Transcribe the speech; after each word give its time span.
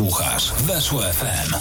Słuchasz 0.00 0.52
Weszło 0.52 1.02
FM. 1.02 1.54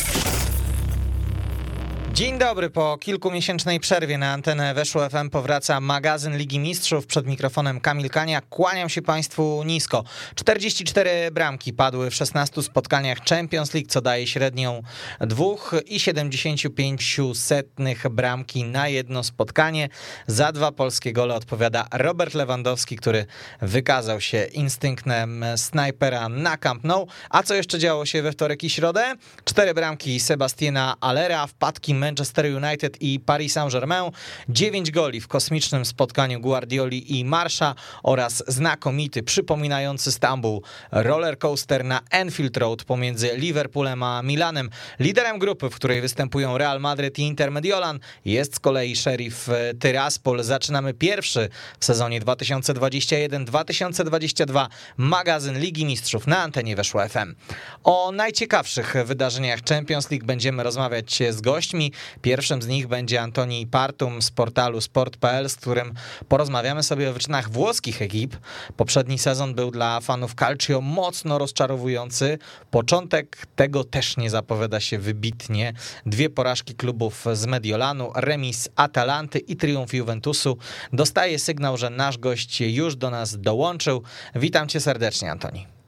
Dzień 2.20 2.38
dobry, 2.38 2.70
po 2.70 2.98
kilkumiesięcznej 2.98 3.80
przerwie 3.80 4.18
na 4.18 4.34
antenę 4.34 4.74
Weszło 4.74 5.10
FM 5.10 5.30
powraca 5.30 5.80
magazyn 5.80 6.38
Ligi 6.38 6.60
Mistrzów. 6.60 7.08
Przed 7.08 7.28
mikrofonem 7.28 7.80
Kamil 7.80 8.10
Kania. 8.10 8.42
Kłaniam 8.42 8.90
się 8.90 9.02
Państwu 9.02 9.64
nisko. 9.66 10.04
44 10.36 11.32
bramki 11.32 11.74
padły 11.74 12.10
w 12.10 12.16
16 12.16 12.64
spotkaniach 12.64 13.18
Champions 13.30 13.74
League, 13.74 13.90
co 13.90 14.02
daje 14.02 14.28
średnią 14.28 14.84
2,75 15.22 17.36
setnych 17.36 18.10
bramki 18.10 18.64
na 18.64 18.88
jedno 18.88 19.24
spotkanie. 19.24 19.90
Za 20.28 20.52
dwa 20.52 20.72
polskie 20.72 21.14
gole 21.14 21.36
odpowiada 21.36 21.88
Robert 21.94 22.34
Lewandowski, 22.34 22.96
który 22.96 23.26
wykazał 23.62 24.22
się 24.22 24.44
instynktem 24.44 25.46
snajpera 25.56 26.30
na 26.30 26.58
Camp 26.58 26.84
Nou. 26.84 27.08
A 27.30 27.44
co 27.44 27.56
jeszcze 27.56 27.80
działo 27.80 28.06
się 28.06 28.22
we 28.22 28.32
wtorek 28.32 28.64
i 28.64 28.70
środę? 28.70 29.16
Cztery 29.46 29.74
bramki 29.74 30.20
Sebastiana 30.20 30.96
Alera, 31.02 31.48
wpadki 31.48 32.09
Manchester 32.10 32.46
United 32.46 32.98
i 33.02 33.20
Paris 33.20 33.54
Saint-Germain, 33.54 34.12
9 34.50 34.92
goli 34.92 35.22
w 35.22 35.28
kosmicznym 35.28 35.86
spotkaniu 35.86 36.40
Guardioli 36.40 37.20
i 37.20 37.26
Marsza 37.26 37.76
oraz 38.04 38.44
znakomity, 38.48 39.24
przypominający 39.24 40.12
Stambuł 40.12 40.64
roller 40.92 41.38
coaster 41.38 41.86
na 41.86 42.02
Enfield 42.12 42.58
Road 42.58 42.84
pomiędzy 42.84 43.32
Liverpoolem 43.36 44.04
a 44.04 44.22
Milanem. 44.24 44.70
Liderem 45.00 45.40
grupy, 45.40 45.70
w 45.70 45.76
której 45.76 46.02
występują 46.02 46.58
Real 46.58 46.80
Madrid 46.80 47.20
i 47.20 47.22
Inter 47.22 47.52
Mediolan 47.52 48.00
jest 48.26 48.56
z 48.56 48.60
kolei 48.60 48.96
Sheriff 48.96 49.50
Tyraspol. 49.80 50.44
Zaczynamy 50.44 50.94
pierwszy 50.94 51.50
w 51.80 51.86
sezonie 51.86 52.22
2021-2022 52.22 54.68
magazyn 54.98 55.60
Ligi 55.60 55.86
Mistrzów 55.86 56.28
na 56.28 56.38
antenie 56.38 56.76
Weszło 56.76 57.10
FM. 57.10 57.36
O 57.84 58.12
najciekawszych 58.12 58.96
wydarzeniach 59.06 59.60
Champions 59.70 60.12
League 60.12 60.26
będziemy 60.26 60.64
rozmawiać 60.64 61.20
z 61.30 61.42
gośćmi. 61.42 61.92
Pierwszym 62.22 62.62
z 62.62 62.68
nich 62.68 62.88
będzie 62.88 63.22
Antoni 63.22 63.68
Partum 63.68 64.22
z 64.22 64.32
portalu 64.32 64.82
sport.pl, 64.82 65.50
z 65.50 65.56
którym 65.56 65.94
porozmawiamy 66.28 66.84
sobie 66.84 67.10
o 67.10 67.14
wyczynach 67.14 67.50
włoskich 67.50 68.02
ekip. 68.02 68.38
Poprzedni 68.78 69.20
sezon 69.20 69.56
był 69.56 69.72
dla 69.72 70.00
fanów 70.00 70.36
Calcio 70.36 70.82
mocno 70.82 71.38
rozczarowujący. 71.38 72.38
Początek 72.72 73.46
tego 73.56 73.84
też 73.84 74.18
nie 74.18 74.30
zapowiada 74.30 74.80
się 74.80 75.00
wybitnie. 75.00 75.74
Dwie 76.06 76.30
porażki 76.30 76.76
klubów 76.76 77.26
z 77.34 77.46
Mediolanu, 77.46 78.12
remis 78.16 78.70
Atalanty 78.76 79.40
i 79.40 79.56
triumf 79.56 79.94
Juventusu. 79.94 80.58
Dostaje 80.94 81.40
sygnał, 81.40 81.78
że 81.78 81.90
nasz 81.90 82.18
gość 82.18 82.62
już 82.62 82.96
do 82.96 83.10
nas 83.10 83.42
dołączył. 83.42 84.04
Witam 84.36 84.68
cię 84.68 84.80
serdecznie, 84.80 85.32
Antoni. 85.32 85.79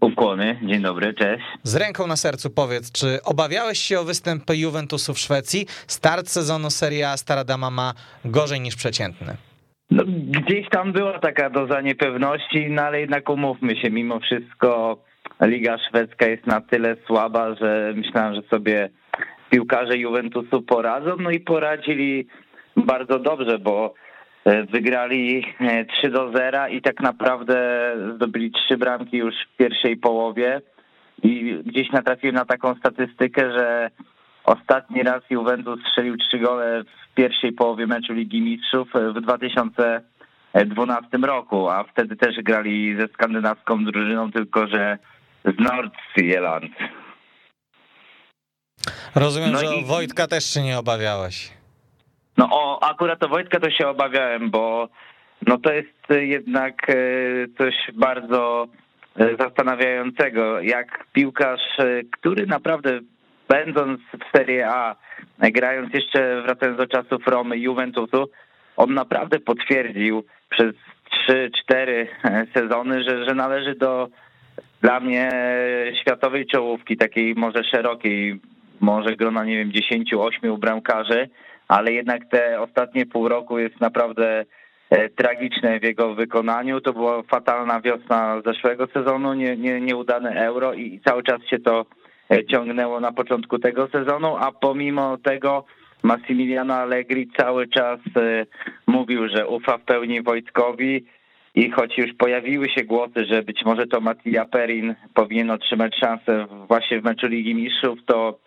Ukłony, 0.00 0.58
dzień 0.62 0.82
dobry, 0.82 1.14
cześć. 1.14 1.44
Z 1.62 1.76
ręką 1.76 2.06
na 2.06 2.16
sercu 2.16 2.50
powiedz, 2.50 2.92
czy 2.92 3.18
obawiałeś 3.24 3.78
się 3.78 4.00
o 4.00 4.04
występ 4.04 4.42
Juventusu 4.54 5.14
w 5.14 5.18
Szwecji? 5.18 5.66
Start 5.86 6.28
sezonu 6.28 6.70
Serie 6.70 7.10
A 7.10 7.16
Stara 7.16 7.44
Dama 7.44 7.70
ma 7.70 7.92
gorzej 8.24 8.60
niż 8.60 8.76
przeciętny. 8.76 9.36
No, 9.90 10.04
gdzieś 10.06 10.68
tam 10.68 10.92
była 10.92 11.18
taka 11.18 11.50
doza 11.50 11.80
niepewności, 11.80 12.66
no 12.70 12.82
ale 12.82 13.00
jednak 13.00 13.28
umówmy 13.28 13.76
się, 13.76 13.90
mimo 13.90 14.20
wszystko 14.20 14.98
Liga 15.42 15.78
Szwedzka 15.88 16.26
jest 16.26 16.46
na 16.46 16.60
tyle 16.60 16.96
słaba, 17.06 17.54
że 17.54 17.92
myślałem, 17.96 18.34
że 18.34 18.42
sobie 18.42 18.90
piłkarze 19.50 19.98
Juventusu 19.98 20.62
poradzą, 20.62 21.16
no 21.20 21.30
i 21.30 21.40
poradzili 21.40 22.26
bardzo 22.76 23.18
dobrze, 23.18 23.58
bo 23.58 23.94
wygrali 24.72 25.46
3 25.98 26.06
e, 26.06 26.10
do 26.10 26.32
0 26.32 26.68
i 26.68 26.82
tak 26.82 27.00
naprawdę 27.00 27.56
zdobyli 28.14 28.50
trzy 28.50 28.76
bramki 28.76 29.16
już 29.16 29.34
w 29.34 29.56
pierwszej 29.56 29.96
połowie. 29.96 30.60
I 31.22 31.58
gdzieś 31.64 31.90
natrafiłem 31.92 32.34
na 32.34 32.44
taką 32.44 32.74
statystykę, 32.74 33.52
że 33.52 33.90
ostatni 34.44 35.02
raz 35.02 35.22
Juventus 35.30 35.80
strzelił 35.90 36.16
trzy 36.16 36.38
gole 36.38 36.84
w 36.84 37.14
pierwszej 37.14 37.52
połowie 37.52 37.86
meczu 37.86 38.12
Ligi 38.12 38.40
Mistrzów 38.40 38.88
w 39.16 39.20
2012 39.20 41.18
roku, 41.22 41.68
a 41.68 41.84
wtedy 41.84 42.16
też 42.16 42.36
grali 42.36 42.96
ze 43.00 43.08
skandynawską 43.08 43.84
drużyną, 43.84 44.32
tylko 44.32 44.66
że 44.66 44.98
z 45.44 45.58
Nordsjælland. 45.58 46.72
Rozumiem, 49.14 49.52
no 49.52 49.58
że 49.58 49.76
i... 49.76 49.84
Wojtka 49.84 50.26
też 50.26 50.44
się 50.44 50.62
nie 50.62 50.78
obawiałeś. 50.78 51.55
No 52.36 52.48
o 52.50 52.82
akurat 52.82 53.22
o 53.22 53.28
Wojtka 53.28 53.60
to 53.60 53.70
się 53.70 53.88
obawiałem, 53.88 54.50
bo 54.50 54.88
no 55.46 55.58
to 55.58 55.72
jest 55.72 56.08
jednak 56.10 56.90
e, 56.90 56.94
coś 57.58 57.74
bardzo 57.94 58.66
e, 59.16 59.36
zastanawiającego, 59.36 60.60
jak 60.60 61.06
piłkarz, 61.12 61.78
e, 61.78 62.02
który 62.10 62.46
naprawdę 62.46 63.00
będąc 63.48 64.00
w 64.00 64.36
Serie 64.36 64.68
A, 64.68 64.96
grając 65.38 65.94
jeszcze 65.94 66.42
wracając 66.42 66.78
do 66.78 66.86
czasów 66.86 67.26
Romy 67.26 67.58
Juventusu, 67.58 68.28
on 68.76 68.94
naprawdę 68.94 69.40
potwierdził 69.40 70.24
przez 70.50 70.74
3-4 71.28 72.06
sezony, 72.54 73.04
że, 73.04 73.24
że 73.24 73.34
należy 73.34 73.74
do 73.74 74.08
dla 74.82 75.00
mnie 75.00 75.30
światowej 76.00 76.46
czołówki, 76.46 76.96
takiej 76.96 77.34
może 77.34 77.64
szerokiej, 77.64 78.40
może 78.80 79.16
grona, 79.16 79.44
nie 79.44 79.56
wiem, 79.56 79.70
10-8 79.70 80.58
bramkarzy, 80.58 81.28
ale 81.68 81.92
jednak 81.92 82.28
te 82.30 82.60
ostatnie 82.60 83.06
pół 83.06 83.28
roku 83.28 83.58
jest 83.58 83.80
naprawdę 83.80 84.44
e, 84.90 85.08
tragiczne 85.08 85.80
w 85.80 85.82
jego 85.82 86.14
wykonaniu. 86.14 86.80
To 86.80 86.92
była 86.92 87.22
fatalna 87.22 87.80
wiosna 87.80 88.42
zeszłego 88.46 88.86
sezonu, 88.86 89.34
nie, 89.34 89.56
nie, 89.56 89.80
nieudane 89.80 90.46
euro 90.46 90.74
i 90.74 91.00
cały 91.06 91.22
czas 91.22 91.42
się 91.50 91.58
to 91.58 91.86
e, 92.30 92.44
ciągnęło 92.44 93.00
na 93.00 93.12
początku 93.12 93.58
tego 93.58 93.88
sezonu, 93.88 94.36
a 94.36 94.52
pomimo 94.52 95.16
tego 95.16 95.64
Massimiliano 96.02 96.74
Allegri 96.74 97.30
cały 97.38 97.68
czas 97.68 98.00
e, 98.16 98.46
mówił, 98.86 99.28
że 99.28 99.48
ufa 99.48 99.78
w 99.78 99.84
pełni 99.84 100.22
Wojtkowi 100.22 101.04
i 101.54 101.70
choć 101.70 101.98
już 101.98 102.14
pojawiły 102.18 102.68
się 102.68 102.84
głosy, 102.84 103.24
że 103.24 103.42
być 103.42 103.64
może 103.64 103.86
to 103.86 104.00
Mattia 104.00 104.44
Perin 104.44 104.94
powinien 105.14 105.50
otrzymać 105.50 105.96
szansę 106.00 106.46
właśnie 106.68 107.00
w 107.00 107.04
meczu 107.04 107.26
Ligi 107.26 107.54
Mistrzów, 107.54 107.98
to 108.06 108.38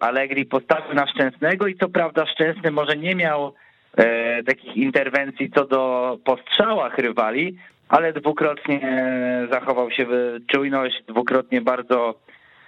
Allegri 0.00 0.46
postawił 0.46 0.94
na 0.94 1.06
Szczęsnego 1.06 1.66
i 1.66 1.76
co 1.76 1.88
prawda 1.88 2.26
Szczęsny 2.26 2.70
może 2.70 2.96
nie 2.96 3.14
miał 3.14 3.54
e, 3.96 4.42
takich 4.42 4.76
interwencji 4.76 5.50
co 5.50 5.64
do 5.64 6.18
postrzałach 6.24 6.98
rywali, 6.98 7.58
ale 7.88 8.12
dwukrotnie 8.12 8.80
zachował 9.52 9.90
się 9.90 10.06
czujność, 10.52 11.02
dwukrotnie 11.08 11.60
bardzo 11.60 12.14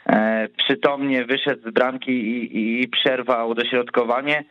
e, 0.06 0.48
przytomnie 0.56 1.25
wyszedł 1.25 1.71
z 1.71 1.75
bramki 1.75 2.12
i, 2.12 2.82
i 2.82 2.88
przerwał 2.88 3.54
dośrodkowanie, 3.54 4.44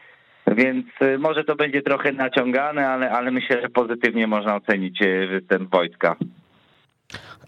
więc 0.48 0.86
może 1.20 1.44
to 1.44 1.56
będzie 1.56 1.82
trochę 1.82 2.12
naciągane, 2.12 2.88
ale, 2.88 3.12
ale 3.12 3.32
myślę, 3.32 3.62
że 3.62 3.70
pozytywnie 3.70 4.28
można 4.28 4.56
ocenić 4.56 5.00
występ 5.30 5.70
Wojtka. 5.70 6.16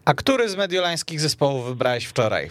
A 0.05 0.13
który 0.13 0.49
z 0.49 0.57
mediolańskich 0.57 1.19
zespołów 1.19 1.65
wybrałeś 1.65 2.05
wczoraj? 2.05 2.49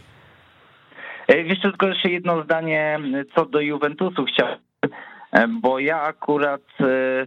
E, 1.31 1.45
wiesz, 1.45 1.61
tylko 1.61 1.89
jeszcze 1.89 2.11
jedno 2.11 2.43
zdanie 2.43 2.99
co 3.35 3.47
do 3.47 3.61
Juventusu 3.61 4.25
e, 5.33 5.49
bo 5.49 5.79
ja 5.79 6.03
akurat 6.03 6.63
e, 6.81 7.27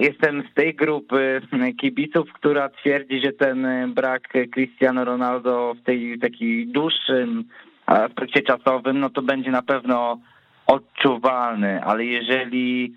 jestem 0.00 0.42
z 0.50 0.54
tej 0.54 0.74
grupy 0.74 1.40
kibiców, 1.80 2.32
która 2.32 2.68
twierdzi, 2.68 3.20
że 3.20 3.32
ten 3.32 3.66
brak 3.94 4.28
Cristiano 4.52 5.04
Ronaldo 5.04 5.74
w 5.74 5.82
tej 5.82 6.18
takim 6.18 6.72
dłuższym 6.72 7.44
aspekcie 7.86 8.42
czasowym, 8.42 9.00
no 9.00 9.10
to 9.10 9.22
będzie 9.22 9.50
na 9.50 9.62
pewno 9.62 10.18
odczuwalny, 10.66 11.84
ale 11.84 12.04
jeżeli 12.04 12.94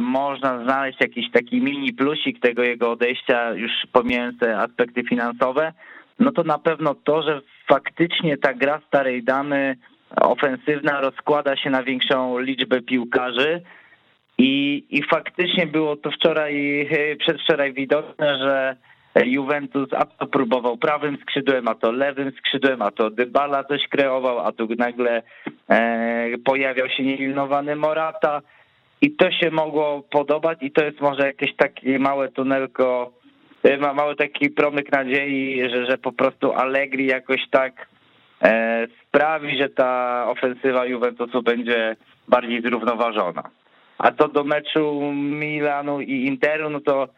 można 0.00 0.64
znaleźć 0.64 1.00
jakiś 1.00 1.30
taki 1.30 1.60
mini 1.60 1.92
plusik 1.92 2.40
tego 2.40 2.62
jego 2.62 2.90
odejścia, 2.90 3.50
już 3.50 3.72
pomijając 3.92 4.38
te 4.38 4.58
aspekty 4.58 5.02
finansowe, 5.04 5.72
no 6.18 6.32
to 6.32 6.42
na 6.42 6.58
pewno 6.58 6.94
to, 6.94 7.22
że 7.22 7.40
faktycznie 7.68 8.36
ta 8.36 8.54
gra 8.54 8.80
starej 8.88 9.22
damy 9.24 9.76
ofensywna 10.16 11.00
rozkłada 11.00 11.56
się 11.56 11.70
na 11.70 11.82
większą 11.82 12.38
liczbę 12.38 12.82
piłkarzy. 12.82 13.62
I, 14.38 14.84
i 14.90 15.02
faktycznie 15.02 15.66
było 15.66 15.96
to 15.96 16.10
wczoraj, 16.10 16.88
przedwczoraj 17.24 17.72
widoczne, 17.72 18.38
że 18.38 18.76
Juventus 19.24 19.88
a 19.92 20.04
to 20.04 20.26
próbował 20.26 20.76
prawym 20.76 21.18
skrzydłem, 21.22 21.68
a 21.68 21.74
to 21.74 21.92
lewym 21.92 22.32
skrzydłem, 22.38 22.82
a 22.82 22.90
to 22.90 23.10
Dybala 23.10 23.64
coś 23.64 23.88
kreował, 23.88 24.38
a 24.38 24.52
tu 24.52 24.68
nagle 24.78 25.22
e, 25.70 26.38
pojawiał 26.44 26.88
się 26.88 27.02
niewilnowany 27.02 27.76
Morata. 27.76 28.42
I 29.00 29.10
to 29.10 29.30
się 29.30 29.50
mogło 29.50 30.02
podobać 30.10 30.58
i 30.62 30.70
to 30.72 30.84
jest 30.84 31.00
może 31.00 31.26
jakieś 31.26 31.56
takie 31.56 31.98
małe 31.98 32.28
tunelko 32.28 33.12
ma 33.78 33.92
mały 33.94 34.16
taki 34.16 34.50
promyk 34.50 34.92
nadziei, 34.92 35.70
że, 35.70 35.86
że 35.86 35.98
po 35.98 36.12
prostu 36.12 36.52
Allegri 36.52 37.06
jakoś 37.06 37.40
tak 37.50 37.88
e, 38.42 38.86
sprawi, 39.02 39.58
że 39.58 39.68
ta 39.68 40.24
ofensywa 40.28 40.86
Juventusu 40.86 41.42
będzie 41.42 41.96
bardziej 42.28 42.62
zrównoważona. 42.62 43.42
A 43.98 44.12
co 44.12 44.28
do 44.28 44.44
meczu 44.44 45.12
Milanu 45.12 46.00
i 46.00 46.26
Interu, 46.26 46.70
no 46.70 46.80
to 46.80 47.08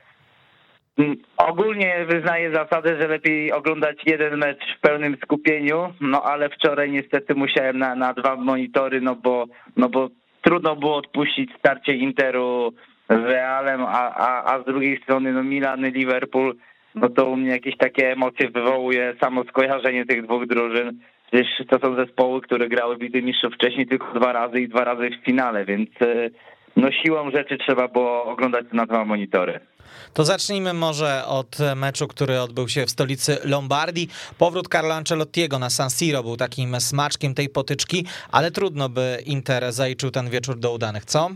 Mm, 0.99 1.17
ogólnie 1.37 2.06
wyznaję 2.09 2.53
zasadę, 2.53 3.01
że 3.01 3.09
lepiej 3.09 3.53
oglądać 3.53 3.97
jeden 4.06 4.37
mecz 4.37 4.77
w 4.77 4.81
pełnym 4.81 5.17
skupieniu, 5.23 5.93
no 6.01 6.23
ale 6.23 6.49
wczoraj 6.49 6.91
niestety 6.91 7.35
musiałem 7.35 7.79
na, 7.79 7.94
na 7.94 8.15
dwa 8.15 8.37
monitory, 8.37 9.01
no 9.01 9.15
bo, 9.15 9.47
no 9.77 9.89
bo 9.89 10.09
trudno 10.43 10.77
było 10.77 10.97
odpuścić 10.97 11.51
starcie 11.59 11.93
Interu 11.93 12.73
Realem, 13.08 13.82
a, 13.82 14.14
a, 14.14 14.55
a 14.55 14.62
z 14.62 14.64
drugiej 14.64 15.00
strony 15.02 15.32
no 15.32 15.43
Milan, 15.43 15.90
Liverpool, 15.90 16.55
no 16.94 17.08
to 17.08 17.26
u 17.26 17.37
mnie 17.37 17.50
jakieś 17.50 17.76
takie 17.76 18.12
emocje 18.12 18.50
wywołuje 18.50 19.14
samo 19.20 19.44
skojarzenie 19.44 20.06
tych 20.06 20.25
dwóch 20.25 20.46
drużyn. 20.46 20.99
Przecież 21.26 21.49
to 21.70 21.78
są 21.78 21.96
zespoły, 21.96 22.40
które 22.40 22.69
grały 22.69 22.96
Lidze 22.96 23.22
Mistrzów 23.22 23.55
wcześniej 23.55 23.87
tylko 23.87 24.12
dwa 24.14 24.32
razy 24.32 24.60
i 24.60 24.69
dwa 24.69 24.84
razy 24.84 25.10
w 25.10 25.25
finale, 25.25 25.64
więc 25.64 25.90
e, 26.00 26.31
no 26.76 26.93
siłą 26.93 27.31
rzeczy 27.31 27.58
trzeba 27.58 27.88
było 27.88 28.25
oglądać 28.25 28.66
na 28.72 28.87
dwa 28.87 29.05
monitory. 29.05 29.60
To 30.14 30.25
zacznijmy 30.25 30.75
może 30.75 31.22
od 31.26 31.58
meczu, 31.76 32.08
który 32.08 32.40
odbył 32.40 32.69
się 32.69 32.87
w 32.87 32.90
stolicy 32.90 33.38
Lombardii. 33.44 34.08
Powrót 34.38 34.69
Carlo 34.69 34.94
Ancelottiego 34.94 35.58
na 35.58 35.70
San 35.70 35.90
Siro 35.90 36.22
był 36.22 36.37
takim 36.37 36.81
smaczkiem 36.81 37.34
tej 37.34 37.49
potyczki, 37.49 38.06
ale 38.32 38.50
trudno 38.50 38.88
by 38.88 39.19
Inter 39.26 39.72
zaliczył 39.72 40.10
ten 40.10 40.31
wieczór 40.31 40.58
do 40.58 40.72
udanych, 40.72 41.05
co? 41.05 41.31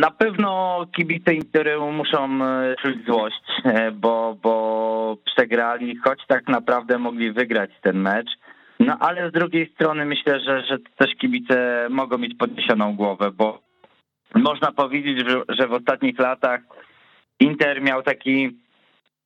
Na 0.00 0.10
pewno 0.10 0.86
kibice 0.96 1.34
Interu 1.34 1.92
muszą 1.92 2.44
e, 2.44 2.74
czuć 2.82 3.04
złość, 3.06 3.42
e, 3.64 3.92
bo, 3.92 4.36
bo 4.42 5.16
przegrali, 5.24 5.96
choć 5.96 6.26
tak 6.26 6.48
naprawdę 6.48 6.98
mogli 6.98 7.32
wygrać 7.32 7.70
ten 7.82 8.00
mecz. 8.00 8.30
No 8.78 8.96
ale 9.00 9.30
z 9.30 9.32
drugiej 9.32 9.70
strony 9.74 10.04
myślę, 10.04 10.40
że, 10.40 10.64
że 10.64 10.78
też 10.96 11.14
kibice 11.14 11.86
mogą 11.90 12.18
mieć 12.18 12.34
podniesioną 12.38 12.96
głowę, 12.96 13.30
bo 13.30 13.60
można 14.34 14.72
powiedzieć, 14.72 15.18
że 15.48 15.68
w 15.68 15.72
ostatnich 15.72 16.18
latach 16.18 16.60
Inter 17.40 17.82
miał 17.82 18.02
taki 18.02 18.58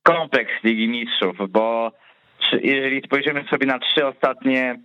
kompleks 0.03 0.53
Ligi 0.63 0.87
Mistrzów, 0.87 1.51
bo 1.51 1.91
jeżeli 2.63 3.01
spojrzymy 3.01 3.43
sobie 3.49 3.65
na 3.65 3.79
trzy 3.79 4.05
ostatnie 4.07 4.79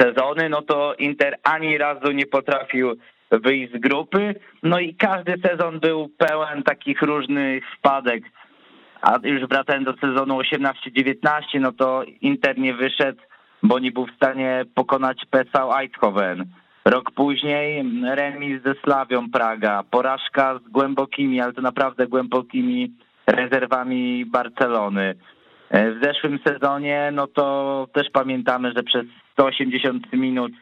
sezony, 0.00 0.48
no 0.48 0.62
to 0.62 0.94
Inter 0.94 1.36
ani 1.42 1.78
razu 1.78 2.12
nie 2.12 2.26
potrafił 2.26 2.96
wyjść 3.30 3.72
z 3.72 3.80
grupy, 3.80 4.34
no 4.62 4.80
i 4.80 4.94
każdy 4.94 5.34
sezon 5.48 5.80
był 5.80 6.08
pełen 6.08 6.62
takich 6.62 7.02
różnych 7.02 7.64
wpadek. 7.78 8.24
A 9.02 9.18
już 9.22 9.40
wracając 9.48 9.84
do 9.84 9.94
sezonu 9.96 10.38
18-19, 10.38 11.60
no 11.60 11.72
to 11.72 12.02
Inter 12.20 12.58
nie 12.58 12.74
wyszedł, 12.74 13.20
bo 13.62 13.78
nie 13.78 13.92
był 13.92 14.06
w 14.06 14.16
stanie 14.16 14.64
pokonać 14.74 15.22
PSV 15.30 15.58
Eindhoven. 15.76 16.44
Rok 16.84 17.10
później 17.10 17.84
remis 18.02 18.62
ze 18.62 18.74
Slawią 18.74 19.30
Praga, 19.30 19.82
porażka 19.90 20.58
z 20.58 20.68
głębokimi, 20.68 21.40
ale 21.40 21.52
to 21.52 21.62
naprawdę 21.62 22.06
głębokimi 22.06 22.92
rezerwami 23.26 24.24
Barcelony. 24.26 25.14
E, 25.70 25.90
w 25.92 26.02
zeszłym 26.02 26.38
sezonie, 26.46 27.10
no 27.12 27.26
to 27.26 27.86
też 27.92 28.06
pamiętamy, 28.12 28.72
że 28.76 28.82
przez 28.82 29.06
180 29.32 30.12
minut 30.12 30.52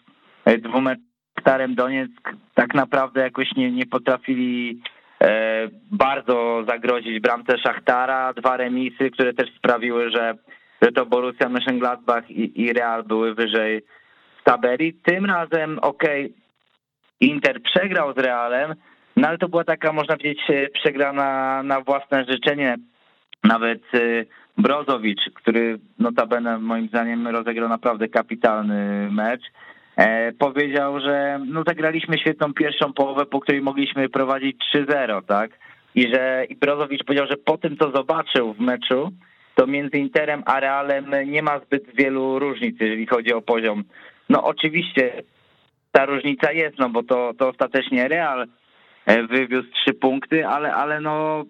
e, 0.44 0.58
dwumeczem 1.44 1.74
Donieck 1.74 2.34
tak 2.54 2.74
naprawdę 2.74 3.20
jakoś 3.20 3.56
nie, 3.56 3.72
nie 3.72 3.86
potrafili 3.86 4.80
e, 5.20 5.68
bardzo 5.90 6.64
zagrozić 6.68 7.20
bramce 7.20 7.58
Szachtara. 7.58 8.32
Dwa 8.32 8.56
remisy, 8.56 9.10
które 9.10 9.34
też 9.34 9.54
sprawiły, 9.58 10.10
że, 10.10 10.34
że 10.82 10.92
to 10.92 11.06
Borussia 11.06 11.48
Mönchengladbach 11.48 12.22
i, 12.30 12.62
i 12.62 12.72
Real 12.72 13.04
były 13.04 13.34
wyżej 13.34 13.82
tabeli. 14.44 14.94
Tym 14.94 15.26
razem, 15.26 15.78
okej, 15.78 16.24
okay, 16.24 16.36
Inter 17.20 17.62
przegrał 17.62 18.14
z 18.14 18.18
Realem, 18.18 18.74
no 19.16 19.28
ale 19.28 19.38
to 19.38 19.48
była 19.48 19.64
taka, 19.64 19.92
można 19.92 20.16
powiedzieć, 20.16 20.42
przegrana 20.74 21.62
na 21.62 21.80
własne 21.80 22.24
życzenie. 22.24 22.76
Nawet 23.44 23.94
y, 23.94 24.26
Brozowicz, 24.58 25.20
który 25.34 25.78
notabene 25.98 26.58
moim 26.58 26.88
zdaniem 26.88 27.28
rozegrał 27.28 27.68
naprawdę 27.68 28.08
kapitalny 28.08 29.08
mecz, 29.12 29.42
e, 29.42 29.73
powiedział, 30.38 31.00
że 31.00 31.40
no 31.46 31.62
zagraliśmy 31.66 32.18
świetną 32.18 32.54
pierwszą 32.54 32.92
połowę, 32.92 33.26
po 33.26 33.40
której 33.40 33.62
mogliśmy 33.62 34.08
prowadzić 34.08 34.56
3-0, 34.76 35.22
tak? 35.26 35.50
I 35.94 36.14
że 36.14 36.46
i 36.48 36.56
Brozowicz 36.56 37.04
powiedział, 37.04 37.26
że 37.30 37.36
po 37.36 37.58
tym, 37.58 37.76
co 37.76 37.90
zobaczył 37.90 38.54
w 38.54 38.60
meczu, 38.60 39.12
to 39.54 39.66
między 39.66 39.98
Interem 39.98 40.42
a 40.46 40.60
Realem 40.60 41.06
nie 41.26 41.42
ma 41.42 41.58
zbyt 41.58 41.84
wielu 41.94 42.38
różnic, 42.38 42.76
jeżeli 42.80 43.06
chodzi 43.06 43.32
o 43.32 43.42
poziom 43.42 43.84
no 44.28 44.44
oczywiście 44.44 45.22
ta 45.92 46.06
różnica 46.06 46.52
jest, 46.52 46.78
no 46.78 46.90
bo 46.90 47.02
to, 47.02 47.32
to 47.38 47.48
ostatecznie 47.48 48.08
Real 48.08 48.46
e, 49.06 49.22
wywiózł 49.26 49.68
trzy 49.70 49.94
punkty, 49.94 50.46
ale, 50.46 50.72
ale 50.72 51.00
no 51.00 51.44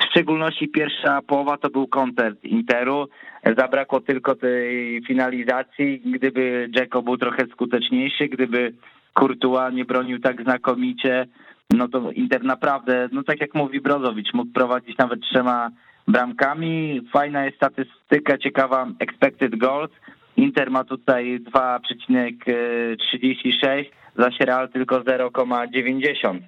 w 0.00 0.04
szczególności 0.04 0.68
pierwsza 0.68 1.22
połowa 1.22 1.56
to 1.56 1.70
był 1.70 1.86
koncert 1.86 2.44
Interu. 2.44 3.08
Zabrakło 3.56 4.00
tylko 4.00 4.34
tej 4.34 5.02
finalizacji. 5.06 6.00
Gdyby 6.04 6.68
Dzeko 6.74 7.02
był 7.02 7.16
trochę 7.16 7.46
skuteczniejszy, 7.46 8.28
gdyby 8.28 8.72
Courtois 9.18 9.74
nie 9.74 9.84
bronił 9.84 10.18
tak 10.18 10.42
znakomicie, 10.42 11.26
no 11.70 11.88
to 11.88 12.10
Inter 12.10 12.44
naprawdę, 12.44 13.08
no 13.12 13.22
tak 13.22 13.40
jak 13.40 13.54
mówi 13.54 13.80
Brozowicz, 13.80 14.34
mógł 14.34 14.52
prowadzić 14.52 14.98
nawet 14.98 15.20
trzema 15.20 15.70
bramkami. 16.08 17.00
Fajna 17.12 17.44
jest 17.44 17.56
statystyka, 17.56 18.38
ciekawa 18.38 18.86
expected 18.98 19.56
goals. 19.56 19.90
Inter 20.36 20.70
ma 20.70 20.84
tutaj 20.84 21.40
2,36, 21.40 23.84
zaś 24.16 24.40
Real 24.40 24.68
tylko 24.68 25.00
0,90. 25.00 26.38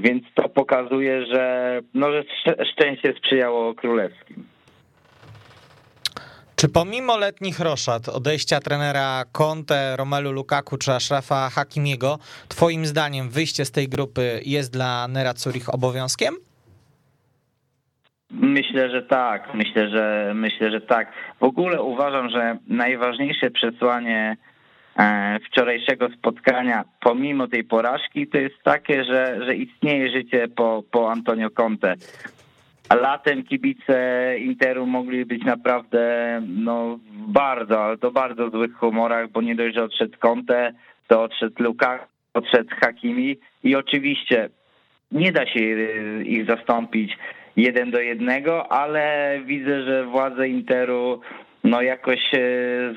Więc 0.00 0.24
to 0.34 0.48
pokazuje, 0.48 1.26
że, 1.26 1.80
no, 1.94 2.12
że 2.12 2.24
szczęście 2.72 3.14
sprzyjało 3.18 3.74
królewskim. 3.74 4.44
Czy 6.56 6.68
pomimo 6.68 7.16
letnich 7.18 7.60
roszad, 7.60 8.08
odejścia 8.08 8.60
trenera 8.60 9.22
Conte, 9.32 9.96
Romelu 9.96 10.32
Lukaku 10.32 10.76
czy 10.76 10.92
Ashrafa 10.92 11.50
Hakimiego, 11.50 12.18
twoim 12.48 12.86
zdaniem 12.86 13.30
wyjście 13.30 13.64
z 13.64 13.70
tej 13.72 13.88
grupy 13.88 14.40
jest 14.44 14.72
dla 14.72 15.08
Nera 15.08 15.32
Zurich 15.36 15.74
obowiązkiem? 15.74 16.34
Myślę, 18.30 18.90
że 18.90 19.02
tak. 19.02 19.54
Myślę, 19.54 19.88
że 19.90 20.32
myślę, 20.34 20.70
że 20.70 20.80
tak. 20.80 21.12
W 21.40 21.42
ogóle 21.42 21.82
uważam, 21.82 22.30
że 22.30 22.58
najważniejsze 22.68 23.50
przesłanie 23.50 24.36
wczorajszego 25.46 26.08
spotkania, 26.08 26.84
pomimo 27.00 27.48
tej 27.48 27.64
porażki, 27.64 28.26
to 28.26 28.38
jest 28.38 28.62
takie, 28.62 29.04
że, 29.04 29.44
że 29.44 29.54
istnieje 29.54 30.10
życie 30.10 30.48
po, 30.48 30.82
po 30.90 31.10
Antonio 31.10 31.50
Conte. 31.50 31.94
Latem 33.00 33.44
kibice 33.44 34.34
Interu 34.38 34.86
mogli 34.86 35.24
być 35.24 35.44
naprawdę 35.44 36.40
no, 36.48 36.98
bardzo, 37.10 37.84
ale 37.84 37.98
to 37.98 38.10
bardzo 38.10 38.50
złych 38.50 38.74
humorach, 38.74 39.30
bo 39.30 39.42
nie 39.42 39.54
dość, 39.54 39.74
że 39.74 39.84
odszedł 39.84 40.18
Conte, 40.18 40.72
to 41.08 41.22
odszedł 41.22 41.62
Lukaku, 41.62 42.06
odszedł 42.34 42.70
Hakimi 42.80 43.36
i 43.62 43.76
oczywiście 43.76 44.48
nie 45.12 45.32
da 45.32 45.46
się 45.46 45.60
ich 46.22 46.46
zastąpić 46.46 47.18
jeden 47.56 47.90
do 47.90 48.00
jednego, 48.00 48.72
ale 48.72 49.38
widzę, 49.46 49.82
że 49.82 50.04
władze 50.04 50.48
Interu 50.48 51.20
no 51.64 51.82
jakoś 51.82 52.34
e, 52.34 52.38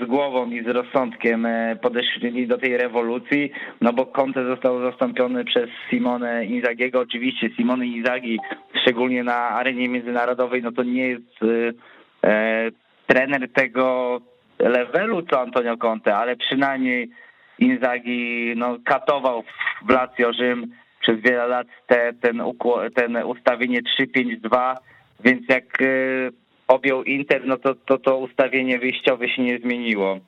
z 0.02 0.06
głową 0.08 0.50
i 0.50 0.64
z 0.64 0.68
rozsądkiem 0.68 1.46
e, 1.46 1.76
podeszli 1.82 2.48
do 2.48 2.58
tej 2.58 2.78
rewolucji, 2.78 3.52
no 3.82 3.94
bo 3.94 4.06
Conte 4.06 4.46
został 4.46 4.82
zastąpiony 4.82 5.46
przez 5.46 5.70
Simone 5.90 6.46
Inzagiego. 6.46 7.00
Oczywiście 7.00 7.50
Simone 7.56 7.88
Inzagi, 7.88 8.40
szczególnie 8.82 9.24
na 9.24 9.36
arenie 9.36 9.90
międzynarodowej, 9.90 10.64
no 10.64 10.72
to 10.72 10.84
nie 10.84 11.08
jest 11.08 11.44
e, 11.44 12.30
e, 12.30 12.72
trener 13.08 13.52
tego 13.54 14.18
levelu 14.60 15.22
co 15.22 15.42
Antonio 15.42 15.78
Conte, 15.78 16.16
ale 16.16 16.36
przynajmniej 16.36 17.10
Inzagi 17.60 18.54
no, 18.56 18.78
katował 18.86 19.44
w 19.86 19.90
Lazio 19.90 20.34
Rzym 20.34 20.72
przez 21.02 21.22
wiele 21.22 21.48
lat 21.48 21.68
te, 21.88 22.14
ten, 22.22 22.42
ten 22.96 23.18
ustawienie 23.18 23.80
3-5-2, 24.00 24.76
więc 25.24 25.42
jak 25.50 25.82
y, 25.82 26.32
objął 26.68 27.04
Inter, 27.04 27.42
no 27.46 27.58
to, 27.58 27.76
to 27.76 27.98
to 27.98 28.18
ustawienie 28.18 28.80
wyjściowe 28.80 29.30
się 29.30 29.42
nie 29.42 29.60
zmieniło. 29.60 30.20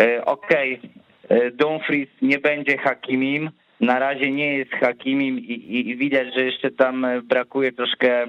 Y, 0.00 0.24
okej, 0.24 0.78
okay. 0.78 1.50
Dumfries 1.50 2.08
nie 2.22 2.38
będzie 2.38 2.78
Hakimim, 2.78 3.50
na 3.80 3.98
razie 3.98 4.30
nie 4.30 4.58
jest 4.58 4.70
Hakimim 4.72 5.38
i, 5.38 5.88
i 5.90 5.96
widać, 5.96 6.34
że 6.34 6.44
jeszcze 6.44 6.70
tam 6.70 7.06
brakuje 7.22 7.72
troszkę 7.72 8.26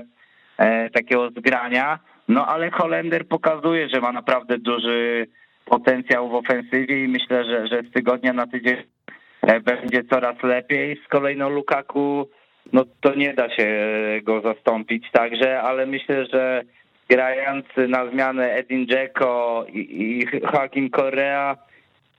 e, 0.58 0.90
takiego 0.90 1.30
zgrania, 1.30 2.00
no 2.28 2.48
ale 2.48 2.72
Holender 2.72 3.28
pokazuje, 3.28 3.90
że 3.90 4.02
ma 4.02 4.12
naprawdę 4.12 4.58
duży 4.58 5.28
potencjał 5.66 6.30
w 6.30 6.36
ofensywie 6.36 7.04
i 7.04 7.08
myślę, 7.08 7.44
że, 7.44 7.68
że 7.68 7.82
z 7.90 7.92
tygodnia 7.92 8.34
na 8.34 8.48
tydzień 8.48 8.78
E, 9.48 9.60
będzie 9.60 10.04
coraz 10.04 10.44
lepiej. 10.44 11.02
Z 11.06 11.08
kolejną 11.08 11.50
Lukaku, 11.50 12.30
no 12.74 12.86
to 13.02 13.16
nie 13.16 13.34
da 13.34 13.50
się 13.50 13.68
go 14.24 14.42
zastąpić 14.42 15.12
także, 15.12 15.62
ale 15.62 15.86
myślę, 15.86 16.26
że 16.26 16.64
grając 17.10 17.66
na 17.88 18.12
zmianę 18.12 18.54
Edin 18.54 18.88
Dzeko 18.88 19.66
i, 19.70 19.80
i 19.80 20.28
Joaquim 20.54 20.90
Correa 20.90 21.58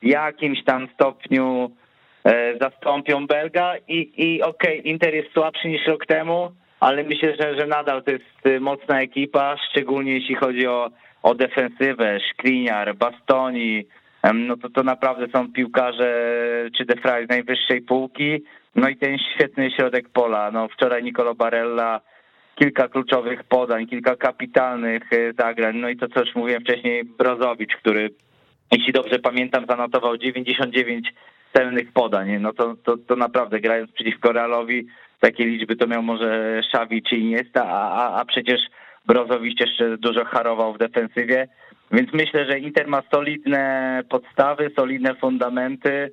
w 0.02 0.06
jakimś 0.06 0.64
tam 0.64 0.88
stopniu 0.94 1.70
e, 2.24 2.58
zastąpią 2.60 3.26
Belga. 3.26 3.74
I, 3.88 4.12
i 4.16 4.42
okej, 4.42 4.80
okay, 4.80 4.90
Inter 4.92 5.14
jest 5.14 5.32
słabszy 5.32 5.68
niż 5.68 5.86
rok 5.86 6.06
temu, 6.06 6.52
ale 6.80 7.04
myślę, 7.04 7.36
że, 7.40 7.58
że 7.58 7.66
nadal 7.66 8.02
to 8.02 8.10
jest 8.10 8.60
mocna 8.60 9.00
ekipa, 9.00 9.56
szczególnie 9.70 10.12
jeśli 10.12 10.34
chodzi 10.34 10.66
o, 10.66 10.90
o 11.22 11.34
defensywę, 11.34 12.18
Szkliniar, 12.30 12.96
Bastoni, 12.96 13.86
no 14.34 14.56
to 14.56 14.70
to 14.70 14.82
naprawdę 14.82 15.26
są 15.32 15.52
piłkarze 15.52 16.12
czy 16.76 16.84
Defray 16.84 17.26
z 17.26 17.28
najwyższej 17.28 17.80
półki, 17.80 18.42
no 18.74 18.88
i 18.88 18.96
ten 18.96 19.18
świetny 19.18 19.70
środek 19.70 20.08
pola, 20.08 20.50
no 20.50 20.68
wczoraj 20.68 21.02
Nicolo 21.02 21.34
Barella, 21.34 22.00
kilka 22.58 22.88
kluczowych 22.88 23.44
podań, 23.44 23.86
kilka 23.86 24.16
kapitalnych 24.16 25.12
e, 25.12 25.32
zagrań, 25.32 25.76
no 25.76 25.88
i 25.88 25.96
to 25.96 26.08
co 26.08 26.20
już 26.20 26.34
mówiłem 26.34 26.62
wcześniej, 26.62 27.04
Brozowicz, 27.04 27.76
który 27.76 28.10
jeśli 28.72 28.92
dobrze 28.92 29.18
pamiętam 29.18 29.66
zanotował 29.68 30.16
99 30.16 31.12
celnych 31.52 31.92
podań, 31.92 32.38
no 32.40 32.52
to, 32.52 32.76
to, 32.84 32.96
to 32.96 33.16
naprawdę 33.16 33.60
grając 33.60 33.92
przeciwko 33.92 34.32
Realowi 34.32 34.86
takie 35.20 35.44
liczby 35.44 35.76
to 35.76 35.86
miał 35.86 36.02
może 36.02 36.60
Szawi 36.72 37.02
czy 37.02 37.16
Iniesta, 37.16 37.64
a, 37.64 37.90
a, 37.90 38.20
a 38.20 38.24
przecież 38.24 38.60
Brozowicz 39.06 39.60
jeszcze 39.60 39.98
dużo 39.98 40.24
harował 40.24 40.74
w 40.74 40.78
defensywie, 40.78 41.48
więc 41.92 42.12
myślę, 42.12 42.46
że 42.50 42.58
Inter 42.58 42.88
ma 42.88 43.02
solidne 43.10 44.02
podstawy, 44.08 44.70
solidne 44.76 45.14
fundamenty, 45.14 46.12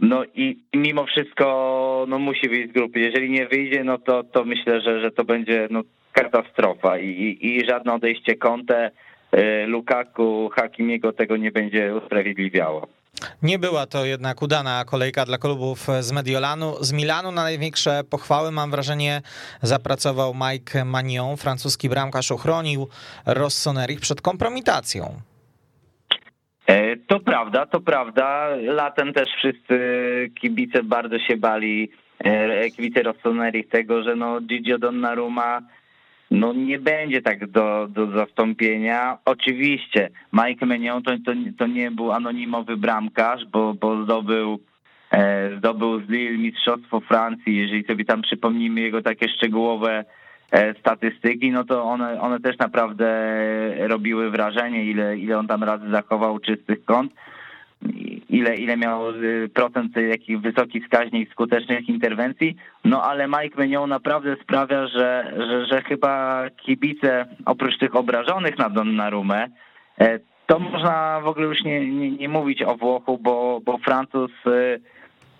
no 0.00 0.24
i 0.34 0.58
mimo 0.74 1.06
wszystko 1.06 2.04
no 2.08 2.18
musi 2.18 2.48
wyjść 2.48 2.70
z 2.70 2.72
grupy. 2.72 3.00
Jeżeli 3.00 3.30
nie 3.30 3.46
wyjdzie, 3.46 3.84
no 3.84 3.98
to, 3.98 4.24
to 4.24 4.44
myślę, 4.44 4.80
że, 4.80 5.00
że 5.00 5.10
to 5.10 5.24
będzie 5.24 5.68
no, 5.70 5.82
katastrofa 6.12 6.98
i, 6.98 7.08
i, 7.08 7.46
i 7.46 7.66
żadne 7.66 7.94
odejście 7.94 8.36
Conte, 8.36 8.90
y, 9.34 9.66
Lukaku, 9.66 10.50
Hakimiego 10.56 11.12
tego 11.12 11.36
nie 11.36 11.52
będzie 11.52 11.94
usprawiedliwiało. 11.96 12.88
Nie 13.42 13.58
była 13.58 13.86
to 13.86 14.04
jednak 14.04 14.42
udana 14.42 14.84
kolejka 14.84 15.24
dla 15.24 15.38
klubów 15.38 15.86
z 16.00 16.12
Mediolanu. 16.12 16.76
Z 16.80 16.92
Milanu 16.92 17.32
na 17.32 17.42
największe 17.42 18.04
pochwały, 18.10 18.50
mam 18.52 18.70
wrażenie, 18.70 19.22
zapracował 19.62 20.34
Mike 20.34 20.84
Magnon, 20.84 21.36
francuski 21.36 21.88
bramkarz, 21.88 22.32
ochronił 22.32 22.88
Rossonerich 23.26 24.00
przed 24.00 24.20
kompromitacją. 24.20 25.29
E, 26.70 26.96
to 26.96 27.20
prawda, 27.20 27.66
to 27.66 27.80
prawda. 27.80 28.48
Latem 28.62 29.12
też 29.12 29.28
wszyscy 29.38 29.78
kibice 30.34 30.82
bardzo 30.82 31.18
się 31.18 31.36
bali, 31.36 31.90
e, 32.18 32.70
kibice 32.70 33.02
Rossonerich 33.02 33.68
tego, 33.68 34.02
że 34.02 34.16
no 34.16 34.40
Gigi 34.40 34.78
Donnarumma 34.78 35.60
no 36.30 36.52
nie 36.52 36.78
będzie 36.78 37.22
tak 37.22 37.46
do, 37.46 37.88
do 37.88 38.06
zastąpienia. 38.06 39.18
Oczywiście 39.24 40.10
Mike 40.32 40.66
Menion 40.66 41.02
to, 41.02 41.10
to, 41.24 41.32
to 41.58 41.66
nie 41.66 41.90
był 41.90 42.12
anonimowy 42.12 42.76
bramkarz, 42.76 43.44
bo, 43.52 43.74
bo 43.74 44.04
zdobył, 44.04 44.60
e, 45.12 45.50
zdobył 45.58 46.00
z 46.00 46.08
Lille 46.08 46.38
Mistrzostwo 46.38 47.00
Francji. 47.00 47.56
Jeżeli 47.56 47.84
sobie 47.84 48.04
tam 48.04 48.22
przypomnimy 48.22 48.80
jego 48.80 49.02
takie 49.02 49.28
szczegółowe 49.28 50.04
statystyki, 50.80 51.50
no 51.50 51.64
to 51.64 51.84
one, 51.84 52.20
one 52.20 52.40
też 52.40 52.58
naprawdę 52.58 53.08
robiły 53.88 54.30
wrażenie, 54.30 54.84
ile, 54.84 55.18
ile 55.18 55.38
on 55.38 55.46
tam 55.46 55.64
razy 55.64 55.90
zachował 55.90 56.38
czystych 56.38 56.84
kąt 56.84 57.12
ile, 58.30 58.56
ile 58.56 58.76
miał 58.76 59.10
y, 59.10 59.48
procent 59.54 59.96
jakich 59.96 60.40
wysoki 60.40 60.80
wskaźnik 60.80 61.30
skutecznych 61.30 61.88
interwencji, 61.88 62.56
no 62.84 63.02
ale 63.02 63.28
Mike 63.28 63.56
Menion 63.58 63.90
naprawdę 63.90 64.36
sprawia, 64.42 64.86
że, 64.86 65.34
że, 65.36 65.66
że 65.66 65.82
chyba 65.82 66.44
kibice, 66.56 67.26
oprócz 67.46 67.78
tych 67.78 67.96
obrażonych 67.96 68.58
na 68.58 68.70
Donnarumę, 68.70 69.48
e, 69.98 70.18
to 70.46 70.58
można 70.58 71.20
w 71.20 71.26
ogóle 71.26 71.46
już 71.46 71.64
nie, 71.64 71.90
nie, 71.90 72.10
nie 72.10 72.28
mówić 72.28 72.62
o 72.62 72.76
Włochu, 72.76 73.18
bo, 73.18 73.60
bo 73.64 73.78
Francuz 73.78 74.30
y, 74.46 74.80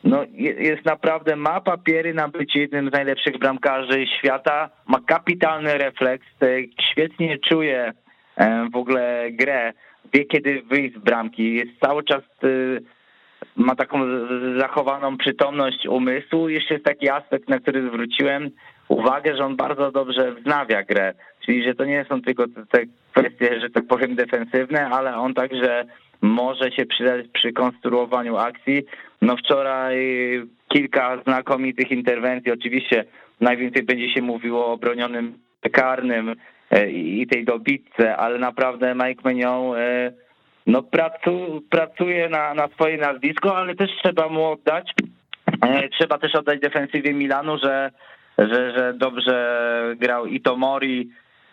no, 0.05 0.25
jest 0.37 0.85
naprawdę, 0.85 1.37
ma 1.37 1.61
papiery 1.61 2.15
na 2.15 2.29
bycie 2.29 2.61
jednym 2.61 2.89
z 2.89 2.93
najlepszych 2.93 3.39
bramkarzy 3.39 4.07
świata, 4.19 4.71
ma 4.87 5.01
kapitalny 5.07 5.79
refleks, 5.79 6.27
świetnie 6.91 7.39
czuje 7.39 7.93
e, 8.37 8.69
w 8.73 8.77
ogóle 8.77 9.27
grę 9.31 9.73
wie 10.13 10.25
kiedy 10.25 10.63
wyjść 10.63 10.97
z 10.97 10.99
bramki, 10.99 11.55
jest 11.55 11.71
cały 11.81 12.05
czas 12.05 12.23
y, 12.45 12.83
ma 13.57 13.75
taką 13.75 13.99
zachowaną 14.59 15.17
przytomność 15.17 15.87
umysłu. 15.87 16.49
Jeszcze 16.49 16.75
jest 16.75 16.87
taki 16.87 17.09
aspekt, 17.09 17.49
na 17.49 17.59
który 17.59 17.89
zwróciłem 17.89 18.51
uwagę, 18.89 19.37
że 19.37 19.45
on 19.45 19.57
bardzo 19.57 19.93
dobrze 19.93 20.35
wznawia 20.35 20.83
grę. 20.83 21.15
Czyli, 21.47 21.65
że 21.65 21.75
to 21.75 21.85
nie 21.85 22.05
są 22.09 22.23
tylko 22.23 22.45
te 22.71 22.81
kwestie, 23.13 23.61
że 23.61 23.71
tak 23.71 23.87
powiem, 23.87 24.15
defensywne, 24.15 24.89
ale 24.89 25.17
on 25.17 25.35
także 25.35 25.85
może 26.23 26.73
się 26.73 26.87
przydać 26.87 27.27
przy 27.33 27.53
konstruowaniu 27.53 28.37
akcji. 28.37 28.83
No 29.23 29.37
wczoraj 29.37 29.97
kilka 30.69 31.23
znakomitych 31.23 31.91
interwencji. 31.91 32.53
Oczywiście 32.53 33.05
najwięcej 33.41 33.83
będzie 33.83 34.11
się 34.11 34.23
mówiło 34.23 34.73
o 34.73 34.77
bronionym 34.77 35.39
karnym, 35.73 36.37
E, 36.71 36.91
i 36.91 37.27
tej 37.27 37.45
dobitce, 37.45 38.17
ale 38.17 38.39
naprawdę 38.39 38.95
Mike 38.95 39.23
Menion 39.25 39.77
e, 39.77 40.13
no, 40.67 40.83
pracu, 40.83 41.63
pracuje 41.71 42.29
na, 42.29 42.55
na 42.55 42.69
swoje 42.69 42.97
nazwisko, 42.97 43.57
ale 43.57 43.75
też 43.75 43.91
trzeba 44.03 44.29
mu 44.29 44.45
oddać, 44.45 44.93
trzeba 45.99 46.19
też 46.19 46.35
oddać 46.35 46.61
defensywie 46.61 47.15
Milanu, 47.15 47.59
że, 47.59 47.91
że, 48.39 48.79
że 48.79 48.95
dobrze 48.95 49.97
grał 49.99 50.27
i 50.27 50.41
Tomori, 50.41 51.11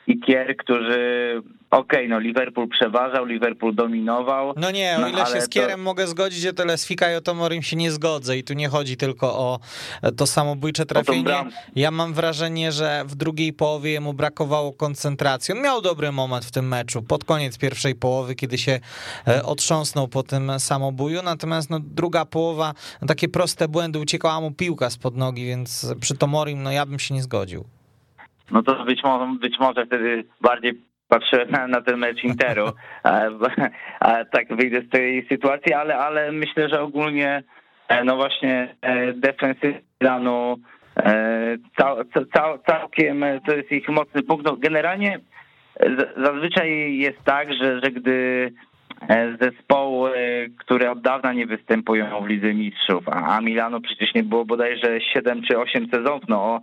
i 0.08 0.20
Kier, 0.20 0.58
którzy 0.58 1.34
okej, 1.72 2.00
okay, 2.00 2.08
no 2.08 2.20
Liverpool 2.20 2.68
przeważał, 2.68 3.26
Liverpool 3.26 3.76
dominował. 3.76 4.54
No 4.58 4.72
nie, 4.72 4.96
o 4.98 5.02
no, 5.02 5.08
ile 5.08 5.26
się 5.26 5.42
z 5.42 5.50
Kierem 5.50 5.78
to... 5.78 5.84
mogę 5.84 6.08
zgodzić, 6.08 6.40
że 6.40 6.54
tyle 6.54 6.78
z 6.78 6.88
Fika 6.88 7.12
i 7.12 7.16
o 7.16 7.22
Tomorim 7.22 7.62
się 7.62 7.76
nie 7.76 7.92
zgodzę 7.92 8.38
i 8.38 8.44
tu 8.44 8.54
nie 8.54 8.68
chodzi 8.68 8.98
tylko 8.98 9.40
o 9.40 9.60
to 10.18 10.28
samobójcze 10.28 10.86
trafienie. 10.86 11.46
Ja 11.76 11.92
mam 11.92 12.14
wrażenie, 12.14 12.72
że 12.72 13.04
w 13.08 13.16
drugiej 13.16 13.54
połowie 13.54 14.02
mu 14.02 14.14
brakowało 14.14 14.74
koncentracji. 14.74 15.54
On 15.54 15.62
miał 15.62 15.82
dobry 15.82 16.12
moment 16.12 16.46
w 16.46 16.52
tym 16.52 16.68
meczu, 16.68 17.02
pod 17.02 17.24
koniec 17.24 17.58
pierwszej 17.58 17.96
połowy, 17.96 18.36
kiedy 18.36 18.58
się 18.58 18.80
e, 19.28 19.44
otrząsnął 19.44 20.08
po 20.08 20.24
tym 20.24 20.52
samobuju, 20.60 21.22
natomiast 21.24 21.70
no, 21.70 21.80
druga 21.80 22.26
połowa, 22.26 22.74
no, 23.02 23.08
takie 23.08 23.30
proste 23.30 23.68
błędy, 23.68 24.00
uciekała 24.00 24.42
mu 24.42 24.52
piłka 24.52 24.90
spod 24.90 25.16
nogi, 25.16 25.46
więc 25.46 25.94
przy 26.02 26.18
Tomorim, 26.18 26.64
no 26.64 26.72
ja 26.72 26.86
bym 26.86 27.00
się 27.00 27.14
nie 27.14 27.24
zgodził 27.24 27.77
no 28.52 28.64
to 28.64 28.86
być 28.86 29.04
może, 29.04 29.40
być 29.40 29.60
może 29.60 29.86
wtedy 29.86 30.24
bardziej 30.42 30.74
patrzyłem 31.08 31.52
na, 31.52 31.68
na 31.68 31.82
ten 31.82 31.98
mecz 31.98 32.24
Interu, 32.24 32.66
a, 33.04 33.22
a 34.00 34.26
tak 34.26 34.56
wyjdę 34.56 34.82
z 34.82 34.90
tej 34.90 35.28
sytuacji, 35.28 35.74
ale, 35.74 35.98
ale 35.98 36.32
myślę, 36.32 36.70
że 36.70 36.82
ogólnie 36.82 37.44
e, 37.88 38.04
no 38.04 38.16
właśnie 38.16 38.76
e, 38.82 39.14
defensywa 39.14 39.78
Milanu 40.02 40.58
e, 40.98 41.58
cał, 41.78 41.98
cał, 42.34 42.60
całkiem 42.68 43.26
to 43.46 43.56
jest 43.56 43.72
ich 43.72 43.90
mocny 43.90 44.24
punkt. 44.24 44.46
No 44.46 44.58
generalnie 44.58 45.20
zazwyczaj 46.18 46.98
jest 46.98 47.24
tak, 47.24 47.54
że, 47.54 47.80
że 47.84 47.92
gdy 47.92 48.52
zespoły, 49.42 50.12
które 50.58 50.92
od 50.92 51.02
dawna 51.02 51.34
nie 51.34 51.46
występują 51.46 52.22
w 52.22 52.28
Lidze 52.28 52.54
Mistrzów, 52.54 53.10
a 53.10 53.42
Milano 53.42 53.82
przecież 53.82 54.14
nie 54.14 54.24
było 54.24 54.46
bodajże 54.46 55.02
7 55.02 55.42
czy 55.44 55.60
8 55.60 55.88
sezonów, 55.92 56.22
no 56.28 56.62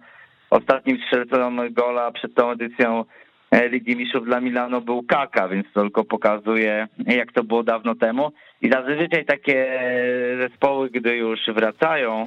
Ostatnim 0.55 0.99
strzelcem 0.99 1.61
gola 1.71 2.11
przed 2.11 2.35
tą 2.35 2.51
edycją 2.51 3.05
e, 3.51 3.69
Ligi 3.69 3.97
Mistrzów 3.97 4.25
dla 4.25 4.41
Milano 4.41 4.81
był 4.81 5.03
Kaka, 5.03 5.49
więc 5.49 5.67
to 5.75 5.81
tylko 5.81 6.05
pokazuje, 6.05 6.89
jak 7.07 7.33
to 7.33 7.45
było 7.45 7.63
dawno 7.63 7.95
temu. 7.95 8.33
I 8.63 8.71
zazwyczaj 8.71 9.25
takie 9.25 9.81
zespoły, 10.41 10.91
gdy 10.91 11.17
już 11.17 11.41
wracają 11.55 12.27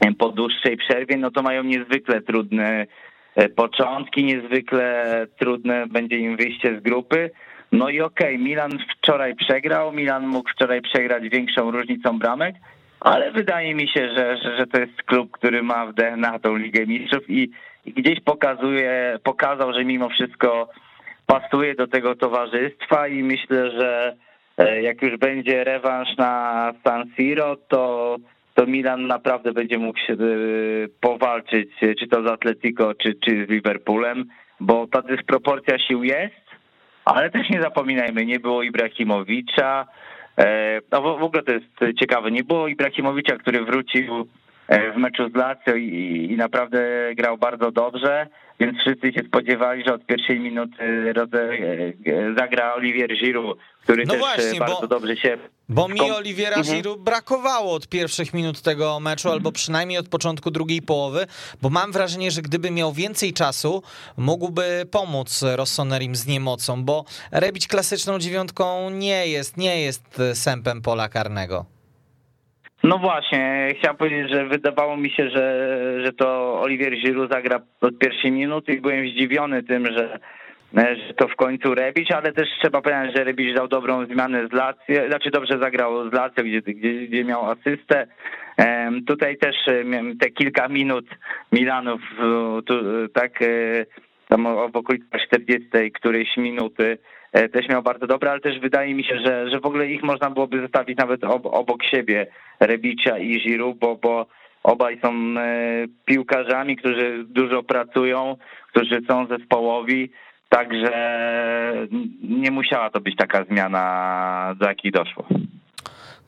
e, 0.00 0.12
po 0.12 0.28
dłuższej 0.28 0.76
przerwie, 0.76 1.16
no 1.16 1.30
to 1.30 1.42
mają 1.42 1.62
niezwykle 1.62 2.20
trudne 2.20 2.86
e, 3.34 3.48
początki, 3.48 4.24
niezwykle 4.24 5.26
trudne 5.38 5.86
będzie 5.86 6.16
im 6.16 6.36
wyjście 6.36 6.78
z 6.78 6.82
grupy. 6.82 7.30
No 7.72 7.88
i 7.88 8.00
okej, 8.00 8.34
okay, 8.34 8.44
Milan 8.44 8.78
wczoraj 8.98 9.34
przegrał, 9.34 9.92
Milan 9.92 10.26
mógł 10.26 10.50
wczoraj 10.50 10.82
przegrać 10.82 11.28
większą 11.28 11.70
różnicą 11.70 12.18
bramek, 12.18 12.54
ale 13.06 13.30
wydaje 13.30 13.74
mi 13.74 13.88
się, 13.88 14.08
że, 14.16 14.36
że, 14.36 14.56
że 14.56 14.66
to 14.66 14.80
jest 14.80 15.02
klub, 15.02 15.30
który 15.30 15.62
ma 15.62 15.86
wdech 15.86 16.16
na 16.16 16.38
tą 16.38 16.56
Ligę 16.56 16.86
Mistrzów 16.86 17.30
i, 17.30 17.50
i 17.84 17.92
gdzieś 17.92 18.20
pokazuje, 18.20 19.18
pokazał, 19.24 19.72
że 19.72 19.84
mimo 19.84 20.08
wszystko 20.08 20.68
pasuje 21.26 21.74
do 21.74 21.86
tego 21.86 22.14
towarzystwa 22.14 23.08
i 23.08 23.22
myślę, 23.22 23.70
że 23.70 24.16
e, 24.58 24.82
jak 24.82 25.02
już 25.02 25.16
będzie 25.18 25.64
rewanż 25.64 26.16
na 26.16 26.72
San 26.84 27.10
Siro, 27.16 27.56
to, 27.68 28.16
to 28.54 28.66
Milan 28.66 29.06
naprawdę 29.06 29.52
będzie 29.52 29.78
mógł 29.78 29.98
się 29.98 30.12
e, 30.12 30.16
powalczyć, 31.00 31.70
czy 31.98 32.08
to 32.08 32.22
z 32.22 32.26
Atletico, 32.26 32.94
czy, 32.94 33.14
czy 33.14 33.46
z 33.46 33.48
Liverpoolem, 33.48 34.24
bo 34.60 34.86
ta 34.86 35.02
dysproporcja 35.02 35.78
sił 35.78 36.04
jest, 36.04 36.46
ale 37.04 37.30
też 37.30 37.50
nie 37.50 37.62
zapominajmy, 37.62 38.26
nie 38.26 38.40
było 38.40 38.62
Ibrahimowicza, 38.62 39.86
no 40.92 41.02
w 41.02 41.22
ogóle 41.22 41.42
to 41.42 41.52
jest 41.52 41.98
ciekawe. 42.00 42.30
Nie 42.30 42.44
było 42.44 42.68
Ibrahimowicza, 42.68 43.36
który 43.36 43.64
wrócił 43.64 44.28
w 44.68 44.96
meczu 44.96 45.30
z 45.30 45.34
Lazio 45.34 45.74
i, 45.76 46.28
i 46.30 46.36
naprawdę 46.36 46.78
grał 47.14 47.38
bardzo 47.38 47.70
dobrze, 47.70 48.26
więc 48.60 48.78
wszyscy 48.78 49.12
się 49.12 49.22
spodziewali, 49.28 49.84
że 49.86 49.94
od 49.94 50.06
pierwszej 50.06 50.40
minuty 50.40 51.14
zagra 52.38 52.74
Olivier 52.74 53.10
Giroud, 53.18 53.58
który 53.82 54.04
no 54.04 54.12
też 54.12 54.20
właśnie, 54.20 54.58
bardzo 54.58 54.80
bo, 54.80 54.86
dobrze 54.86 55.16
się... 55.16 55.38
Bo 55.68 55.88
mi 55.88 56.00
Oliviera 56.00 56.56
mhm. 56.56 56.76
Giroud 56.76 57.00
brakowało 57.00 57.74
od 57.74 57.88
pierwszych 57.88 58.34
minut 58.34 58.62
tego 58.62 59.00
meczu, 59.00 59.30
albo 59.30 59.52
przynajmniej 59.52 59.98
od 59.98 60.08
początku 60.08 60.50
drugiej 60.50 60.82
połowy, 60.82 61.26
bo 61.62 61.70
mam 61.70 61.92
wrażenie, 61.92 62.30
że 62.30 62.42
gdyby 62.42 62.70
miał 62.70 62.92
więcej 62.92 63.32
czasu, 63.32 63.82
mógłby 64.16 64.86
pomóc 64.90 65.44
Rossonerim 65.56 66.16
z 66.16 66.26
niemocą, 66.26 66.84
bo 66.84 67.04
Rebić 67.32 67.68
klasyczną 67.68 68.18
dziewiątką 68.18 68.90
nie 68.90 69.26
jest, 69.26 69.56
nie 69.56 69.80
jest 69.80 70.20
sępem 70.34 70.82
pola 70.82 71.08
karnego. 71.08 71.75
No 72.86 72.98
właśnie, 72.98 73.74
chciałem 73.78 73.96
powiedzieć, 73.96 74.30
że 74.30 74.46
wydawało 74.46 74.96
mi 74.96 75.10
się, 75.10 75.30
że, 75.30 75.68
że 76.04 76.12
to 76.12 76.60
Olivier 76.60 76.92
Giroud 76.92 77.32
zagra 77.32 77.60
od 77.80 77.98
pierwszej 77.98 78.32
minuty 78.32 78.72
i 78.72 78.80
byłem 78.80 79.08
zdziwiony 79.08 79.62
tym, 79.62 79.86
że, 79.86 80.18
że 80.74 81.14
to 81.14 81.28
w 81.28 81.36
końcu 81.36 81.74
Rebić, 81.74 82.12
ale 82.12 82.32
też 82.32 82.48
trzeba 82.60 82.82
powiedzieć, 82.82 83.16
że 83.16 83.24
Rebić 83.24 83.54
dał 83.54 83.68
dobrą 83.68 84.06
zmianę 84.06 84.48
z 84.48 84.52
Lazio, 84.52 85.08
znaczy 85.08 85.30
dobrze 85.30 85.58
zagrał 85.58 86.10
z 86.10 86.12
Lazio, 86.12 86.42
gdzie, 86.42 86.60
gdzie, 86.62 87.06
gdzie 87.06 87.24
miał 87.24 87.50
asystę. 87.50 88.06
Tutaj 89.06 89.36
też 89.36 89.56
te 90.20 90.30
kilka 90.30 90.68
minut 90.68 91.06
Milanów, 91.52 92.00
tu, 92.66 92.74
tak, 93.14 93.42
e, 93.42 93.46
tam 94.28 94.44
w 94.72 94.76
okolicach 94.76 95.20
40 95.26 95.92
którejś 95.92 96.36
minuty, 96.36 96.98
E, 97.25 97.25
też 97.32 97.68
miał 97.68 97.82
bardzo 97.82 98.06
dobre, 98.06 98.30
ale 98.30 98.40
też 98.40 98.58
wydaje 98.60 98.94
mi 98.94 99.04
się, 99.04 99.18
że, 99.24 99.50
że 99.50 99.60
w 99.60 99.66
ogóle 99.66 99.86
ich 99.86 100.02
można 100.02 100.30
byłoby 100.30 100.60
zostawić 100.60 100.98
nawet 100.98 101.24
obok 101.44 101.84
siebie, 101.84 102.26
Rebicia 102.60 103.18
i 103.18 103.40
Giroud, 103.40 103.78
bo, 103.78 103.96
bo 103.96 104.26
obaj 104.62 105.00
są 105.00 105.08
e, 105.38 105.86
piłkarzami, 106.04 106.76
którzy 106.76 107.24
dużo 107.28 107.62
pracują, 107.62 108.36
którzy 108.70 109.02
są 109.08 109.26
zespołowi, 109.26 110.10
także 110.48 110.92
nie 112.22 112.50
musiała 112.50 112.90
to 112.90 113.00
być 113.00 113.16
taka 113.16 113.44
zmiana, 113.44 114.54
do 114.58 114.66
jakiej 114.68 114.92
doszło. 114.92 115.26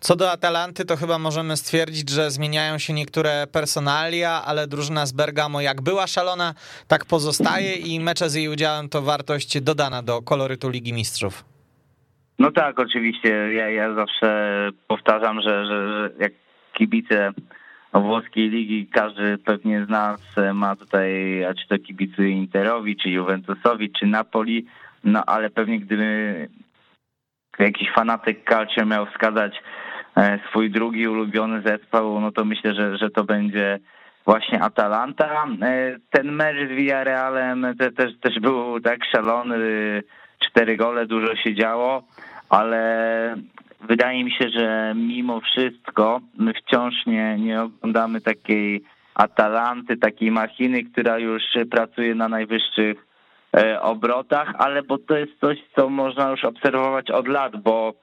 Co 0.01 0.17
do 0.17 0.31
Atalanty, 0.31 0.85
to 0.85 0.97
chyba 0.97 1.19
możemy 1.19 1.57
stwierdzić, 1.57 2.11
że 2.11 2.31
zmieniają 2.31 2.79
się 2.79 2.93
niektóre 2.93 3.47
personalia, 3.53 4.43
ale 4.47 4.67
drużyna 4.67 5.07
z 5.07 5.13
Bergamo 5.13 5.61
jak 5.61 5.83
była 5.83 6.07
szalona, 6.07 6.55
tak 6.89 7.05
pozostaje 7.05 7.75
i 7.75 8.01
mecze 8.01 8.31
z 8.31 8.35
jej 8.35 8.49
udziałem 8.49 8.89
to 8.89 9.03
wartość 9.03 9.61
dodana 9.61 10.03
do 10.03 10.23
kolorytu 10.23 10.69
Ligi 10.71 10.93
Mistrzów. 10.93 11.45
No 12.39 12.53
tak, 12.53 12.79
oczywiście. 12.79 13.29
Ja, 13.55 13.71
ja 13.71 13.95
zawsze 13.95 14.71
powtarzam, 14.89 15.41
że, 15.43 15.67
że, 15.67 15.89
że 15.89 16.11
jak 16.19 16.33
kibice 16.73 17.33
włoskiej 17.95 18.51
ligi, 18.51 18.87
każdy 18.87 19.39
pewnie 19.39 19.85
z 19.85 19.89
nas 19.89 20.21
ma 20.55 20.77
tutaj, 20.77 21.45
a 21.45 21.55
czy 21.55 21.69
to 21.69 21.79
kibicuje 21.79 22.31
Interowi, 22.31 22.97
czy 22.97 23.11
Juventusowi, 23.11 23.93
czy 23.93 24.07
Napoli, 24.07 24.67
no 25.05 25.23
ale 25.27 25.51
pewnie 25.51 25.81
gdyby 25.81 26.49
jakiś 27.59 27.91
fanatyk 27.95 28.51
Calcio 28.51 28.87
miał 28.87 29.07
wskazać 29.07 29.53
swój 30.49 30.71
drugi 30.71 31.09
ulubiony 31.09 31.63
zespół, 31.63 32.21
no 32.21 32.33
to 32.33 32.45
myślę, 32.45 32.75
że, 32.75 32.97
że 32.97 33.11
to 33.11 33.25
będzie 33.25 33.79
właśnie 34.25 34.63
Atalanta. 34.63 35.47
E, 35.63 35.97
ten 36.11 36.33
mecz 36.33 36.69
z 36.69 36.77
Villarrealem 36.77 37.67
te, 37.79 37.93
też, 37.93 38.13
też 38.21 38.41
był 38.41 38.81
tak 38.81 38.99
szalony, 39.13 39.57
cztery 40.39 40.77
gole, 40.77 41.07
dużo 41.07 41.37
się 41.37 41.55
działo, 41.55 42.03
ale 42.49 43.37
wydaje 43.81 44.25
mi 44.25 44.33
się, 44.33 44.49
że 44.49 44.95
mimo 44.97 45.41
wszystko 45.41 46.21
my 46.39 46.53
wciąż 46.55 46.95
nie, 47.07 47.39
nie 47.39 47.63
oglądamy 47.63 48.21
takiej 48.21 48.83
Atalanty, 49.15 49.97
takiej 49.97 50.31
machiny, 50.31 50.85
która 50.85 51.19
już 51.19 51.43
pracuje 51.71 52.15
na 52.15 52.29
najwyższych 52.29 53.07
e, 53.57 53.81
obrotach, 53.81 54.53
ale 54.59 54.83
bo 54.83 54.99
to 54.99 55.17
jest 55.17 55.33
coś, 55.41 55.59
co 55.77 55.89
można 55.89 56.31
już 56.31 56.45
obserwować 56.45 57.11
od 57.11 57.29
lat, 57.29 57.57
bo 57.57 57.95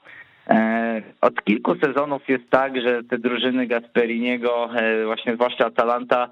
E, 0.48 0.85
od 1.22 1.44
kilku 1.44 1.76
sezonów 1.76 2.30
jest 2.30 2.50
tak, 2.50 2.82
że 2.82 3.04
te 3.04 3.18
drużyny 3.18 3.68
Gasperiniego, 3.68 4.70
e, 4.76 5.06
właśnie 5.06 5.36
zwłaszcza 5.36 5.66
Atalanta, 5.66 6.30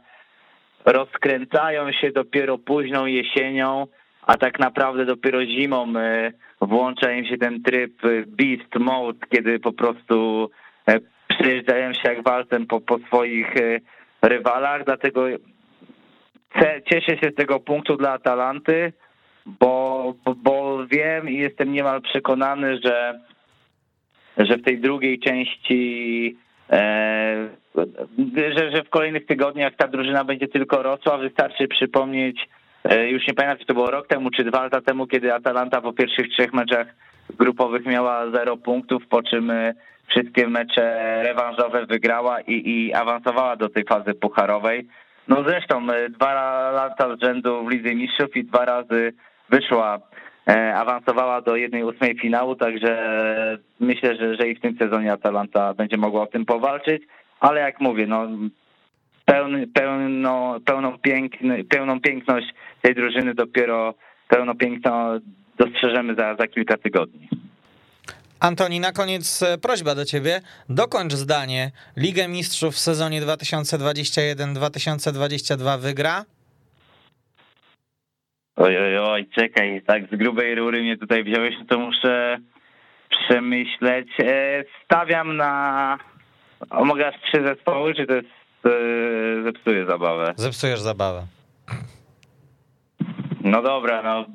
rozkręcają 0.85 1.91
się 1.91 2.11
dopiero 2.11 2.57
późną 2.57 3.05
jesienią, 3.05 3.87
a 4.21 4.37
tak 4.37 4.59
naprawdę 4.59 5.05
dopiero 5.05 5.45
zimą 5.45 5.93
e, 5.97 6.31
włącza 6.61 7.11
im 7.11 7.25
się 7.25 7.37
ten 7.37 7.63
tryb 7.63 8.01
beast 8.27 8.75
mode, 8.79 9.27
kiedy 9.29 9.59
po 9.59 9.73
prostu 9.73 10.49
przyjeżdżają 11.27 11.93
się 11.93 12.09
jak 12.09 12.23
walcem 12.23 12.67
po, 12.67 12.81
po 12.81 12.99
swoich 12.99 13.53
rywalach, 14.21 14.85
dlatego 14.85 15.25
cieszę 16.91 17.17
się 17.17 17.31
z 17.31 17.35
tego 17.35 17.59
punktu 17.59 17.97
dla 17.97 18.11
Atalanty, 18.11 18.93
bo, 19.45 20.13
bo, 20.25 20.35
bo 20.35 20.87
wiem 20.87 21.29
i 21.29 21.37
jestem 21.37 21.73
niemal 21.73 22.01
przekonany, 22.01 22.79
że 22.83 23.19
że 24.37 24.57
w 24.57 24.63
tej 24.63 24.79
drugiej 24.79 25.19
części 25.19 26.37
e, 26.69 27.47
że, 28.55 28.71
że 28.71 28.83
w 28.83 28.89
kolejnych 28.89 29.25
tygodniach 29.25 29.75
ta 29.75 29.87
drużyna 29.87 30.23
będzie 30.23 30.47
tylko 30.47 30.83
rosła. 30.83 31.17
Wystarczy 31.17 31.67
przypomnieć, 31.67 32.49
e, 32.83 33.09
już 33.09 33.27
nie 33.27 33.33
pamiętam, 33.33 33.59
czy 33.59 33.65
to 33.65 33.73
było 33.73 33.91
rok 33.91 34.07
temu, 34.07 34.29
czy 34.29 34.43
dwa 34.43 34.63
lata 34.63 34.81
temu, 34.81 35.07
kiedy 35.07 35.33
Atalanta 35.33 35.81
po 35.81 35.93
pierwszych 35.93 36.29
trzech 36.29 36.53
meczach 36.53 36.87
grupowych 37.37 37.85
miała 37.85 38.31
zero 38.31 38.57
punktów, 38.57 39.07
po 39.07 39.23
czym 39.23 39.51
e, 39.51 39.73
wszystkie 40.07 40.47
mecze 40.47 41.19
rewanżowe 41.23 41.85
wygrała 41.85 42.41
i, 42.41 42.69
i 42.69 42.93
awansowała 42.93 43.55
do 43.55 43.69
tej 43.69 43.83
fazy 43.83 44.13
pucharowej. 44.13 44.87
No 45.27 45.43
zresztą 45.47 45.87
dwa 46.09 46.33
lata 46.71 47.15
z 47.15 47.19
rzędu 47.19 47.65
w 47.65 47.71
Lidze 47.71 47.95
Mistrzów 47.95 48.35
i 48.35 48.43
dwa 48.43 48.65
razy 48.65 49.13
wyszła 49.49 49.99
awansowała 50.75 51.41
do 51.41 51.55
jednej 51.55 51.83
ósmej 51.83 52.19
finału, 52.19 52.55
także 52.55 52.97
myślę, 53.79 54.15
że, 54.15 54.35
że 54.35 54.49
i 54.49 54.55
w 54.55 54.61
tym 54.61 54.77
sezonie 54.77 55.11
Atalanta 55.11 55.73
będzie 55.73 55.97
mogła 55.97 56.21
o 56.21 56.27
tym 56.27 56.45
powalczyć, 56.45 57.03
ale 57.39 57.61
jak 57.61 57.81
mówię, 57.81 58.07
no 58.07 58.27
pełny, 59.25 59.67
pełno, 59.67 60.59
pełną, 60.65 60.97
piękny, 60.97 61.63
pełną 61.63 62.01
piękność 62.01 62.47
tej 62.81 62.95
drużyny 62.95 63.33
dopiero 63.33 63.93
pełno 64.27 64.55
piękno 64.55 65.19
dostrzeżemy 65.57 66.15
za, 66.15 66.35
za 66.35 66.47
kilka 66.47 66.77
tygodni. 66.77 67.29
Antoni, 68.39 68.79
na 68.79 68.91
koniec 68.91 69.43
e, 69.43 69.57
prośba 69.57 69.95
do 69.95 70.05
ciebie. 70.05 70.41
Dokończ 70.69 71.13
zdanie. 71.13 71.71
Ligę 71.97 72.27
Mistrzów 72.27 72.75
w 72.75 72.79
sezonie 72.79 73.21
2021-2022 73.21 75.79
wygra 75.79 76.25
Oj, 78.55 78.77
oj, 78.77 78.97
oj, 78.97 79.25
czekaj, 79.35 79.81
tak 79.87 80.07
z 80.11 80.15
grubej 80.15 80.55
rury 80.55 80.81
mnie 80.81 80.97
tutaj 80.97 81.23
wziąłeś, 81.23 81.55
no 81.59 81.65
to 81.65 81.79
muszę 81.79 82.37
przemyśleć. 83.09 84.07
E, 84.19 84.63
stawiam 84.85 85.37
na... 85.37 85.97
O, 86.69 86.85
mogę 86.85 87.07
aż 87.07 87.15
trzy 87.21 87.43
zespoły, 87.43 87.93
czy 87.93 88.05
to 88.05 88.13
jest... 88.13 88.27
E, 88.65 89.43
zepsuje 89.43 89.85
zabawę? 89.85 90.33
Zepsujesz 90.35 90.79
zabawę. 90.79 91.23
No 93.43 93.61
dobra, 93.61 94.01
no 94.03 94.25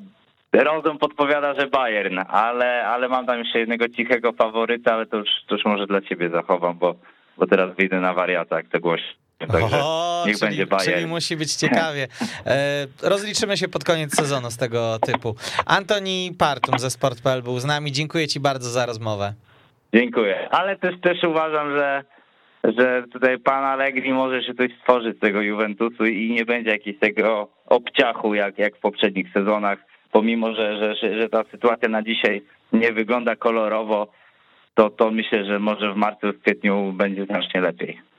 Rozum 0.53 0.97
podpowiada, 0.97 1.53
że 1.53 1.67
Bayern, 1.67 2.19
ale, 2.27 2.87
ale 2.87 3.09
mam 3.09 3.25
tam 3.25 3.39
jeszcze 3.39 3.59
jednego 3.59 3.89
cichego 3.89 4.33
faworyta, 4.33 4.93
ale 4.93 5.05
to 5.05 5.17
już, 5.17 5.29
to 5.47 5.55
już 5.55 5.65
może 5.65 5.87
dla 5.87 6.01
ciebie 6.01 6.29
zachowam, 6.29 6.77
bo, 6.77 6.95
bo 7.37 7.47
teraz 7.47 7.75
wyjdę 7.75 7.99
na 7.99 8.13
wariata, 8.13 8.57
jak 8.57 8.67
to 8.67 8.79
głosi. 8.79 9.15
Także 9.47 9.77
o, 9.83 10.23
niech 10.27 10.37
czyli, 10.37 10.49
będzie 10.49 10.67
Bayern. 10.67 10.91
Czyli 10.91 11.07
musi 11.07 11.37
być 11.37 11.55
ciekawie. 11.55 12.07
E, 12.45 12.87
rozliczymy 13.03 13.57
się 13.57 13.67
pod 13.67 13.83
koniec 13.83 14.15
sezonu 14.15 14.51
z 14.51 14.57
tego 14.57 14.99
typu. 14.99 15.35
Antoni 15.65 16.31
Partum 16.39 16.79
ze 16.79 16.89
Sport.pl 16.89 17.41
był 17.41 17.59
z 17.59 17.65
nami. 17.65 17.91
Dziękuję 17.91 18.27
ci 18.27 18.39
bardzo 18.39 18.69
za 18.69 18.85
rozmowę. 18.85 19.33
Dziękuję. 19.93 20.49
Ale 20.51 20.77
też, 20.77 20.95
też 21.01 21.23
uważam, 21.23 21.77
że, 21.77 22.03
że 22.63 23.03
tutaj 23.13 23.39
pan 23.39 23.63
Allegri 23.63 24.13
może 24.13 24.43
się 24.43 24.53
coś 24.53 24.71
stworzyć 24.81 25.17
z 25.17 25.19
tego 25.19 25.41
Juventusu 25.41 26.05
i 26.05 26.31
nie 26.31 26.45
będzie 26.45 26.69
jakiegoś 26.69 26.99
tego 26.99 27.47
obciachu 27.65 28.33
jak, 28.33 28.57
jak 28.57 28.75
w 28.75 28.79
poprzednich 28.79 29.27
sezonach. 29.33 29.79
Pomimo, 30.11 30.53
że, 30.55 30.95
że, 30.95 31.19
że 31.21 31.29
ta 31.29 31.43
sytuacja 31.51 31.89
na 31.89 32.03
dzisiaj 32.03 32.41
nie 32.73 32.91
wygląda 32.91 33.35
kolorowo, 33.35 34.07
to, 34.73 34.89
to 34.89 35.11
myślę, 35.11 35.45
że 35.45 35.59
może 35.59 35.93
w 35.93 35.95
marcu, 35.95 36.27
w 36.27 36.41
kwietniu 36.41 36.93
będzie 36.93 37.25
znacznie 37.25 37.61
lepiej. 37.61 38.09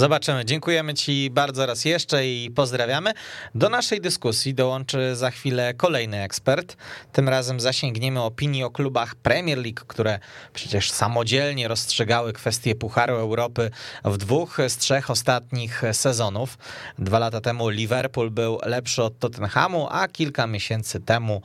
Zobaczymy. 0.00 0.44
Dziękujemy 0.44 0.94
Ci 0.94 1.30
bardzo 1.30 1.66
raz 1.66 1.84
jeszcze 1.84 2.26
i 2.26 2.50
pozdrawiamy. 2.50 3.12
Do 3.54 3.68
naszej 3.68 4.00
dyskusji 4.00 4.54
dołączy 4.54 5.16
za 5.16 5.30
chwilę 5.30 5.74
kolejny 5.74 6.22
ekspert. 6.22 6.76
Tym 7.12 7.28
razem 7.28 7.60
zasięgniemy 7.60 8.22
opinii 8.22 8.64
o 8.64 8.70
klubach 8.70 9.14
Premier 9.14 9.58
League, 9.58 9.84
które 9.86 10.18
przecież 10.54 10.90
samodzielnie 10.90 11.68
rozstrzygały 11.68 12.32
kwestie 12.32 12.74
Pucharu 12.74 13.14
Europy 13.14 13.70
w 14.04 14.16
dwóch 14.16 14.58
z 14.68 14.76
trzech 14.76 15.10
ostatnich 15.10 15.82
sezonów. 15.92 16.58
Dwa 16.98 17.18
lata 17.18 17.40
temu 17.40 17.68
Liverpool 17.68 18.30
był 18.30 18.58
lepszy 18.62 19.02
od 19.02 19.18
Tottenhamu, 19.18 19.88
a 19.90 20.08
kilka 20.08 20.46
miesięcy 20.46 21.00
temu 21.00 21.42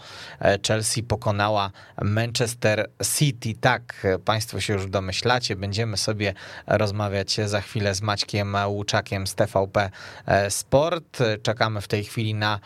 Chelsea 0.68 1.04
pokonała 1.04 1.72
Manchester 2.02 2.90
City. 3.18 3.54
Tak, 3.62 4.08
Państwo 4.26 4.60
się 4.62 4.74
już 4.74 4.90
domyślacie. 4.90 5.56
Będziemy 5.56 5.98
sobie 5.98 6.34
rozmawiać 6.68 7.38
za 7.46 7.62
chwilę 7.62 7.96
z 7.96 8.02
Maćkiem 8.02 8.45
Markiem 8.46 8.76
Łuczakiem 8.76 9.28
z 9.28 9.36
TVP 9.36 9.90
Sport. 10.50 11.20
Czekamy 11.44 11.82
w 11.82 11.88
tej 11.88 12.04
chwili 12.04 12.34
na 12.34 12.60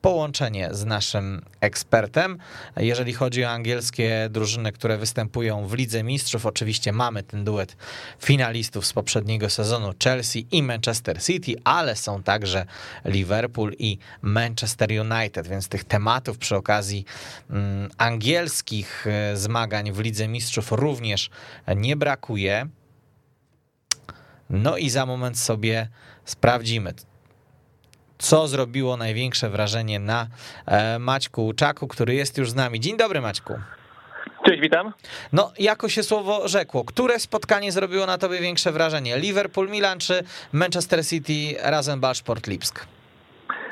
połączenie 0.00 0.68
z 0.72 0.84
naszym 0.84 1.42
ekspertem. 1.60 2.38
Jeżeli 2.76 3.12
chodzi 3.12 3.44
o 3.44 3.50
angielskie 3.50 4.28
drużyny, 4.30 4.72
które 4.72 4.98
występują 4.98 5.66
w 5.66 5.74
Lidze 5.74 6.02
Mistrzów, 6.02 6.46
oczywiście 6.46 6.92
mamy 6.92 7.22
ten 7.22 7.44
duet 7.44 7.76
finalistów 8.18 8.86
z 8.86 8.92
poprzedniego 8.92 9.50
sezonu 9.50 9.92
Chelsea 10.04 10.46
i 10.50 10.62
Manchester 10.62 11.22
City, 11.22 11.54
ale 11.64 11.96
są 11.96 12.22
także 12.22 12.66
Liverpool 13.04 13.72
i 13.78 13.98
Manchester 14.22 14.88
United, 14.90 15.48
więc 15.48 15.68
tych 15.68 15.84
tematów 15.84 16.38
przy 16.38 16.56
okazji 16.56 17.04
mm, 17.50 17.90
angielskich 17.98 19.06
e, 19.06 19.36
zmagań 19.36 19.92
w 19.92 19.98
Lidze 19.98 20.28
Mistrzów 20.28 20.72
również 20.72 21.30
nie 21.76 21.96
brakuje. 21.96 22.68
No 24.54 24.76
i 24.76 24.90
za 24.90 25.06
moment 25.06 25.38
sobie 25.38 25.88
sprawdzimy, 26.24 26.92
co 28.18 28.48
zrobiło 28.48 28.96
największe 28.96 29.50
wrażenie 29.50 30.00
na 30.00 30.26
e, 30.66 30.98
Maćku 30.98 31.52
Czaku, 31.56 31.88
który 31.88 32.14
jest 32.14 32.38
już 32.38 32.50
z 32.50 32.54
nami. 32.54 32.80
Dzień 32.80 32.96
dobry, 32.96 33.20
Maćku. 33.20 33.54
Cześć, 34.46 34.60
witam. 34.60 34.92
No, 35.32 35.52
jako 35.58 35.88
się 35.88 36.02
słowo 36.02 36.48
rzekło, 36.48 36.84
które 36.84 37.18
spotkanie 37.18 37.72
zrobiło 37.72 38.06
na 38.06 38.18
tobie 38.18 38.40
większe 38.40 38.72
wrażenie? 38.72 39.18
Liverpool 39.18 39.68
Milan 39.68 39.98
czy 39.98 40.24
Manchester 40.52 41.06
City 41.06 41.56
razem 41.62 42.00
Balsport 42.00 42.46
Lipsk? 42.46 42.86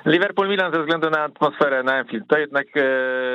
Liverpool 0.06 0.48
Milan 0.48 0.72
ze 0.72 0.80
względu 0.80 1.10
na 1.10 1.20
atmosferę 1.20 1.82
na 1.82 1.94
Anfield. 1.94 2.28
To 2.28 2.38
jednak 2.38 2.66
e, 2.66 2.80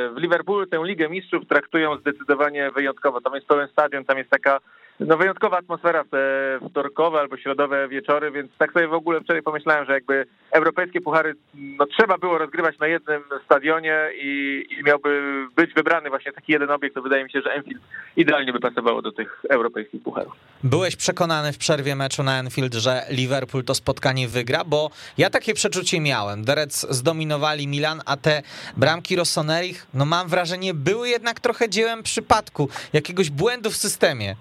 w 0.09 0.17
Liverpoolu 0.17 0.65
tę 0.65 0.79
Ligę 0.83 1.09
Mistrzów 1.09 1.47
traktują 1.47 1.97
zdecydowanie 1.97 2.71
wyjątkowo. 2.71 3.21
Tam 3.21 3.35
jest 3.35 3.47
pełen 3.47 3.67
stadion, 3.67 4.05
tam 4.05 4.17
jest 4.17 4.29
taka 4.29 4.59
no 4.99 5.17
wyjątkowa 5.17 5.57
atmosfera 5.57 6.03
w 6.03 6.09
te 6.09 6.59
wtorkowe 6.69 7.19
albo 7.19 7.37
środowe 7.37 7.87
wieczory, 7.87 8.31
więc 8.31 8.51
tak 8.57 8.73
sobie 8.73 8.87
w 8.87 8.93
ogóle 8.93 9.21
wczoraj 9.21 9.41
pomyślałem, 9.41 9.85
że 9.85 9.93
jakby 9.93 10.25
europejskie 10.51 11.01
puchary 11.01 11.35
no, 11.53 11.85
trzeba 11.85 12.17
było 12.17 12.37
rozgrywać 12.37 12.79
na 12.79 12.87
jednym 12.87 13.23
stadionie 13.45 14.09
i, 14.15 14.65
i 14.79 14.83
miałby 14.83 15.21
być 15.55 15.73
wybrany 15.73 16.09
właśnie 16.09 16.31
taki 16.31 16.51
jeden 16.51 16.71
obiekt, 16.71 16.95
to 16.95 17.01
wydaje 17.01 17.23
mi 17.23 17.31
się, 17.31 17.41
że 17.41 17.53
Enfield 17.53 17.81
idealnie 18.15 18.53
by 18.53 18.59
pasowało 18.59 19.01
do 19.01 19.11
tych 19.11 19.45
europejskich 19.49 20.03
pucharów. 20.03 20.33
Byłeś 20.63 20.95
przekonany 20.95 21.53
w 21.53 21.57
przerwie 21.57 21.95
meczu 21.95 22.23
na 22.23 22.39
Enfield, 22.39 22.73
że 22.73 23.01
Liverpool 23.09 23.63
to 23.63 23.75
spotkanie 23.75 24.27
wygra, 24.27 24.63
bo 24.63 24.89
ja 25.17 25.29
takie 25.29 25.53
przeczucie 25.53 26.01
miałem. 26.01 26.43
Derec 26.43 26.87
zdominowali 26.89 27.67
Milan, 27.67 28.01
a 28.05 28.17
te 28.17 28.41
bramki 28.77 29.15
Rossonerich, 29.15 29.87
no 29.93 30.05
mam 30.05 30.27
wrażenie, 30.27 30.73
były 30.73 31.09
jednak 31.09 31.39
trochę 31.39 31.69
dziełem 31.69 32.03
przypadku, 32.03 32.69
jakiegoś 32.93 33.29
błędu 33.29 33.69
w 33.69 33.75
systemie. 33.75 34.35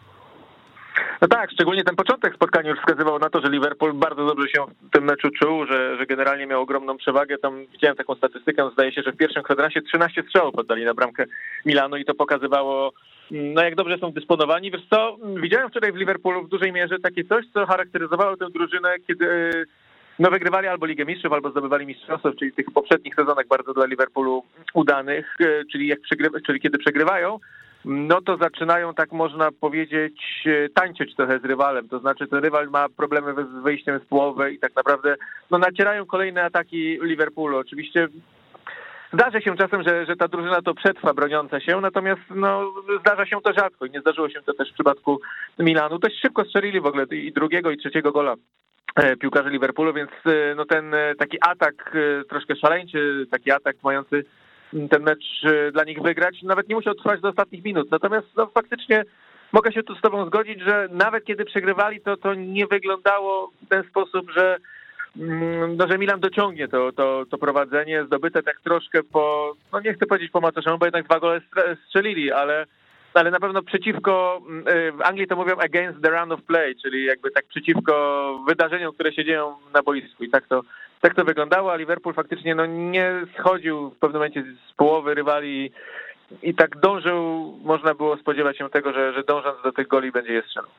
No 1.21 1.29
tak, 1.29 1.51
szczególnie 1.51 1.85
ten 1.85 1.97
początek 1.97 2.35
spotkania 2.35 2.71
już 2.71 2.79
wskazywał 2.79 3.19
na 3.19 3.31
to, 3.31 3.41
że 3.41 3.51
Liverpool 3.51 3.93
bardzo 3.93 4.27
dobrze 4.27 4.49
się 4.49 4.65
w 4.83 4.91
tym 4.91 5.05
meczu 5.05 5.31
czuł, 5.31 5.67
że, 5.67 5.97
że 5.97 6.07
generalnie 6.07 6.47
miał 6.47 6.63
ogromną 6.63 6.97
przewagę. 6.97 7.39
Tam 7.39 7.67
widziałem 7.67 7.97
taką 7.97 8.15
statystykę, 8.15 8.71
zdaje 8.73 8.93
się, 8.93 9.03
że 9.03 9.13
w 9.13 9.17
pierwszym 9.17 9.43
kwadransie 9.43 9.83
13 9.83 10.23
strzałów 10.23 10.55
oddali 10.55 10.85
na 10.85 10.95
bramkę 10.95 11.25
Milanu 11.67 11.97
i 11.97 12.05
to 12.05 12.15
pokazywało, 12.15 12.93
no 13.31 13.63
jak 13.63 13.75
dobrze 13.75 13.99
są 13.99 14.13
dysponowani. 14.13 14.71
Wiesz 14.71 14.87
co, 14.91 15.17
widziałem 15.43 15.71
wczoraj 15.71 15.93
w 15.93 15.97
Liverpoolu 15.97 16.43
w 16.43 16.49
dużej 16.49 16.73
mierze 16.73 16.99
takie 16.99 17.25
coś, 17.25 17.45
co 17.55 17.67
charakteryzowało 17.67 18.37
tę 18.37 18.51
drużynę, 18.51 18.95
kiedy 19.07 19.53
no 20.19 20.31
wygrywali 20.31 20.69
albo 20.69 20.87
Ligę 20.87 21.05
Mistrzów, 21.05 21.33
albo 21.33 21.51
zdobywali 21.51 21.87
mistrzostwo, 21.87 22.33
czyli 22.33 22.51
w 22.51 22.55
tych 22.55 22.67
poprzednich 22.75 23.15
sezonach 23.15 23.47
bardzo 23.47 23.75
dla 23.75 23.87
Liverpoolu 23.87 24.43
udanych, 24.75 25.37
czyli, 25.73 25.87
jak 25.87 25.99
czyli 26.47 26.61
kiedy 26.61 26.79
przegrywają, 26.79 27.39
no 27.87 28.21
to 28.21 28.37
zaczynają, 28.37 28.95
tak 28.95 29.13
można 29.13 29.53
powiedzieć, 29.61 30.45
e, 30.47 30.69
tańczyć 30.69 31.15
trochę 31.15 31.39
z 31.39 31.45
rywalem. 31.45 31.89
To 31.89 31.99
znaczy, 31.99 32.27
ten 32.27 32.39
rywal 32.39 32.71
ma 32.71 32.89
problemy 32.89 33.35
z 33.35 33.63
wyjściem 33.63 34.01
z 34.05 34.09
połowy 34.09 34.53
i 34.53 34.59
tak 34.59 34.77
naprawdę 34.77 35.17
no, 35.51 35.59
nacierają 35.59 36.07
kolejne 36.07 36.45
ataki 36.45 36.99
Liverpoolu. 37.03 37.59
Oczywiście 37.59 38.09
Zdarza 39.13 39.41
się 39.41 39.57
czasem, 39.57 39.83
że, 39.83 40.07
że 40.07 40.17
ta 40.17 40.29
drużyna 40.29 40.63
to 40.63 40.75
przetrwa 40.75 41.15
broniąca 41.15 41.61
się, 41.61 41.81
natomiast 41.81 42.21
no, 42.31 42.73
zdarza 43.01 43.27
się 43.27 43.41
to 43.41 43.53
rzadko 43.53 43.87
i 43.87 43.91
nie 43.91 44.01
zdarzyło 44.01 44.29
się 44.29 44.43
to 44.43 44.55
też 44.55 44.71
w 44.71 44.75
przypadku 44.75 45.21
Milanu. 45.59 45.99
Dość 45.99 46.21
szybko 46.21 46.45
strzelili 46.45 46.81
w 46.81 46.87
ogóle 46.87 47.05
i 47.05 47.33
drugiego, 47.33 47.71
i 47.71 47.77
trzeciego 47.77 48.13
gola 48.13 48.35
e, 48.97 49.17
piłkarze 49.17 49.51
Liverpoolu, 49.51 49.93
więc 49.93 50.11
e, 50.27 50.55
no, 50.55 50.65
ten 50.65 50.95
taki 51.19 51.39
atak 51.41 51.97
troszkę 52.29 52.57
szaleńczy, 52.57 53.27
taki 53.31 53.51
atak 53.51 53.77
mający 53.83 54.25
ten 54.91 55.03
mecz 55.03 55.45
y, 55.45 55.73
dla 55.73 55.85
nich 55.85 56.03
wygrać. 56.03 56.43
Nawet 56.43 56.69
nie 56.69 56.75
musiał 56.75 56.95
trwać 56.95 57.21
do 57.21 57.29
ostatnich 57.29 57.65
minut. 57.65 57.91
Natomiast 57.91 58.27
no, 58.37 58.47
faktycznie 58.47 59.05
mogę 59.53 59.73
się 59.73 59.83
tu 59.83 59.95
z 59.95 60.01
tobą 60.01 60.27
zgodzić, 60.27 60.61
że 60.61 60.89
nawet 60.91 61.25
kiedy 61.25 61.45
przegrywali, 61.45 62.01
to 62.01 62.17
to 62.17 62.35
nie 62.35 62.67
wyglądało 62.67 63.53
w 63.63 63.69
ten 63.69 63.85
sposób, 63.85 64.31
że 64.31 64.57
mm, 65.17 65.77
no, 65.77 65.89
że 65.89 65.99
Milan 65.99 66.21
dociągnie 66.21 66.69
to, 66.69 66.93
to, 66.93 67.25
to 67.31 67.39
prowadzenie, 67.39 68.05
zdobyte 68.05 68.43
tak 68.43 68.61
troszkę 68.61 69.03
po, 69.03 69.55
no 69.73 69.81
nie 69.81 69.95
chcę 69.95 70.07
powiedzieć 70.07 70.31
po 70.31 70.41
macoszemu, 70.41 70.79
bo 70.79 70.87
jednak 70.87 71.05
dwa 71.05 71.21
gole 71.21 71.41
strzelili, 71.87 72.33
ale, 72.33 72.67
ale 73.15 73.31
na 73.31 73.41
pewno 73.41 73.63
przeciwko, 73.63 74.43
y, 74.69 74.93
w 74.93 75.03
Anglii 75.03 75.27
to 75.27 75.37
mówią 75.37 75.57
against 75.57 76.03
the 76.03 76.11
run 76.11 76.33
of 76.33 76.43
play, 76.43 76.77
czyli 76.83 77.05
jakby 77.05 77.31
tak 77.31 77.47
przeciwko 77.47 78.45
wydarzeniom, 78.49 78.95
które 78.95 79.13
się 79.13 79.25
dzieją 79.25 79.57
na 79.75 79.83
boisku 79.83 80.25
i 80.25 80.31
tak 80.31 80.47
to, 80.47 80.63
tak 81.01 81.15
to 81.15 81.25
wyglądało, 81.25 81.73
a 81.73 81.77
Liverpool 81.77 82.15
faktycznie 82.15 82.55
no, 82.55 82.67
nie 82.67 83.13
schodził 83.39 83.91
w 83.91 83.97
pewnym 83.97 84.21
momencie 84.21 84.45
z 84.71 84.73
połowy 84.73 85.15
rywali 85.15 85.73
i 86.43 86.55
tak 86.55 86.81
dążył, 86.81 87.53
można 87.63 87.95
było 87.95 88.17
spodziewać 88.17 88.59
się 88.59 88.71
tego, 88.71 88.93
że, 88.93 89.13
że 89.13 89.23
dążąc 89.23 89.63
do 89.65 89.73
tych 89.73 89.89
goli 89.89 90.13
będzie 90.13 90.33
je 90.33 90.43
strzelał. 90.43 90.71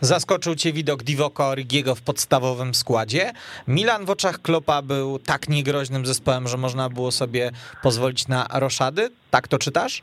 Zaskoczył 0.00 0.54
cię 0.54 0.72
widok 0.72 1.02
Divoka 1.02 1.46
Origiego 1.46 1.94
w 1.94 2.02
podstawowym 2.02 2.74
składzie. 2.74 3.32
Milan 3.68 4.04
w 4.04 4.10
oczach 4.10 4.42
Klopa 4.42 4.82
był 4.82 5.18
tak 5.18 5.48
niegroźnym 5.48 6.06
zespołem, 6.06 6.48
że 6.48 6.56
można 6.56 6.88
było 6.88 7.10
sobie 7.12 7.50
pozwolić 7.82 8.28
na 8.28 8.46
roszady? 8.54 9.10
Tak 9.30 9.48
to 9.48 9.58
czytasz? 9.58 10.02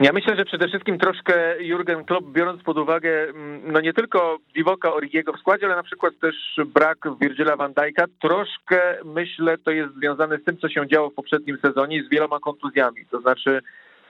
Ja 0.00 0.12
myślę, 0.12 0.36
że 0.36 0.44
przede 0.44 0.68
wszystkim 0.68 0.98
troszkę 0.98 1.62
Jurgen 1.62 2.04
Klopp, 2.04 2.26
biorąc 2.26 2.62
pod 2.62 2.78
uwagę 2.78 3.28
mm, 3.28 3.72
no 3.72 3.80
nie 3.80 3.92
tylko 3.92 4.38
Divoka 4.54 4.94
Origiego 4.94 5.32
w 5.32 5.40
składzie, 5.40 5.66
ale 5.66 5.76
na 5.76 5.82
przykład 5.82 6.18
też 6.20 6.34
brak 6.66 6.98
Virgila 7.20 7.56
van 7.56 7.72
Dijk'a, 7.72 8.04
troszkę 8.22 8.80
myślę 9.04 9.58
to 9.58 9.70
jest 9.70 9.94
związane 9.94 10.38
z 10.38 10.44
tym, 10.44 10.58
co 10.58 10.68
się 10.68 10.86
działo 10.86 11.10
w 11.10 11.14
poprzednim 11.14 11.58
sezonie 11.62 12.02
z 12.02 12.08
wieloma 12.08 12.40
kontuzjami. 12.40 13.06
To 13.10 13.20
znaczy 13.20 13.60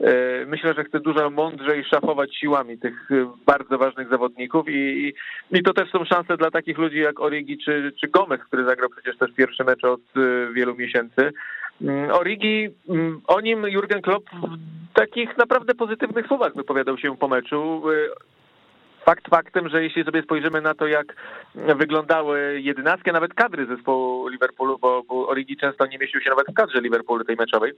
e, 0.00 0.46
myślę, 0.46 0.74
że 0.74 0.84
chce 0.84 1.00
dużo 1.00 1.30
mądrzej 1.30 1.84
szafować 1.84 2.36
siłami 2.36 2.78
tych 2.78 3.10
e, 3.10 3.30
bardzo 3.46 3.78
ważnych 3.78 4.08
zawodników 4.08 4.68
i, 4.68 5.14
i 5.50 5.62
to 5.62 5.72
też 5.72 5.90
są 5.90 6.04
szanse 6.04 6.36
dla 6.36 6.50
takich 6.50 6.78
ludzi 6.78 6.98
jak 6.98 7.20
Origi 7.20 7.58
czy, 7.64 7.92
czy 8.00 8.08
Gomez, 8.08 8.40
który 8.40 8.64
zagrał 8.64 8.88
przecież 8.90 9.18
też 9.18 9.30
pierwszy 9.32 9.64
mecz 9.64 9.84
od 9.84 10.00
e, 10.00 10.52
wielu 10.52 10.76
miesięcy. 10.76 11.32
Mm, 11.82 12.10
Origi, 12.10 12.68
mm, 12.88 13.20
o 13.26 13.40
nim 13.40 13.68
Jurgen 13.68 14.02
Klopp 14.02 14.30
w 14.30 14.94
takich 14.94 15.36
naprawdę 15.36 15.74
pozytywnych 15.74 16.26
słowach 16.26 16.54
wypowiadał 16.54 16.98
się 16.98 17.16
po 17.16 17.28
meczu. 17.28 17.82
Y, 17.90 18.10
fakt 19.04 19.28
faktem, 19.28 19.68
że 19.68 19.82
jeśli 19.82 20.04
sobie 20.04 20.22
spojrzymy 20.22 20.60
na 20.60 20.74
to, 20.74 20.86
jak 20.86 21.16
wyglądały 21.54 22.60
jedenastki, 22.60 23.10
a 23.10 23.12
nawet 23.12 23.34
kadry 23.34 23.66
zespołu 23.66 24.28
Liverpoolu, 24.28 24.78
bo, 24.78 25.04
Origi 25.28 25.56
często 25.56 25.86
nie 25.86 25.98
mieścił 25.98 26.20
się 26.20 26.30
nawet 26.30 26.46
w 26.50 26.54
kadrze 26.54 26.80
Liverpoolu 26.80 27.24
tej 27.24 27.36
meczowej, 27.36 27.72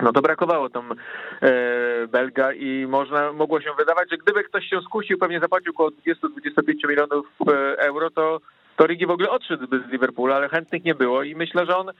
no 0.00 0.12
to 0.12 0.22
brakowało 0.22 0.68
tam 0.68 0.92
e, 0.92 2.06
Belga 2.06 2.52
i 2.52 2.86
można, 2.86 3.32
mogło 3.32 3.60
się 3.60 3.70
wydawać, 3.78 4.10
że 4.10 4.16
gdyby 4.16 4.44
ktoś 4.44 4.66
się 4.66 4.80
skusił, 4.80 5.18
pewnie 5.18 5.40
zapłacił 5.40 5.72
około 5.72 5.90
20-25 5.90 6.88
milionów 6.88 7.26
e, 7.48 7.78
euro, 7.78 8.10
to, 8.10 8.40
to 8.76 8.84
Origi 8.84 9.06
w 9.06 9.10
ogóle 9.10 9.30
odszedłby 9.30 9.82
z 9.88 9.92
Liverpoolu, 9.92 10.32
ale 10.32 10.48
chętnych 10.48 10.84
nie 10.84 10.94
było 10.94 11.22
i 11.22 11.34
myślę, 11.34 11.66
że 11.66 11.76
on 11.76 11.90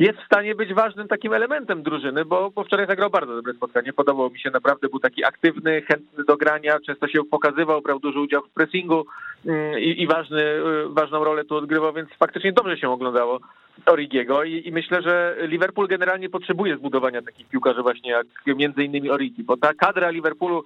jest 0.00 0.18
w 0.18 0.26
stanie 0.26 0.54
być 0.54 0.74
ważnym 0.74 1.08
takim 1.08 1.32
elementem 1.32 1.82
drużyny, 1.82 2.24
bo, 2.24 2.50
bo 2.50 2.64
wczoraj 2.64 2.86
zagrał 2.86 3.10
bardzo 3.10 3.34
dobre 3.34 3.54
spotkanie. 3.54 3.92
Podobało 3.92 4.30
mi 4.30 4.40
się 4.40 4.50
naprawdę, 4.50 4.88
był 4.88 5.00
taki 5.00 5.24
aktywny, 5.24 5.82
chętny 5.82 6.24
do 6.24 6.36
grania, 6.36 6.78
często 6.86 7.08
się 7.08 7.24
pokazywał, 7.24 7.82
brał 7.82 7.98
duży 7.98 8.20
udział 8.20 8.42
w 8.42 8.50
pressingu 8.50 9.06
mm, 9.46 9.78
i, 9.78 10.02
i 10.02 10.06
ważny, 10.06 10.42
y, 10.42 10.88
ważną 10.88 11.24
rolę 11.24 11.44
tu 11.44 11.56
odgrywał, 11.56 11.92
więc 11.92 12.10
faktycznie 12.18 12.52
dobrze 12.52 12.76
się 12.76 12.90
oglądało 12.90 13.40
Origiego 13.86 14.44
I, 14.44 14.68
i 14.68 14.72
myślę, 14.72 15.02
że 15.02 15.36
Liverpool 15.40 15.88
generalnie 15.88 16.28
potrzebuje 16.28 16.76
zbudowania 16.76 17.22
takich 17.22 17.48
piłkarzy 17.48 17.82
właśnie 17.82 18.10
jak 18.10 18.26
między 18.46 18.84
innymi 18.84 19.10
Origi, 19.10 19.44
bo 19.44 19.56
ta 19.56 19.74
kadra 19.74 20.10
Liverpoolu 20.10 20.64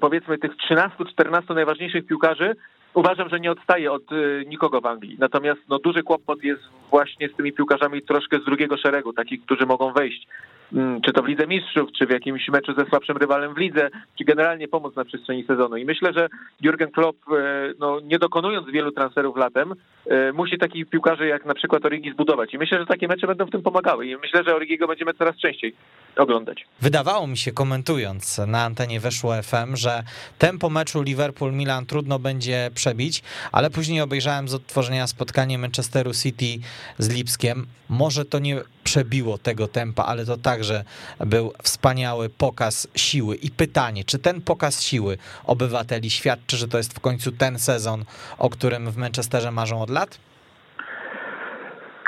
powiedzmy 0.00 0.38
tych 0.38 0.52
13-14 0.56 1.54
najważniejszych 1.54 2.06
piłkarzy 2.06 2.56
uważam, 2.98 3.28
że 3.28 3.40
nie 3.40 3.52
odstaje 3.52 3.92
od 3.92 4.12
y, 4.12 4.44
nikogo 4.48 4.80
w 4.80 4.86
Anglii. 4.86 5.16
Natomiast 5.18 5.60
no, 5.68 5.78
duży 5.78 6.02
kłopot 6.02 6.42
jest 6.42 6.62
właśnie 6.90 7.28
z 7.28 7.34
tymi 7.36 7.52
piłkarzami 7.52 8.02
troszkę 8.02 8.40
z 8.40 8.44
drugiego 8.44 8.76
szeregu, 8.76 9.12
takich, 9.12 9.44
którzy 9.44 9.66
mogą 9.66 9.92
wejść 9.92 10.26
czy 11.04 11.12
to 11.12 11.22
w 11.22 11.26
Lidze 11.26 11.46
Mistrzów, 11.46 11.90
czy 11.98 12.06
w 12.06 12.10
jakimś 12.10 12.48
meczu 12.48 12.74
ze 12.74 12.86
słabszym 12.86 13.16
rywalem 13.16 13.54
w 13.54 13.58
lidze, 13.58 13.88
czy 14.18 14.24
generalnie 14.24 14.68
pomóc 14.68 14.96
na 14.96 15.04
przestrzeni 15.04 15.44
sezonu. 15.44 15.76
I 15.76 15.84
myślę, 15.84 16.12
że 16.12 16.28
Jurgen 16.60 16.90
Klopp, 16.90 17.18
no, 17.78 18.00
nie 18.00 18.18
dokonując 18.18 18.70
wielu 18.70 18.92
transferów 18.92 19.36
latem, 19.36 19.74
musi 20.34 20.58
takich 20.58 20.86
piłkarzy 20.86 21.26
jak 21.26 21.44
na 21.44 21.54
przykład 21.54 21.84
Origi 21.84 22.12
zbudować. 22.12 22.54
I 22.54 22.58
myślę, 22.58 22.78
że 22.78 22.86
takie 22.86 23.08
mecze 23.08 23.26
będą 23.26 23.46
w 23.46 23.50
tym 23.50 23.62
pomagały. 23.62 24.06
I 24.06 24.16
myślę, 24.16 24.44
że 24.44 24.54
Origiego 24.54 24.86
będziemy 24.86 25.14
coraz 25.14 25.36
częściej 25.36 25.74
oglądać. 26.16 26.66
Wydawało 26.80 27.26
mi 27.26 27.36
się, 27.36 27.52
komentując 27.52 28.38
na 28.46 28.64
antenie 28.64 29.00
Weszło 29.00 29.42
FM, 29.42 29.76
że 29.76 30.02
tempo 30.38 30.70
meczu 30.70 31.02
Liverpool-Milan 31.02 31.86
trudno 31.86 32.18
będzie 32.18 32.70
przebić, 32.74 33.22
ale 33.52 33.70
później 33.70 34.00
obejrzałem 34.00 34.48
z 34.48 34.54
odtworzenia 34.54 35.06
spotkanie 35.06 35.58
Manchesteru 35.58 36.10
City 36.14 36.66
z 36.98 37.14
Lipskiem. 37.14 37.66
Może 37.88 38.24
to 38.24 38.38
nie 38.38 38.60
przebiło 38.84 39.38
tego 39.38 39.68
tempa, 39.68 40.04
ale 40.04 40.26
to 40.26 40.36
także 40.58 40.84
był 41.20 41.52
wspaniały 41.62 42.28
pokaz 42.28 42.88
siły. 42.94 43.36
I 43.36 43.50
pytanie, 43.50 44.04
czy 44.04 44.18
ten 44.18 44.40
pokaz 44.40 44.82
siły 44.82 45.18
obywateli 45.44 46.10
świadczy, 46.10 46.56
że 46.56 46.68
to 46.68 46.78
jest 46.78 46.94
w 46.94 47.00
końcu 47.00 47.32
ten 47.32 47.58
sezon, 47.58 48.04
o 48.38 48.50
którym 48.50 48.90
w 48.90 48.96
Manchesterze 48.96 49.50
marzą 49.50 49.82
od 49.82 49.90
lat? 49.90 50.18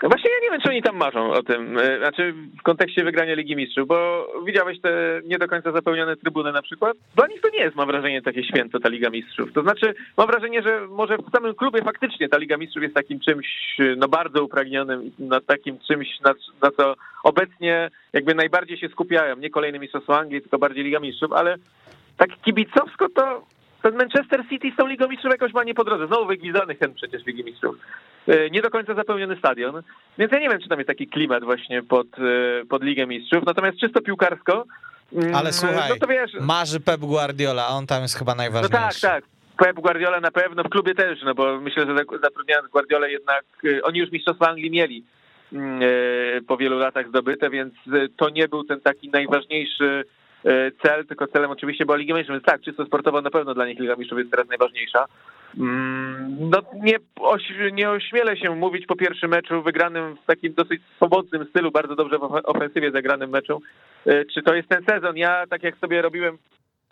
No 0.03 0.09
właśnie 0.09 0.31
ja 0.31 0.37
nie 0.43 0.51
wiem, 0.51 0.61
czy 0.61 0.69
oni 0.69 0.83
tam 0.83 0.97
marzą 0.97 1.33
o 1.33 1.43
tym, 1.43 1.79
e, 1.79 1.99
znaczy 1.99 2.35
w 2.61 2.63
kontekście 2.63 3.05
wygrania 3.05 3.35
Ligi 3.35 3.57
Mistrzów, 3.57 3.89
bo 3.89 4.27
widziałeś 4.47 4.81
te 4.81 5.21
nie 5.25 5.39
do 5.39 5.49
końca 5.49 5.73
zapełnione 5.73 6.17
trybuny 6.17 6.53
na 6.53 6.63
przykład? 6.63 6.97
Dla 7.17 7.27
nich 7.27 7.41
to 7.41 7.49
nie 7.49 7.59
jest, 7.59 7.77
mam 7.77 7.87
wrażenie, 7.87 8.23
takie 8.23 8.45
święto 8.45 8.81
ta 8.81 8.89
Liga 8.89 9.11
Mistrzów. 9.11 9.53
To 9.53 9.63
znaczy, 9.63 9.95
mam 10.17 10.27
wrażenie, 10.27 10.63
że 10.63 10.87
może 10.89 11.17
w 11.17 11.31
samym 11.33 11.55
klubie 11.55 11.83
faktycznie 11.83 12.29
ta 12.29 12.39
Liga 12.39 12.57
Mistrzów 12.57 12.83
jest 12.83 12.95
takim 12.95 13.21
czymś 13.21 13.77
no 13.97 14.09
bardzo 14.09 14.45
upragnionym, 14.45 15.11
na 15.19 15.41
takim 15.41 15.79
czymś, 15.79 16.21
na, 16.21 16.35
na 16.63 16.71
co 16.71 16.95
obecnie 17.25 17.91
jakby 18.13 18.35
najbardziej 18.35 18.79
się 18.79 18.89
skupiają. 18.89 19.37
Nie 19.37 19.51
kolejne 19.51 19.79
Mistrzostwo 19.79 20.19
Anglii, 20.19 20.41
tylko 20.41 20.59
bardziej 20.59 20.85
Liga 20.85 21.01
Mistrzów, 21.01 21.33
ale 21.33 21.57
tak 22.17 22.31
kibicowsko 22.45 23.09
to 23.09 23.43
ten 23.83 23.95
Manchester 23.97 24.45
City 24.49 24.71
z 24.75 24.77
tą 24.77 24.87
Ligą 24.87 25.09
Mistrzów 25.09 25.31
jakoś 25.31 25.53
ma 25.53 25.65
nie 25.65 25.75
po 25.75 25.85
drodze. 25.85 26.07
Znowu 26.07 26.27
wygwizdany 26.27 26.75
chęt 26.75 26.97
przecież 26.97 27.27
Ligi 27.27 27.45
Mistrzów. 27.45 27.77
E, 28.29 28.51
nie 28.51 28.63
do 28.63 28.71
końca 28.71 28.95
zapełniony 28.95 29.37
stadion, 29.37 29.83
więc 30.19 30.33
ja 30.33 30.39
nie 30.39 30.49
wiem, 30.49 30.61
czy 30.61 30.69
tam 30.69 30.79
jest 30.79 30.89
taki 30.89 31.07
klimat 31.07 31.45
właśnie 31.45 31.83
pod, 31.83 32.07
e, 32.19 32.65
pod 32.69 32.83
Ligę 32.83 33.07
Mistrzów. 33.07 33.45
Natomiast 33.47 33.79
czysto 33.79 34.01
piłkarsko, 34.01 34.65
mm, 35.13 35.35
ale 35.35 35.53
słuchaj, 35.53 35.91
no 36.01 36.07
wiesz, 36.07 36.31
marzy 36.41 36.81
Pep 36.81 37.01
Guardiola, 37.01 37.69
on 37.69 37.87
tam 37.87 38.03
jest 38.03 38.19
chyba 38.19 38.35
najważniejszy. 38.35 38.77
No 38.77 38.89
tak, 38.89 39.23
tak. 39.23 39.25
Pep 39.67 39.77
Guardiola 39.77 40.21
na 40.21 40.31
pewno, 40.31 40.63
w 40.63 40.69
klubie 40.69 40.95
też, 40.95 41.23
no 41.23 41.35
bo 41.35 41.61
myślę, 41.61 41.87
że 41.87 41.95
zatrudniając 42.23 42.71
Guardiola 42.71 43.09
jednak, 43.09 43.45
e, 43.65 43.83
oni 43.83 43.99
już 43.99 44.11
Mistrzostwa 44.11 44.49
Anglii 44.49 44.71
mieli 44.71 45.05
mm, 45.53 45.81
po 46.47 46.57
wielu 46.57 46.79
latach 46.79 47.09
zdobyte, 47.09 47.51
więc 47.51 47.75
to 48.17 48.29
nie 48.29 48.49
był 48.49 48.65
ten 48.65 48.81
taki 48.81 49.09
najważniejszy 49.09 50.05
cel, 50.83 51.07
tylko 51.07 51.27
celem 51.27 51.51
oczywiście 51.51 51.87
była 51.87 51.97
Liga 51.97 52.15
Mistrzów, 52.15 52.35
więc 52.35 52.45
tak, 52.45 52.61
czysto 52.61 52.87
sportowo 52.87 53.23
na 53.23 53.31
pewno 53.31 53.55
dla 53.55 53.67
nich 53.67 53.79
Liga 53.79 53.97
Mistrzów 53.97 54.19
jest 54.19 54.31
teraz 54.31 54.49
najważniejsza. 54.49 55.07
Mm, 55.59 56.51
no 56.51 56.63
nie, 56.75 56.97
nie 57.73 57.91
ośmielę 57.91 58.37
się 58.37 58.57
mówić 58.57 58.87
po 58.87 58.97
pierwszym 58.97 59.31
meczu 59.31 59.63
wygranym 59.63 60.17
w 60.17 60.27
takim 60.27 60.55
dosyć 60.55 60.83
swobodnym 60.97 61.47
stylu, 61.51 61.71
bardzo 61.71 61.97
dobrze 61.97 62.19
w 62.19 62.23
ofensywie 62.45 62.91
zagranym 62.91 63.31
meczu, 63.31 63.63
e, 64.07 64.25
czy 64.25 64.43
to 64.43 64.55
jest 64.55 64.69
ten 64.69 64.85
sezon. 64.85 65.17
Ja 65.17 65.47
tak 65.51 65.63
jak 65.63 65.77
sobie 65.77 66.03
robiłem 66.03 66.39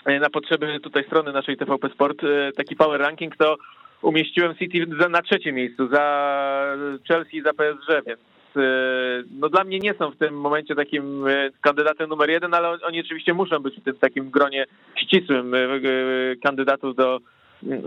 e, 0.04 0.20
na 0.20 0.30
potrzeby 0.30 0.80
tutaj 0.80 1.04
strony 1.04 1.32
naszej 1.32 1.56
TVP 1.56 1.88
Sport 1.88 2.18
taki 2.56 2.76
power 2.76 3.00
ranking, 3.00 3.36
to 3.36 3.56
umieściłem 4.02 4.54
City 4.54 4.86
na 5.10 5.22
trzecim 5.22 5.54
miejscu, 5.54 5.88
za 5.88 6.76
Chelsea 7.08 7.36
i 7.36 7.42
za 7.42 7.52
PSG, 7.52 8.06
więc 8.06 8.20
E, 8.20 8.37
no 9.30 9.48
dla 9.48 9.64
mnie 9.64 9.78
nie 9.78 9.94
są 9.94 10.10
w 10.10 10.16
tym 10.16 10.40
momencie 10.40 10.74
takim 10.74 11.26
e, 11.26 11.50
kandydatem 11.60 12.08
numer 12.08 12.30
jeden, 12.30 12.54
ale 12.54 12.68
oni 12.68 13.00
oczywiście 13.00 13.34
muszą 13.34 13.58
być 13.58 13.80
w 13.80 13.84
tym 13.84 13.96
takim 13.96 14.30
gronie 14.30 14.66
ścisłym 14.96 15.54
e, 15.54 15.58
kandydatów 16.42 16.96
do, 16.96 17.20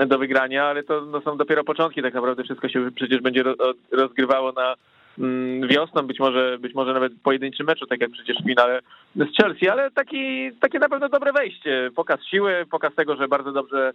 do 0.08 0.18
wygrania, 0.18 0.66
ale 0.66 0.84
to 0.84 1.02
no, 1.06 1.22
są 1.22 1.38
dopiero 1.38 1.64
początki 1.64 2.02
tak 2.02 2.14
naprawdę. 2.14 2.44
Wszystko 2.44 2.70
się 2.70 2.92
przecież 2.96 3.22
będzie 3.22 3.44
rozgrywało 3.92 4.52
na 4.52 4.76
mm, 5.20 5.68
wiosną, 5.68 6.02
być 6.02 6.20
może, 6.20 6.58
być 6.60 6.74
może 6.74 6.94
nawet 6.94 7.14
pojedynczym 7.24 7.66
meczu, 7.66 7.86
tak 7.86 8.02
jak 8.02 8.12
przecież 8.12 8.38
w 8.38 8.48
finale 8.48 8.80
z 9.16 9.38
Chelsea, 9.38 9.70
ale 9.70 9.92
taki, 9.92 10.52
takie 10.60 10.80
na 10.80 10.90
pewno 10.90 11.10
dobre 11.10 11.34
wejście. 11.34 11.90
Pokaz 11.96 12.26
siły, 12.26 12.66
pokaz 12.72 12.96
tego, 12.96 13.16
że 13.16 13.28
bardzo 13.28 13.52
dobrze 13.52 13.94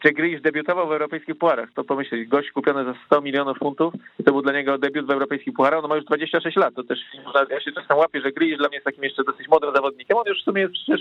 gdzie 0.00 0.12
Grealish 0.12 0.40
debiutował 0.40 0.88
w 0.88 0.92
europejskich 0.92 1.38
puarach. 1.38 1.68
To 1.74 1.84
pomyśleć, 1.84 2.28
gość 2.28 2.50
kupiony 2.50 2.84
za 2.84 2.94
100 3.06 3.20
milionów 3.20 3.58
funtów 3.58 3.94
to 4.24 4.32
był 4.32 4.42
dla 4.42 4.52
niego 4.52 4.78
debiut 4.78 5.06
w 5.06 5.10
europejskich 5.10 5.54
puarach. 5.54 5.84
On 5.84 5.88
ma 5.90 5.96
już 5.96 6.04
26 6.04 6.56
lat. 6.56 6.74
To 6.74 6.84
też 6.84 6.98
ja 7.50 7.60
się 7.60 7.72
czasem 7.72 7.96
łapię, 7.96 8.20
że 8.20 8.32
Grealish 8.32 8.58
dla 8.58 8.68
mnie 8.68 8.76
jest 8.76 8.84
takim 8.84 9.04
jeszcze 9.04 9.24
dosyć 9.24 9.48
młodym 9.48 9.74
zawodnikiem. 9.74 10.16
On 10.16 10.24
już 10.26 10.40
w 10.40 10.44
sumie 10.44 10.62
jest 10.62 10.74
przecież 10.74 11.00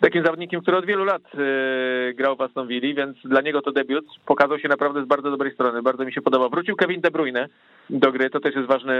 takim 0.00 0.24
zawodnikiem, 0.24 0.60
który 0.60 0.76
od 0.76 0.86
wielu 0.86 1.04
lat 1.04 1.22
yy, 1.34 2.14
grał 2.14 2.36
w 2.36 2.40
Aston 2.40 2.68
Villa, 2.68 2.94
więc 2.94 3.16
dla 3.24 3.40
niego 3.40 3.62
to 3.62 3.72
debiut 3.72 4.06
pokazał 4.26 4.58
się 4.58 4.68
naprawdę 4.68 5.04
z 5.04 5.06
bardzo 5.06 5.30
dobrej 5.30 5.52
strony. 5.52 5.82
Bardzo 5.82 6.04
mi 6.04 6.12
się 6.12 6.22
podoba. 6.22 6.48
Wrócił 6.48 6.76
Kevin 6.76 7.00
De 7.00 7.10
Bruyne 7.10 7.48
do 7.90 8.12
gry. 8.12 8.30
To 8.30 8.40
też 8.40 8.54
jest 8.54 8.68
ważny 8.68 8.94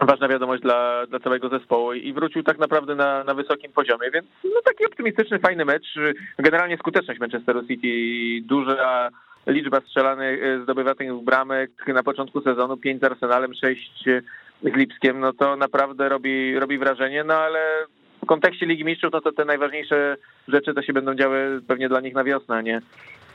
ważna 0.00 0.28
wiadomość 0.28 0.62
dla, 0.62 1.06
dla 1.06 1.20
całego 1.20 1.48
zespołu 1.48 1.92
i 1.92 2.12
wrócił 2.12 2.42
tak 2.42 2.58
naprawdę 2.58 2.94
na, 2.94 3.24
na 3.24 3.34
wysokim 3.34 3.72
poziomie, 3.72 4.10
więc 4.10 4.26
no 4.44 4.60
taki 4.64 4.86
optymistyczny, 4.86 5.38
fajny 5.38 5.64
mecz. 5.64 5.98
Generalnie 6.38 6.76
skuteczność 6.76 7.20
Manchesteru 7.20 7.66
City, 7.66 7.88
duża 8.46 9.10
liczba 9.46 9.80
strzelanych, 9.80 10.40
zdobywanych 10.62 11.14
bramek 11.24 11.70
na 11.86 12.02
początku 12.02 12.40
sezonu, 12.40 12.76
5 12.76 13.00
z 13.00 13.04
Arsenalem, 13.04 13.54
6 13.54 14.04
z 14.62 14.76
Lipskiem, 14.76 15.20
no 15.20 15.32
to 15.32 15.56
naprawdę 15.56 16.08
robi, 16.08 16.58
robi 16.58 16.78
wrażenie, 16.78 17.24
no 17.24 17.34
ale 17.34 17.86
w 18.22 18.26
kontekście 18.26 18.66
Ligi 18.66 18.84
Mistrzów, 18.84 19.12
no 19.12 19.20
to 19.20 19.32
te 19.32 19.44
najważniejsze 19.44 20.16
rzeczy 20.48 20.74
to 20.74 20.82
się 20.82 20.92
będą 20.92 21.14
działy 21.14 21.60
pewnie 21.68 21.88
dla 21.88 22.00
nich 22.00 22.14
na 22.14 22.24
wiosnę, 22.24 22.62
nie, 22.62 22.80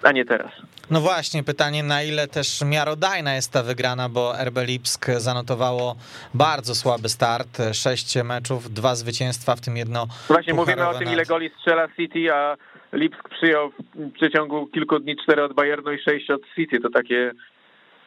a 0.03 0.11
nie 0.11 0.25
teraz. 0.25 0.51
No 0.91 1.01
właśnie, 1.01 1.43
pytanie 1.43 1.83
na 1.83 2.03
ile 2.03 2.27
też 2.27 2.61
miarodajna 2.61 3.35
jest 3.35 3.53
ta 3.53 3.63
wygrana, 3.63 4.09
bo 4.09 4.33
RB 4.43 4.57
Lipsk 4.65 5.05
zanotowało 5.17 5.95
bardzo 6.33 6.75
słaby 6.75 7.09
start, 7.09 7.57
sześć 7.73 8.15
meczów, 8.23 8.73
dwa 8.73 8.95
zwycięstwa, 8.95 9.55
w 9.55 9.61
tym 9.61 9.77
jedno 9.77 10.07
Właśnie 10.27 10.53
mówimy 10.53 10.87
o 10.87 10.93
tym, 10.93 11.11
ile 11.13 11.25
goli 11.25 11.49
strzela 11.59 11.87
City, 11.95 12.33
a 12.33 12.57
Lipsk 12.93 13.29
przyjął 13.29 13.71
w 13.95 14.11
przeciągu 14.11 14.67
kilku 14.67 14.99
dni 14.99 15.15
cztery 15.23 15.43
od 15.43 15.53
Bayernu 15.53 15.93
i 15.93 16.01
sześć 16.01 16.29
od 16.31 16.41
City, 16.55 16.79
to 16.79 16.89
takie 16.89 17.31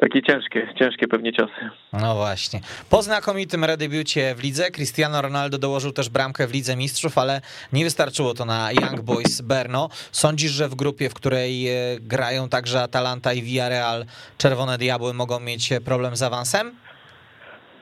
takie 0.02 0.22
ciężkie, 0.22 0.68
ciężkie 0.78 1.08
pewnie 1.08 1.32
ciosy. 1.32 1.70
No 1.92 2.14
właśnie. 2.14 2.60
Po 2.90 3.02
znakomitym 3.02 3.64
redebiucie 3.64 4.34
w 4.34 4.42
lidze 4.42 4.70
Cristiano 4.70 5.22
Ronaldo 5.22 5.58
dołożył 5.58 5.92
też 5.92 6.08
bramkę 6.08 6.46
w 6.46 6.54
Lidze 6.54 6.76
Mistrzów, 6.76 7.18
ale 7.18 7.40
nie 7.72 7.84
wystarczyło 7.84 8.34
to 8.34 8.44
na 8.44 8.72
Young 8.72 9.00
Boys 9.00 9.40
Berno. 9.40 9.88
Sądzisz, 10.12 10.50
że 10.50 10.68
w 10.68 10.74
grupie, 10.74 11.08
w 11.08 11.14
której 11.14 11.68
e, 11.68 11.72
grają 12.00 12.48
także 12.48 12.82
Atalanta 12.82 13.32
i 13.32 13.42
Villarreal, 13.42 14.04
Czerwone 14.38 14.78
Diabły 14.78 15.14
mogą 15.14 15.40
mieć 15.40 15.70
problem 15.84 16.16
z 16.16 16.22
awansem? 16.22 16.72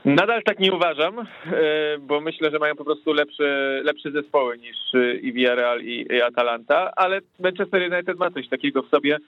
Nadal 0.04 0.42
tak 0.42 0.58
nie 0.58 0.72
uważam, 0.72 1.18
e, 1.18 1.24
bo 2.00 2.20
myślę, 2.20 2.50
że 2.50 2.58
mają 2.58 2.76
po 2.76 2.84
prostu 2.84 3.12
lepsze, 3.12 3.80
lepsze 3.84 4.10
zespoły 4.10 4.58
niż 4.58 4.76
e, 4.94 5.14
i 5.14 5.32
Villarreal 5.32 5.82
i 5.82 6.22
Atalanta, 6.22 6.92
ale 6.96 7.20
Manchester 7.38 7.92
United 7.92 8.18
ma 8.18 8.30
coś 8.30 8.48
takiego 8.48 8.82
w 8.82 8.88
sobie, 8.88 9.18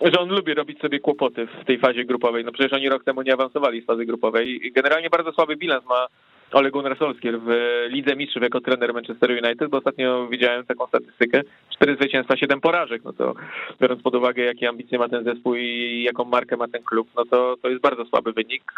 że 0.00 0.20
on 0.20 0.28
lubi 0.28 0.54
robić 0.54 0.80
sobie 0.80 1.00
kłopoty 1.00 1.46
w 1.46 1.64
tej 1.64 1.78
fazie 1.78 2.04
grupowej. 2.04 2.44
No 2.44 2.52
przecież 2.52 2.72
oni 2.72 2.88
rok 2.88 3.04
temu 3.04 3.22
nie 3.22 3.32
awansowali 3.32 3.82
z 3.82 3.86
fazy 3.86 4.06
grupowej. 4.06 4.72
Generalnie 4.74 5.10
bardzo 5.10 5.32
słaby 5.32 5.56
bilans 5.56 5.84
ma 5.86 6.06
Ole 6.52 6.70
Gunnar 6.70 6.98
Solskjaer 6.98 7.40
w 7.40 7.48
Lidze 7.88 8.16
Mistrzów 8.16 8.42
jako 8.42 8.60
trener 8.60 8.94
Manchester 8.94 9.30
United, 9.30 9.70
bo 9.70 9.78
ostatnio 9.78 10.28
widziałem 10.28 10.66
taką 10.66 10.86
statystykę, 10.86 11.42
cztery 11.74 11.96
zwycięstwa, 11.96 12.36
siedem 12.36 12.60
porażek, 12.60 13.04
no 13.04 13.12
to 13.12 13.34
biorąc 13.80 14.02
pod 14.02 14.14
uwagę, 14.14 14.42
jakie 14.42 14.68
ambicje 14.68 14.98
ma 14.98 15.08
ten 15.08 15.24
zespół 15.24 15.54
i 15.54 16.02
jaką 16.06 16.24
markę 16.24 16.56
ma 16.56 16.68
ten 16.68 16.82
klub, 16.82 17.08
no 17.16 17.24
to, 17.24 17.56
to 17.62 17.68
jest 17.68 17.82
bardzo 17.82 18.04
słaby 18.04 18.32
wynik. 18.32 18.72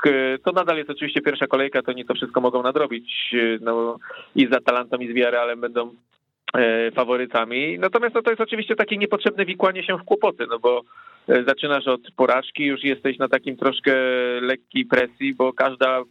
To 0.45 0.53
nadal 0.53 0.77
jest 0.77 0.91
oczywiście 0.91 1.21
pierwsza 1.21 1.47
kolejka, 1.47 1.83
to 1.83 1.93
nie 1.93 2.05
to 2.05 2.15
wszystko 2.15 2.41
mogą 2.41 2.63
nadrobić, 2.63 3.35
no 3.61 3.99
i 4.35 4.47
z 4.47 4.53
Atalantą 4.53 4.97
i 4.97 5.09
z 5.09 5.15
Villarrealem 5.15 5.61
będą 5.61 5.95
faworytami. 6.95 7.79
Natomiast 7.79 8.15
no, 8.15 8.23
to 8.23 8.31
jest 8.31 8.43
oczywiście 8.43 8.77
takie 8.77 8.97
niepotrzebne 8.97 9.45
wikłanie 9.45 9.83
się 9.83 9.99
w 9.99 10.05
kłopoty, 10.05 10.47
no 10.51 10.59
bo 10.59 10.83
e, 11.29 11.45
zaczynasz 11.45 11.87
od 11.87 12.01
porażki, 12.17 12.65
już 12.65 12.85
jesteś 12.85 13.19
na 13.19 13.29
takim 13.29 13.57
troszkę 13.57 13.93
lekkiej 14.41 14.85
presji, 14.85 15.35
bo 15.35 15.53
każda 15.53 16.03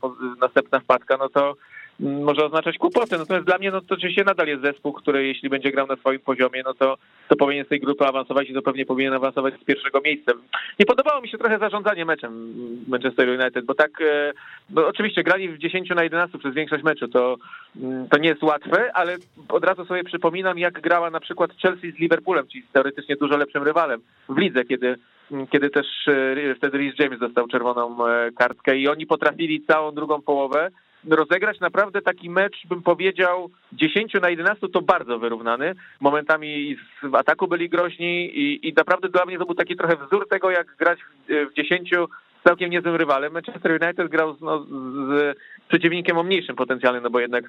następna 0.41 0.79
wpadka, 0.79 1.17
no 1.17 1.29
to 1.29 1.55
może 1.99 2.45
oznaczać 2.45 2.77
kłopoty. 2.77 3.17
Natomiast 3.17 3.45
dla 3.45 3.57
mnie 3.57 3.71
no, 3.71 3.81
to 3.81 3.95
oczywiście 3.95 4.23
nadal 4.23 4.47
jest 4.47 4.61
zespół, 4.61 4.93
który 4.93 5.27
jeśli 5.27 5.49
będzie 5.49 5.71
grał 5.71 5.87
na 5.87 5.95
swoim 5.95 6.19
poziomie, 6.19 6.61
no 6.65 6.73
to, 6.73 6.97
to 7.27 7.35
powinien 7.35 7.65
z 7.65 7.69
tej 7.69 7.79
grupy 7.79 8.05
awansować 8.05 8.49
i 8.49 8.53
to 8.53 8.61
pewnie 8.61 8.85
powinien 8.85 9.13
awansować 9.13 9.53
z 9.61 9.63
pierwszego 9.63 10.01
miejsca. 10.01 10.31
Nie 10.79 10.85
podobało 10.85 11.21
mi 11.21 11.29
się 11.29 11.37
trochę 11.37 11.59
zarządzanie 11.59 12.05
meczem 12.05 12.53
Manchester 12.87 13.29
United, 13.29 13.65
bo 13.65 13.73
tak, 13.73 14.01
e, 14.01 14.33
bo 14.69 14.87
oczywiście 14.87 15.23
grali 15.23 15.49
w 15.49 15.57
10 15.57 15.89
na 15.89 16.03
11 16.03 16.37
przez 16.37 16.53
większość 16.53 16.83
meczu, 16.83 17.07
to, 17.07 17.35
mm, 17.75 18.09
to 18.09 18.17
nie 18.17 18.29
jest 18.29 18.43
łatwe, 18.43 18.91
ale 18.93 19.17
od 19.49 19.65
razu 19.65 19.85
sobie 19.85 20.03
przypominam, 20.03 20.59
jak 20.59 20.81
grała 20.81 21.09
na 21.09 21.19
przykład 21.19 21.51
Chelsea 21.61 21.91
z 21.91 21.99
Liverpoolem, 21.99 22.47
czyli 22.47 22.65
z 22.69 22.71
teoretycznie 22.71 23.15
dużo 23.15 23.37
lepszym 23.37 23.63
rywalem 23.63 24.01
w 24.29 24.37
lidze, 24.37 24.65
kiedy 24.65 24.95
mm, 25.31 25.47
kiedy 25.47 25.69
też 25.69 25.87
e, 26.07 26.55
wtedy 26.55 26.77
Rhys 26.77 26.99
James 26.99 27.19
dostał 27.19 27.47
czerwoną 27.47 28.07
e, 28.07 28.31
kartkę 28.31 28.77
i 28.77 28.87
oni 28.87 29.05
potrafili 29.05 29.65
całą 29.65 29.91
drugą 29.91 30.21
połowę 30.21 30.71
rozegrać 31.09 31.59
naprawdę 31.59 32.01
taki 32.01 32.29
mecz, 32.29 32.67
bym 32.69 32.81
powiedział, 32.81 33.49
10 33.73 34.13
na 34.21 34.29
11 34.29 34.69
to 34.69 34.81
bardzo 34.81 35.19
wyrównany. 35.19 35.75
Momentami 35.99 36.77
w 37.03 37.15
ataku 37.15 37.47
byli 37.47 37.69
groźni 37.69 38.39
i, 38.39 38.67
i 38.67 38.73
naprawdę 38.73 39.09
dla 39.09 39.25
mnie 39.25 39.37
to 39.37 39.45
był 39.45 39.55
taki 39.55 39.75
trochę 39.75 39.95
wzór 39.95 40.27
tego, 40.27 40.51
jak 40.51 40.75
grać 40.75 40.99
w, 40.99 41.51
w 41.51 41.53
10 41.53 41.89
z 41.89 42.43
całkiem 42.43 42.69
niezłym 42.69 42.95
rywalem. 42.95 43.33
Manchester 43.33 43.79
United 43.83 44.07
grał 44.07 44.35
z, 44.35 44.41
no, 44.41 44.63
z 44.63 45.37
przeciwnikiem 45.67 46.17
o 46.17 46.23
mniejszym 46.23 46.55
potencjale, 46.55 47.01
no 47.01 47.09
bo 47.09 47.19
jednak 47.19 47.43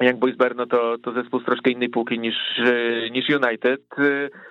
jak 0.00 0.16
Boys 0.16 0.36
Berno 0.36 0.66
to, 0.66 0.98
to 0.98 1.12
zespół 1.12 1.40
z 1.40 1.44
troszkę 1.44 1.70
innej 1.70 1.88
półki 1.88 2.18
niż, 2.18 2.36
niż 3.10 3.26
United, 3.28 3.80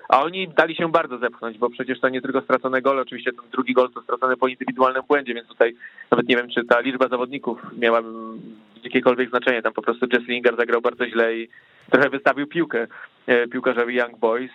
a 0.09 0.23
oni 0.23 0.47
dali 0.47 0.75
się 0.75 0.91
bardzo 0.91 1.17
zepchnąć, 1.17 1.57
bo 1.57 1.69
przecież 1.69 1.99
to 1.99 2.09
nie 2.09 2.21
tylko 2.21 2.41
stracone 2.41 2.81
gole, 2.81 3.01
oczywiście 3.01 3.33
ten 3.33 3.49
drugi 3.51 3.73
gol 3.73 3.89
to 3.93 4.01
stracone 4.01 4.37
po 4.37 4.47
indywidualnym 4.47 5.03
błędzie, 5.07 5.33
więc 5.33 5.47
tutaj 5.47 5.75
nawet 6.11 6.27
nie 6.27 6.35
wiem, 6.35 6.49
czy 6.49 6.65
ta 6.65 6.79
liczba 6.79 7.07
zawodników 7.07 7.61
miała 7.77 8.01
jakiekolwiek 8.83 9.29
znaczenie, 9.29 9.61
tam 9.61 9.73
po 9.73 9.81
prostu 9.81 10.05
Jesse 10.13 10.31
Lingard 10.31 10.57
zagrał 10.57 10.81
bardzo 10.81 11.07
źle 11.07 11.37
i 11.37 11.47
trochę 11.91 12.09
wystawił 12.09 12.47
piłkę 12.47 12.87
e, 13.27 13.47
piłkarzowi 13.47 13.95
Young 13.95 14.19
Boys, 14.19 14.51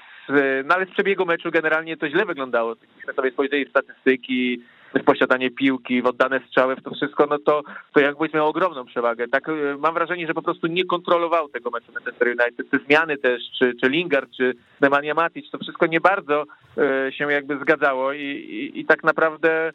no 0.65 0.75
ale 0.75 0.87
z 0.87 0.91
przebiegu 0.91 1.27
meczu 1.27 1.51
generalnie 1.51 1.97
to 1.97 2.09
źle 2.09 2.25
wyglądało, 2.27 2.75
gdybyśmy 2.75 3.13
sobie 3.13 3.31
spojrzeli 3.31 3.71
statystyki, 3.71 4.63
posiadanie 5.01 5.51
piłki, 5.51 6.03
w 6.03 6.07
oddane 6.07 6.41
strzały, 6.49 6.77
w 6.77 6.83
to 6.83 6.91
wszystko, 6.91 7.27
no 7.27 7.39
to, 7.39 7.63
to 7.95 8.01
jakbyś 8.01 8.33
miał 8.33 8.49
ogromną 8.49 8.85
przewagę. 8.85 9.29
Tak 9.29 9.49
y, 9.49 9.77
mam 9.79 9.95
wrażenie, 9.95 10.27
że 10.27 10.35
po 10.35 10.43
prostu 10.43 10.67
nie 10.67 10.85
kontrolował 10.85 11.49
tego 11.49 11.71
meczu 11.71 11.93
Manchester 11.93 12.29
United. 12.29 12.71
Te 12.71 12.79
zmiany 12.79 13.17
też, 13.17 13.43
czy, 13.59 13.73
czy 13.81 13.89
Lingard, 13.89 14.31
czy 14.37 14.55
Nemanja 14.81 15.15
Matic, 15.15 15.51
to 15.51 15.59
wszystko 15.59 15.87
nie 15.87 16.01
bardzo 16.01 16.45
y, 17.09 17.13
się 17.13 17.33
jakby 17.33 17.59
zgadzało 17.59 18.13
i, 18.13 18.27
i, 18.27 18.81
i 18.81 18.85
tak 18.85 19.05
naprawdę 19.05 19.73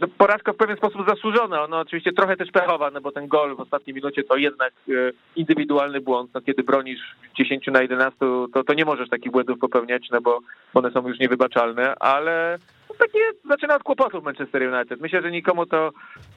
no, 0.00 0.08
porażka 0.18 0.52
w 0.52 0.56
pewien 0.56 0.76
sposób 0.76 1.08
zasłużona. 1.08 1.66
No 1.66 1.78
oczywiście 1.78 2.12
trochę 2.12 2.36
też 2.36 2.50
pechowa, 2.50 2.90
no 2.90 3.00
bo 3.00 3.12
ten 3.12 3.28
gol 3.28 3.56
w 3.56 3.60
ostatniej 3.60 3.94
minucie 3.94 4.24
to 4.24 4.36
jednak 4.36 4.72
y, 4.88 5.12
indywidualny 5.36 6.00
błąd. 6.00 6.30
No 6.34 6.40
kiedy 6.40 6.62
bronisz 6.62 7.00
10 7.38 7.66
na 7.66 7.82
11, 7.82 8.18
to, 8.54 8.64
to 8.64 8.74
nie 8.74 8.84
możesz 8.84 9.08
takich 9.08 9.32
błędów 9.32 9.58
popełniać, 9.58 10.08
no 10.10 10.20
bo 10.20 10.40
one 10.74 10.90
są 10.90 11.08
już 11.08 11.18
niewybaczalne, 11.18 11.94
ale 11.94 12.58
takie 12.98 13.18
zaczyna 13.50 13.76
od 13.76 13.82
kłopotów 13.82 14.24
Manchester 14.24 14.74
United. 14.74 15.00
Myślę, 15.00 15.22
że 15.22 15.30
nikomu 15.30 15.66
to, 15.66 15.90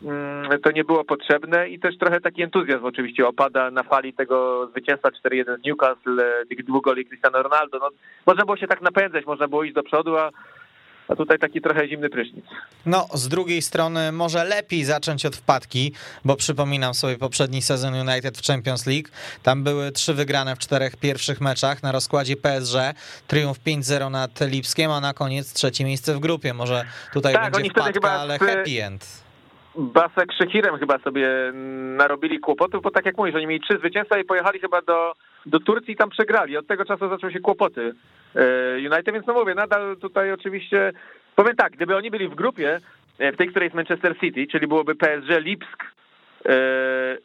mm, 0.04 0.62
to 0.62 0.72
nie 0.72 0.84
było 0.84 1.04
potrzebne 1.04 1.70
i 1.70 1.80
też 1.80 1.98
trochę 1.98 2.22
taki 2.22 2.42
entuzjazm 2.42 2.86
oczywiście 2.86 3.28
opada 3.28 3.72
na 3.72 3.84
fali 3.84 4.14
tego 4.14 4.68
zwycięstwa 4.68 5.10
4-1 5.12 5.58
z 5.58 5.66
Newcastle, 5.66 6.46
tych 6.50 6.66
dwóch 6.66 6.84
goli 6.84 7.06
Cristiano 7.06 7.44
Ronaldo. 7.44 7.80
No, 7.80 7.90
można 8.26 8.46
było 8.46 8.58
się 8.58 8.68
tak 8.68 8.82
napędzać, 8.82 9.26
można 9.26 9.48
było 9.48 9.64
iść 9.64 9.74
do 9.74 9.84
przodu, 9.84 10.18
a 10.18 10.30
a 11.08 11.16
tutaj 11.16 11.40
taki 11.40 11.62
trochę 11.62 11.88
zimny 11.88 12.10
prysznic. 12.10 12.46
No, 12.86 13.08
z 13.14 13.28
drugiej 13.28 13.62
strony 13.62 14.12
może 14.12 14.44
lepiej 14.44 14.84
zacząć 14.84 15.26
od 15.26 15.36
wpadki, 15.36 15.94
bo 16.26 16.36
przypominam 16.36 16.94
sobie 16.94 17.18
poprzedni 17.18 17.62
sezon 17.62 17.94
United 17.94 18.38
w 18.38 18.48
Champions 18.48 18.88
League. 18.88 19.10
Tam 19.44 19.64
były 19.64 19.92
trzy 19.92 20.14
wygrane 20.14 20.56
w 20.56 20.60
czterech 20.60 20.96
pierwszych 20.96 21.42
meczach 21.42 21.84
na 21.84 21.92
rozkładzie 21.92 22.36
PSG, 22.36 22.78
triumf 23.28 23.60
5-0 23.60 24.12
nad 24.12 24.32
Lipskiem, 24.42 24.92
a 24.92 25.02
na 25.02 25.14
koniec 25.14 25.54
trzecie 25.54 25.86
miejsce 25.86 26.16
w 26.16 26.20
grupie. 26.20 26.54
Może 26.54 26.86
tutaj 27.14 27.34
tak, 27.34 27.54
będzie 27.54 27.70
wpadka, 27.70 28.12
ale 28.12 28.40
happy 28.40 28.84
end. 28.84 29.28
Basek 29.76 30.34
Szechirem 30.38 30.78
chyba 30.78 31.00
sobie 31.00 31.30
narobili 31.98 32.40
kłopotów, 32.40 32.84
bo 32.84 32.92
tak 32.92 33.06
jak 33.06 33.18
mówisz, 33.18 33.36
oni 33.36 33.48
mieli 33.48 33.62
trzy 33.62 33.78
zwycięstwa 33.78 34.18
i 34.18 34.24
pojechali 34.24 34.60
chyba 34.60 34.82
do, 34.82 35.14
do 35.48 35.60
Turcji 35.60 35.96
tam 35.96 36.10
przegrali. 36.10 36.58
Od 36.58 36.68
tego 36.68 36.86
czasu 36.86 37.10
zaczęły 37.10 37.34
się 37.34 37.40
kłopoty 37.40 37.94
e, 38.36 38.78
United, 38.78 39.14
więc 39.14 39.28
no 39.28 39.34
mówię, 39.34 39.56
nadal 39.56 39.98
tutaj 39.98 40.32
oczywiście, 40.32 40.94
powiem 41.36 41.56
tak, 41.56 41.72
gdyby 41.74 41.96
oni 41.96 42.12
byli 42.12 42.28
w 42.28 42.36
grupie, 42.36 42.80
e, 43.20 43.32
w 43.32 43.38
tej, 43.38 43.48
której 43.48 43.66
jest 43.66 43.76
Manchester 43.76 44.20
City, 44.20 44.48
czyli 44.52 44.68
byłoby 44.68 44.96
PSG 44.96 45.40
Lipsk, 45.40 45.84
e, 46.46 46.58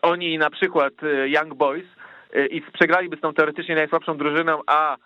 oni 0.03 0.39
na 0.39 0.51
przykład 0.51 0.93
Young 1.27 1.55
Boys 1.55 1.85
i 2.51 2.63
przegraliby 2.63 3.17
z 3.17 3.21
tą 3.21 3.35
teoretycznie 3.35 3.75
najsłabszą 3.75 4.17
drużyną, 4.17 4.61
a 4.67 4.97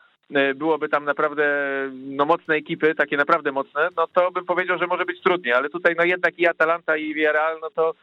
byłoby 0.55 0.89
tam 0.89 1.05
naprawdę 1.05 1.45
no, 1.93 2.25
mocne 2.25 2.55
ekipy, 2.55 2.95
takie 2.95 3.17
naprawdę 3.17 3.53
mocne, 3.53 3.89
no 3.97 4.07
to 4.07 4.31
bym 4.31 4.45
powiedział, 4.45 4.79
że 4.79 4.87
może 4.87 5.05
być 5.05 5.23
trudniej, 5.23 5.55
ale 5.55 5.69
tutaj 5.69 5.95
no 5.99 6.05
jednak 6.05 6.39
i 6.39 6.47
Atalanta 6.47 6.97
i 6.97 7.15
Villarreal, 7.15 7.59
no 7.61 7.71
to 7.71 7.95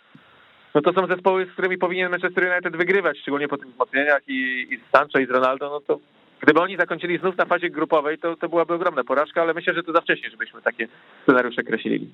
no 0.76 0.82
to 0.82 0.94
są 0.94 1.08
zespoły, 1.08 1.46
z 1.46 1.52
którymi 1.52 1.78
powinien 1.78 2.12
Manchester 2.12 2.52
United 2.52 2.78
wygrywać, 2.78 3.20
szczególnie 3.20 3.48
po 3.48 3.58
tych 3.58 3.68
wzmocnieniach 3.68 4.22
i, 4.28 4.68
i 4.72 4.78
z 4.78 4.82
Sancho 4.92 5.20
i 5.20 5.26
z 5.26 5.30
Ronaldo, 5.30 5.70
no 5.70 5.80
to 5.80 6.00
gdyby 6.42 6.62
oni 6.62 6.78
zakończyli 6.78 7.18
znów 7.18 7.38
na 7.38 7.46
fazie 7.46 7.70
grupowej, 7.70 8.18
to, 8.18 8.36
to 8.36 8.50
byłaby 8.50 8.74
ogromna 8.74 9.04
porażka, 9.04 9.42
ale 9.42 9.54
myślę, 9.54 9.74
że 9.74 9.84
to 9.84 9.94
za 9.94 10.02
wcześnie, 10.02 10.30
żebyśmy 10.30 10.62
takie 10.62 10.88
scenariusze 11.24 11.64
kreślili. 11.64 12.10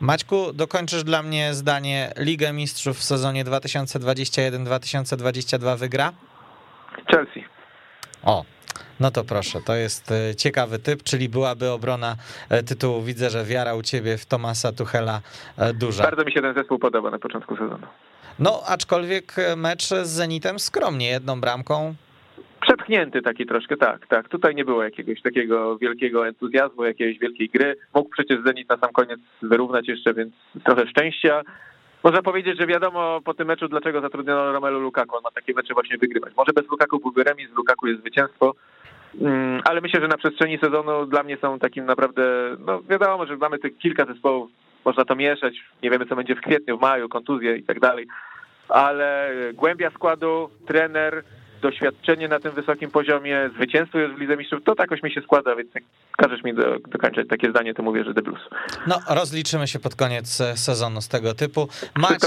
Maćku, 0.00 0.52
dokończysz 0.52 1.04
dla 1.04 1.22
mnie 1.22 1.54
zdanie 1.54 2.12
Ligę 2.18 2.52
Mistrzów 2.52 2.96
w 2.96 3.02
sezonie 3.02 3.44
2021-2022 3.44 5.78
wygra? 5.78 6.12
Chelsea. 7.10 7.44
O, 8.22 8.44
no 9.00 9.10
to 9.10 9.24
proszę, 9.24 9.58
to 9.66 9.74
jest 9.74 10.12
e, 10.12 10.34
ciekawy 10.34 10.78
typ, 10.78 11.02
czyli 11.02 11.28
byłaby 11.28 11.70
obrona 11.70 12.16
e, 12.50 12.62
tytułu. 12.62 13.02
Widzę, 13.02 13.30
że 13.30 13.44
wiara 13.44 13.74
u 13.74 13.82
ciebie 13.82 14.18
w 14.18 14.26
Tomasa 14.26 14.72
Tuchela 14.72 15.20
e, 15.58 15.74
duża. 15.74 16.02
Bardzo 16.04 16.24
mi 16.24 16.32
się 16.32 16.42
ten 16.42 16.54
zespół 16.54 16.78
podoba 16.78 17.10
na 17.10 17.18
początku 17.18 17.56
sezonu. 17.56 17.86
No, 18.38 18.62
aczkolwiek 18.68 19.36
mecz 19.56 19.84
z 19.86 20.08
Zenitem 20.08 20.58
skromnie, 20.58 21.08
jedną 21.08 21.40
bramką. 21.40 21.94
Przepchnięty 22.60 23.22
taki 23.22 23.46
troszkę, 23.46 23.76
tak, 23.76 24.06
tak. 24.06 24.28
Tutaj 24.28 24.54
nie 24.54 24.64
było 24.64 24.84
jakiegoś 24.84 25.22
takiego 25.22 25.78
wielkiego 25.78 26.28
entuzjazmu, 26.28 26.84
jakiejś 26.84 27.18
wielkiej 27.18 27.48
gry. 27.48 27.76
Mógł 27.94 28.10
przecież 28.10 28.38
Zenit 28.46 28.68
na 28.68 28.76
sam 28.76 28.92
koniec 28.92 29.20
wyrównać 29.42 29.88
jeszcze, 29.88 30.14
więc 30.14 30.34
trochę 30.64 30.86
szczęścia. 30.86 31.42
Można 32.04 32.22
powiedzieć, 32.22 32.60
że 32.60 32.66
wiadomo 32.66 33.20
po 33.24 33.34
tym 33.34 33.48
meczu, 33.48 33.68
dlaczego 33.68 34.00
zatrudniono 34.00 34.52
Romelu 34.52 34.80
Lukaku. 34.80 35.16
On 35.16 35.22
ma 35.22 35.30
takie 35.30 35.54
mecze 35.54 35.74
właśnie 35.74 35.98
wygrywać. 35.98 36.32
Może 36.36 36.52
bez 36.52 36.70
Lukaku 36.70 36.98
byłby 36.98 37.24
remis, 37.24 37.50
z 37.50 37.56
Lukaku 37.56 37.86
jest 37.86 38.00
zwycięstwo. 38.00 38.54
Mm, 39.20 39.60
ale 39.64 39.80
myślę, 39.80 40.00
że 40.00 40.08
na 40.08 40.16
przestrzeni 40.16 40.58
sezonu 40.58 41.06
dla 41.06 41.22
mnie 41.22 41.36
są 41.36 41.58
takim 41.58 41.86
naprawdę, 41.86 42.56
no 42.66 42.82
wiadomo, 42.82 43.26
że 43.26 43.36
mamy 43.36 43.58
tych 43.58 43.78
kilka 43.78 44.04
zespołów, 44.04 44.50
można 44.84 45.04
to 45.04 45.16
mieszać, 45.16 45.54
nie 45.82 45.90
wiemy 45.90 46.06
co 46.06 46.16
będzie 46.16 46.34
w 46.34 46.40
kwietniu, 46.40 46.78
w 46.78 46.80
maju, 46.80 47.08
kontuzje 47.08 47.56
i 47.56 47.62
tak 47.62 47.80
dalej, 47.80 48.06
ale 48.68 49.30
głębia 49.54 49.90
składu, 49.90 50.50
trener, 50.66 51.22
doświadczenie 51.64 52.28
na 52.28 52.40
tym 52.40 52.52
wysokim 52.52 52.90
poziomie, 52.90 53.50
zwycięstwo 53.56 53.98
już 53.98 54.16
w 54.16 54.20
Lidze 54.20 54.36
Mistrzów, 54.36 54.64
to 54.64 54.74
tak 54.74 54.90
jakoś 54.90 55.02
mi 55.02 55.12
się 55.12 55.20
składa, 55.20 55.56
więc 55.56 55.74
jak 55.74 55.84
każesz 56.16 56.44
mi 56.44 56.54
do, 56.54 56.78
dokończyć 56.78 57.28
takie 57.28 57.50
zdanie, 57.50 57.74
to 57.74 57.82
mówię, 57.82 58.04
że 58.04 58.14
The 58.14 58.22
Blues. 58.22 58.40
No, 58.86 59.00
rozliczymy 59.08 59.68
się 59.68 59.78
pod 59.78 59.94
koniec 59.94 60.40
e, 60.40 60.56
sezonu 60.56 61.00
z 61.00 61.08
tego 61.08 61.34
typu. 61.34 61.68
Maciej 61.94 62.18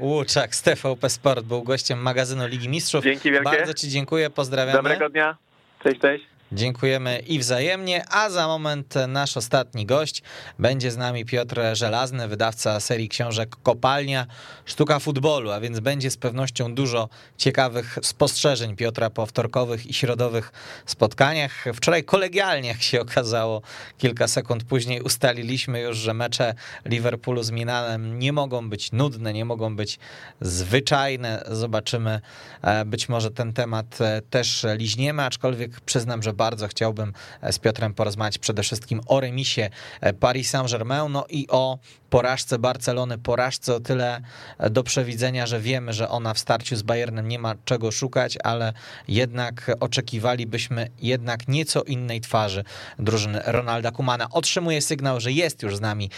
Łuczak 0.00 0.54
z 0.54 0.62
TVP 0.62 1.10
Sport 1.10 1.44
był 1.44 1.62
gościem 1.62 1.98
magazynu 1.98 2.46
Ligi 2.46 2.68
Mistrzów. 2.68 3.04
Dzięki 3.04 3.30
wielkie. 3.30 3.50
Bardzo 3.50 3.74
ci 3.74 3.88
dziękuję, 3.88 4.30
pozdrawiam. 4.30 4.76
Dobrego 4.76 5.08
dnia. 5.08 5.36
Cześć, 5.82 6.00
cześć. 6.00 6.33
Dziękujemy 6.52 7.18
i 7.18 7.38
wzajemnie, 7.38 8.04
a 8.10 8.30
za 8.30 8.46
moment 8.46 8.94
nasz 9.08 9.36
ostatni 9.36 9.86
gość 9.86 10.22
będzie 10.58 10.90
z 10.90 10.96
nami 10.96 11.24
Piotr 11.24 11.60
Żelazny, 11.72 12.28
wydawca 12.28 12.80
serii 12.80 13.08
książek 13.08 13.56
Kopalnia, 13.62 14.26
Sztuka 14.64 14.98
Futbolu, 14.98 15.50
a 15.50 15.60
więc 15.60 15.80
będzie 15.80 16.10
z 16.10 16.16
pewnością 16.16 16.74
dużo 16.74 17.08
ciekawych 17.36 17.98
spostrzeżeń 18.02 18.76
Piotra 18.76 19.10
po 19.10 19.26
wtorkowych 19.26 19.86
i 19.86 19.94
środowych 19.94 20.52
spotkaniach. 20.86 21.64
Wczoraj 21.74 22.04
kolegialnie, 22.04 22.68
jak 22.68 22.82
się 22.82 23.00
okazało, 23.00 23.62
kilka 23.98 24.28
sekund 24.28 24.64
później 24.64 25.00
ustaliliśmy 25.00 25.80
już, 25.80 25.96
że 25.96 26.14
mecze 26.14 26.54
Liverpoolu 26.84 27.42
z 27.42 27.50
Minanem 27.50 28.18
nie 28.18 28.32
mogą 28.32 28.70
być 28.70 28.92
nudne, 28.92 29.32
nie 29.32 29.44
mogą 29.44 29.76
być 29.76 29.98
zwyczajne. 30.40 31.44
Zobaczymy, 31.50 32.20
e, 32.62 32.84
być 32.84 33.08
może 33.08 33.30
ten 33.30 33.52
temat 33.52 34.00
e, 34.00 34.22
też 34.30 34.66
liźniemy, 34.76 35.24
aczkolwiek 35.24 35.80
przyznam, 35.80 36.22
że 36.22 36.33
bardzo 36.34 36.68
chciałbym 36.68 37.12
e, 37.40 37.52
z 37.52 37.58
Piotrem 37.58 37.94
porozmawiać 37.94 38.38
przede 38.38 38.62
wszystkim 38.62 39.00
o 39.06 39.20
remisie 39.20 39.70
e, 40.00 40.12
Paris 40.12 40.50
Saint-Germain, 40.50 41.12
no 41.12 41.24
i 41.30 41.46
o 41.48 41.78
porażce 42.10 42.58
Barcelony, 42.58 43.18
porażce 43.18 43.74
o 43.74 43.80
tyle 43.80 44.20
e, 44.58 44.70
do 44.70 44.82
przewidzenia, 44.82 45.46
że 45.46 45.60
wiemy, 45.60 45.92
że 45.92 46.08
ona 46.08 46.34
w 46.34 46.38
starciu 46.38 46.76
z 46.76 46.82
Bayernem 46.82 47.28
nie 47.28 47.38
ma 47.38 47.54
czego 47.64 47.90
szukać, 47.90 48.38
ale 48.44 48.72
jednak 49.08 49.70
oczekiwalibyśmy 49.80 50.88
jednak 51.02 51.48
nieco 51.48 51.82
innej 51.82 52.20
twarzy 52.20 52.64
drużyny 52.98 53.40
Ronalda 53.46 53.90
Kumana. 53.90 54.26
Otrzymuje 54.30 54.82
sygnał, 54.82 55.20
że 55.20 55.32
jest 55.32 55.62
już 55.62 55.76
z 55.76 55.80
nami 55.80 56.10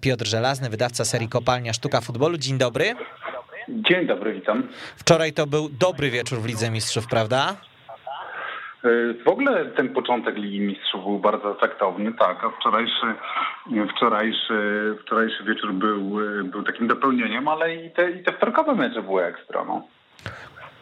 Piotr 0.00 0.26
Żelazny, 0.26 0.70
wydawca 0.70 1.04
serii 1.04 1.28
Kopalnia 1.28 1.72
Sztuka 1.72 2.00
Futbolu. 2.00 2.38
Dzień 2.38 2.58
dobry. 2.58 2.94
Dzień 3.68 4.06
dobry, 4.06 4.34
witam. 4.34 4.68
Wczoraj 4.96 5.32
to 5.32 5.46
był 5.46 5.68
dobry 5.68 6.10
wieczór 6.10 6.40
w 6.40 6.46
Lidze 6.46 6.70
Mistrzów, 6.70 7.06
prawda? 7.06 7.56
W 9.24 9.28
ogóle 9.28 9.64
ten 9.66 9.88
początek 9.88 10.36
Ligi 10.36 10.60
Mistrzów 10.60 11.04
był 11.04 11.18
bardzo 11.18 11.56
efektowny, 11.56 12.12
tak, 12.12 12.44
a 12.44 12.50
wczorajszy, 12.50 13.06
wczorajszy, 13.96 14.54
wczorajszy 15.02 15.44
wieczór 15.44 15.72
był, 15.72 16.00
był 16.44 16.62
takim 16.62 16.88
dopełnieniem, 16.88 17.48
ale 17.48 17.74
i 17.74 17.90
te, 17.90 18.10
i 18.10 18.22
te 18.22 18.32
wtorkowe 18.32 18.74
mecze 18.74 19.02
były 19.02 19.24
ekstra. 19.24 19.64
No. 19.64 19.82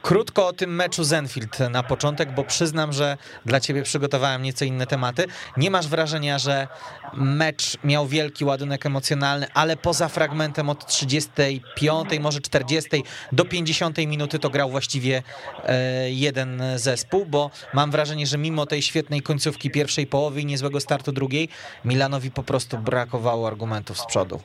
Krótko 0.03 0.47
o 0.47 0.53
tym 0.53 0.75
meczu 0.75 1.05
Zenfield 1.05 1.59
na 1.71 1.83
początek, 1.83 2.35
bo 2.35 2.45
przyznam, 2.45 2.93
że 2.93 3.17
dla 3.47 3.61
ciebie 3.61 3.83
przygotowałem 3.83 4.43
nieco 4.43 4.65
inne 4.65 4.87
tematy. 4.87 5.27
Nie 5.57 5.71
masz 5.71 5.89
wrażenia, 5.89 6.39
że 6.39 6.69
mecz 7.15 7.77
miał 7.85 8.07
wielki 8.07 8.45
ładunek 8.45 8.87
emocjonalny, 8.87 9.47
ale 9.55 9.77
poza 9.77 10.09
fragmentem 10.09 10.69
od 10.71 10.87
35, 10.87 12.09
może 12.21 12.41
40 12.41 13.05
do 13.33 13.45
50 13.45 13.99
minuty 13.99 14.39
to 14.39 14.51
grał 14.51 14.71
właściwie 14.71 15.23
e, 15.65 16.11
jeden 16.11 16.63
zespół, 16.77 17.27
bo 17.27 17.51
mam 17.75 17.91
wrażenie, 17.91 18.27
że 18.27 18.39
mimo 18.39 18.67
tej 18.67 18.83
świetnej 18.83 19.23
końcówki 19.23 19.71
pierwszej 19.71 20.07
połowy 20.07 20.41
i 20.41 20.47
niezłego 20.47 20.81
startu 20.81 21.13
drugiej, 21.13 21.49
Milanowi 21.85 22.31
po 22.31 22.43
prostu 22.43 22.79
brakowało 22.79 23.47
argumentów 23.47 23.99
z 23.99 24.07
przodu 24.07 24.41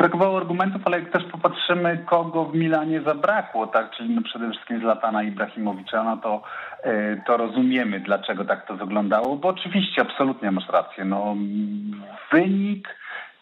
brakowało 0.00 0.36
argumentów, 0.38 0.82
ale 0.84 1.00
jak 1.00 1.12
też 1.12 1.24
popatrzymy, 1.24 2.04
kogo 2.06 2.44
w 2.44 2.54
Milanie 2.54 3.00
zabrakło, 3.00 3.66
tak, 3.66 3.90
czyli 3.96 4.14
no 4.14 4.22
przede 4.22 4.50
wszystkim 4.50 4.80
Zlatana 4.80 5.22
Ibrahimowicza, 5.22 6.04
no 6.04 6.16
to, 6.16 6.42
e, 6.82 7.16
to 7.26 7.36
rozumiemy, 7.36 8.00
dlaczego 8.00 8.44
tak 8.44 8.66
to 8.66 8.76
wyglądało, 8.76 9.36
bo 9.36 9.48
oczywiście 9.48 10.02
absolutnie 10.02 10.50
masz 10.50 10.68
rację. 10.68 11.04
No, 11.04 11.36
wynik 12.32 12.88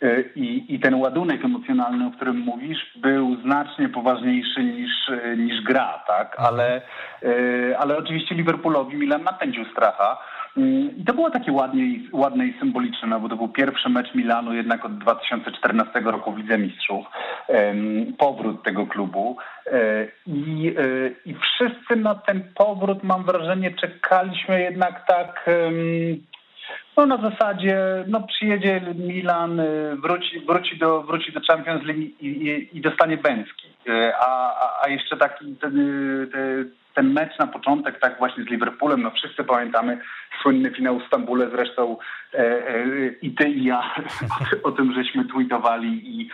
e, 0.02 0.20
i, 0.20 0.74
i 0.74 0.80
ten 0.80 0.94
ładunek 0.94 1.44
emocjonalny, 1.44 2.06
o 2.06 2.10
którym 2.10 2.38
mówisz, 2.38 2.92
był 2.96 3.36
znacznie 3.42 3.88
poważniejszy 3.88 4.64
niż, 4.64 4.92
e, 5.08 5.36
niż 5.36 5.62
gra, 5.62 6.02
tak? 6.06 6.36
Ale, 6.38 6.82
ale 7.78 7.96
oczywiście 7.96 8.34
Liverpoolowi 8.34 8.96
Milan 8.96 9.22
napędził 9.22 9.64
stracha. 9.64 10.18
I 10.58 11.04
to 11.04 11.14
było 11.14 11.30
takie 11.30 11.52
ładnie, 11.52 11.84
ładne 12.12 12.46
i 12.46 12.58
symboliczne, 12.58 13.08
no 13.08 13.20
bo 13.20 13.28
to 13.28 13.36
był 13.36 13.48
pierwszy 13.48 13.88
mecz 13.88 14.14
Milanu 14.14 14.54
jednak 14.54 14.84
od 14.84 14.98
2014 14.98 16.00
roku 16.00 16.32
Wicemistrzów, 16.32 17.06
powrót 18.18 18.62
tego 18.62 18.86
klubu 18.86 19.36
e, 19.66 20.06
i, 20.26 20.74
e, 20.78 21.10
i 21.24 21.34
wszyscy 21.34 21.96
na 21.96 22.14
ten 22.14 22.42
powrót 22.54 23.02
mam 23.02 23.24
wrażenie 23.24 23.70
czekaliśmy 23.70 24.60
jednak 24.60 25.06
tak 25.06 25.46
no 26.98 27.06
na 27.06 27.30
zasadzie, 27.30 28.04
no 28.06 28.20
przyjedzie 28.20 28.80
Milan, 28.94 29.60
e, 29.60 29.66
wróci, 29.96 30.40
wróci, 30.40 30.78
do, 30.78 31.02
wróci 31.02 31.32
do 31.32 31.40
Champions 31.40 31.84
League 31.84 32.00
i, 32.00 32.26
i, 32.26 32.76
i 32.76 32.80
dostanie 32.80 33.16
Bęcki. 33.16 33.68
A, 34.20 34.54
a, 34.60 34.84
a 34.84 34.88
jeszcze 34.88 35.16
taki 35.16 35.56
ten, 35.56 35.72
ten, 36.32 36.70
ten 36.98 37.12
mecz 37.12 37.38
na 37.38 37.46
początek, 37.46 38.00
tak 38.00 38.18
właśnie 38.18 38.44
z 38.44 38.46
Liverpoolem, 38.46 39.02
no 39.02 39.10
wszyscy 39.10 39.44
pamiętamy 39.44 39.98
słynny 40.42 40.70
finał 40.70 40.98
w 40.98 41.06
Stambule, 41.06 41.50
zresztą 41.50 41.96
e, 42.34 42.38
e, 42.38 42.84
i 43.22 43.34
ty 43.34 43.48
i 43.48 43.64
ja 43.64 43.94
o, 44.64 44.68
o 44.68 44.72
tym 44.72 44.92
żeśmy 44.92 45.24
tweetowali 45.24 46.20
i, 46.20 46.30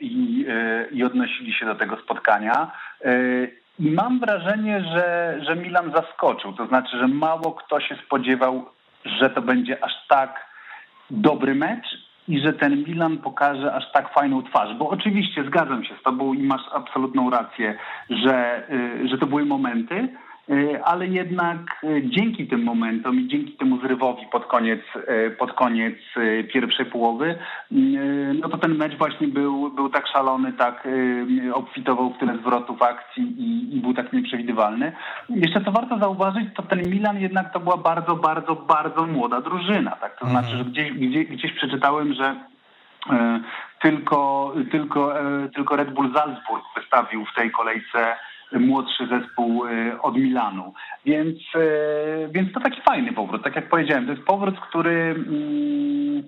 i, 0.00 0.46
e, 0.48 0.86
i 0.90 1.04
odnosili 1.04 1.52
się 1.52 1.66
do 1.66 1.74
tego 1.74 1.96
spotkania. 1.96 2.70
E, 3.04 3.12
I 3.78 3.90
mam 3.90 4.20
wrażenie, 4.20 4.84
że, 4.94 5.38
że 5.46 5.56
Milan 5.56 5.92
zaskoczył, 5.92 6.52
to 6.52 6.66
znaczy, 6.66 6.98
że 6.98 7.08
mało 7.08 7.52
kto 7.52 7.80
się 7.80 7.96
spodziewał, 8.06 8.68
że 9.04 9.30
to 9.30 9.42
będzie 9.42 9.84
aż 9.84 9.92
tak 10.08 10.46
dobry 11.10 11.54
mecz 11.54 12.05
i 12.28 12.40
że 12.40 12.52
ten 12.52 12.84
Milan 12.88 13.18
pokaże 13.18 13.74
aż 13.74 13.92
tak 13.92 14.14
fajną 14.14 14.42
twarz. 14.42 14.74
Bo 14.78 14.88
oczywiście 14.88 15.44
zgadzam 15.44 15.84
się 15.84 15.94
z 16.00 16.02
tobą 16.02 16.34
i 16.34 16.42
masz 16.42 16.62
absolutną 16.72 17.30
rację, 17.30 17.78
że, 18.10 18.62
y, 18.70 19.08
że 19.08 19.18
to 19.18 19.26
były 19.26 19.44
momenty, 19.44 20.08
ale 20.84 21.06
jednak 21.06 21.58
y, 21.84 22.02
dzięki 22.04 22.46
tym 22.46 22.62
momentom 22.62 23.20
i 23.20 23.28
dzięki 23.28 23.52
temu 23.52 23.80
zrywowi 23.80 24.26
pod 24.32 24.46
koniec, 24.46 24.80
pod 25.38 25.52
koniec 25.52 25.94
pierwszej 26.52 26.86
połowy, 26.86 27.38
no 28.40 28.48
to 28.48 28.58
ten 28.58 28.76
mecz 28.76 28.98
właśnie 28.98 29.28
był, 29.28 29.70
był 29.70 29.88
tak 29.88 30.06
szalony, 30.08 30.52
tak 30.52 30.88
obfitował 31.54 32.10
w 32.10 32.18
tyle 32.18 32.38
zwrotów 32.38 32.82
akcji 32.82 33.22
i, 33.22 33.76
i 33.76 33.80
był 33.80 33.94
tak 33.94 34.12
nieprzewidywalny. 34.12 34.92
Jeszcze 35.28 35.64
co 35.64 35.72
warto 35.72 35.98
zauważyć, 35.98 36.48
to 36.54 36.62
ten 36.62 36.82
Milan 36.90 37.20
jednak 37.20 37.52
to 37.52 37.60
była 37.60 37.76
bardzo, 37.76 38.16
bardzo, 38.16 38.54
bardzo 38.54 39.06
młoda 39.06 39.40
drużyna. 39.40 39.90
Tak? 39.90 40.18
To 40.18 40.26
znaczy, 40.26 40.48
że 40.48 40.64
mhm. 40.64 40.72
gdzieś, 40.72 40.92
gdzieś, 40.92 41.26
gdzieś 41.26 41.52
przeczytałem, 41.52 42.14
że 42.14 42.36
e, 43.10 43.40
tylko, 43.82 44.52
tylko, 44.70 45.20
e, 45.20 45.48
tylko 45.48 45.76
Red 45.76 45.90
Bull 45.90 46.14
Salzburg 46.14 46.64
wystawił 46.76 47.24
w 47.24 47.34
tej 47.34 47.50
kolejce 47.50 48.16
młodszy 48.52 49.06
zespół 49.06 49.66
e, 49.66 50.02
od 50.02 50.16
Milanu. 50.16 50.74
Więc, 51.04 51.38
więc 52.30 52.52
to 52.52 52.60
taki 52.60 52.80
fajny 52.80 53.12
powrót. 53.12 53.44
Tak 53.44 53.56
jak 53.56 53.68
powiedziałem, 53.68 54.06
to 54.06 54.12
jest 54.12 54.24
powrót, 54.24 54.60
który 54.60 54.90
mm, 54.90 56.22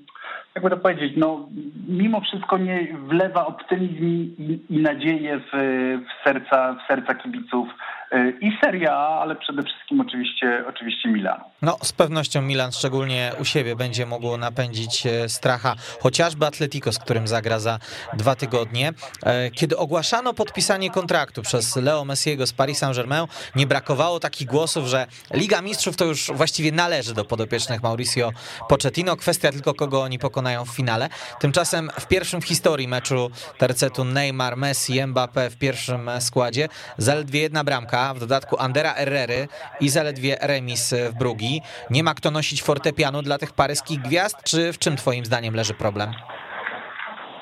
jakby 0.55 0.71
to 0.71 0.77
powiedzieć, 0.77 1.13
no 1.17 1.49
mimo 1.89 2.21
wszystko 2.21 2.59
nie 2.59 2.97
wlewa 3.09 3.47
optymizm 3.47 4.05
i, 4.05 4.61
i 4.71 4.79
nadzieję 4.79 5.41
w, 5.41 5.57
w, 6.05 6.25
serca, 6.25 6.75
w 6.75 6.87
serca 6.89 7.15
kibiców 7.15 7.69
Y, 8.15 8.39
i 8.41 8.53
Serie 8.65 8.93
A, 8.93 9.21
ale 9.21 9.37
przede 9.37 9.63
wszystkim 9.63 10.01
oczywiście, 10.01 10.65
oczywiście 10.69 11.09
Milan. 11.09 11.41
No, 11.63 11.77
z 11.83 11.93
pewnością 11.93 12.43
Milan, 12.43 12.73
szczególnie 12.73 13.33
u 13.41 13.45
siebie, 13.45 13.77
będzie 13.77 14.07
mógł 14.07 14.37
napędzić 14.37 15.07
e, 15.07 15.29
stracha 15.29 15.75
chociażby 16.01 16.47
Atletico, 16.47 16.93
z 16.93 16.99
którym 16.99 17.29
zagra 17.29 17.59
za 17.59 17.79
dwa 18.13 18.35
tygodnie. 18.35 18.93
E, 19.23 19.51
kiedy 19.51 19.77
ogłaszano 19.77 20.35
podpisanie 20.35 20.91
kontraktu 20.91 21.43
przez 21.43 21.77
Leo 21.77 22.05
Messiego 22.05 22.47
z 22.47 22.53
Paris 22.53 22.79
Saint-Germain, 22.79 23.27
nie 23.57 23.67
brakowało 23.67 24.21
takich 24.21 24.47
głosów, 24.47 24.87
że 24.87 25.07
Liga 25.35 25.63
Mistrzów 25.63 25.97
to 25.97 26.05
już 26.05 26.31
właściwie 26.35 26.73
należy 26.73 27.15
do 27.15 27.25
podopiecznych 27.25 27.83
Mauricio 27.83 28.31
Pochettino. 28.69 29.17
Kwestia 29.17 29.53
tylko, 29.53 29.75
kogo 29.75 30.03
oni 30.03 30.18
pokonają 30.19 30.65
w 30.65 30.77
finale. 30.77 31.09
Tymczasem 31.41 31.89
w 32.01 32.09
pierwszym 32.09 32.41
w 32.41 32.45
historii 32.45 32.89
meczu 32.89 33.31
tercetu 33.59 34.05
Neymar, 34.05 34.57
Messi, 34.57 34.93
Mbappé 34.93 35.51
w 35.51 35.59
pierwszym 35.59 36.11
składzie 36.21 36.69
zaledwie 36.97 37.41
jedna 37.41 37.65
bramka 37.65 38.15
w 38.15 38.21
dodatku 38.21 38.57
Andera 38.59 38.93
Herrery 38.93 39.49
i 39.81 39.89
zaledwie 39.89 40.37
remis 40.43 40.95
w 41.11 41.19
Brugi. 41.19 41.61
Nie 41.91 42.03
ma 42.03 42.15
kto 42.15 42.31
nosić 42.31 42.63
fortepianu 42.63 43.23
dla 43.23 43.39
tych 43.39 43.53
paryskich 43.53 44.01
gwiazd, 44.01 44.37
czy 44.45 44.73
w 44.73 44.79
czym 44.79 44.97
twoim 44.97 45.25
zdaniem 45.25 45.55
leży 45.55 45.75
problem? 45.75 46.11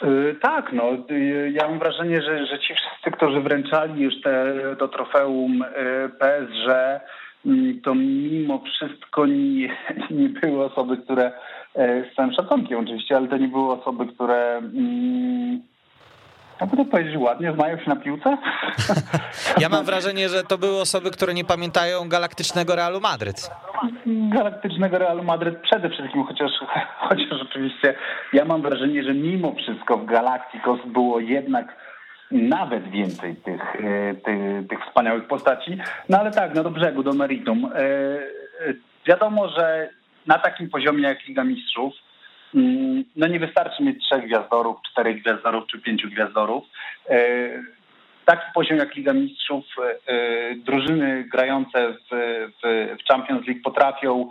Y, 0.03 0.37
tak, 0.43 0.72
no 0.72 0.85
ja 1.53 1.68
mam 1.68 1.79
wrażenie, 1.79 2.22
że, 2.22 2.47
że 2.47 2.59
ci 2.59 2.74
wszyscy, 2.74 3.11
którzy 3.11 3.41
wręczali 3.41 4.03
już 4.03 4.14
te, 4.22 4.55
to 4.79 4.89
trofeum 4.89 5.62
y, 5.62 5.66
PSG, 6.09 6.68
mm, 7.47 7.81
to 7.81 7.95
mimo 7.95 8.62
wszystko 8.64 9.27
nie, 9.27 9.77
nie 10.11 10.29
były 10.29 10.64
osoby, 10.64 10.97
które 10.97 11.27
y, 11.27 11.33
z 11.77 12.16
całym 12.16 12.33
szacunkiem 12.33 12.81
oczywiście, 12.81 13.16
ale 13.16 13.29
to 13.29 13.37
nie 13.37 13.49
były 13.49 13.72
osoby, 13.72 14.07
które 14.07 14.57
mm, 14.57 15.61
jakby 16.61 16.77
to 16.77 16.85
powiedzieć 16.85 17.16
ładnie, 17.16 17.53
znają 17.53 17.79
się 17.79 17.89
na 17.91 17.97
piłce? 17.97 18.37
Ja 19.61 19.68
mam 19.68 19.85
wrażenie, 19.85 20.29
że 20.29 20.43
to 20.43 20.59
były 20.59 20.81
osoby, 20.81 21.11
które 21.11 21.35
nie 21.35 21.45
pamiętają 21.45 22.09
galaktycznego 22.09 22.77
Realu 22.77 23.01
Madryt. 23.01 23.51
Galaktycznego 24.07 24.99
Realu 24.99 25.22
Madryt 25.22 25.61
przede 25.61 25.91
wszystkim, 25.91 26.24
chociaż, 26.24 26.51
chociaż 27.09 27.43
oczywiście 27.43 27.95
ja 28.33 28.45
mam 28.45 28.62
wrażenie, 28.62 29.03
że 29.05 29.14
mimo 29.14 29.55
wszystko 29.55 29.99
w 29.99 30.07
Galacticos 30.07 30.81
było 30.87 31.20
jednak 31.20 31.77
nawet 32.31 32.91
więcej 32.91 33.37
tych, 33.37 33.77
e, 33.77 34.14
tych, 34.14 34.68
tych 34.68 34.79
wspaniałych 34.87 35.27
postaci. 35.27 35.79
No 36.09 36.18
ale 36.18 36.31
tak, 36.31 36.55
no 36.55 36.62
do 36.62 36.70
brzegu, 36.70 37.03
do 37.03 37.12
meritum. 37.12 37.64
E, 37.64 37.79
e, 37.79 38.18
wiadomo, 39.07 39.49
że 39.49 39.89
na 40.27 40.39
takim 40.39 40.70
poziomie 40.70 41.03
jak 41.03 41.27
Liga 41.27 41.45
Mistrzów, 41.45 41.95
Mm, 42.55 43.05
no 43.16 43.27
nie 43.27 43.41
wystarczy 43.41 43.83
mieć 43.83 44.05
trzech 44.05 44.24
gwiazdorów, 44.24 44.77
czterech 44.91 45.22
gwiazdorów 45.22 45.66
czy 45.66 45.81
pięciu 45.81 46.09
gwiazdorów. 46.09 46.64
E, 47.11 47.18
taki 48.24 48.53
poziom 48.55 48.79
jak 48.79 48.95
Liga 48.95 49.12
Mistrzów, 49.12 49.64
e, 49.79 50.12
e, 50.12 50.55
drużyny 50.55 51.24
grające 51.33 51.93
w, 51.93 52.16
w, 52.62 52.97
Champions 53.09 53.47
League 53.47 53.62
potrafią 53.64 54.29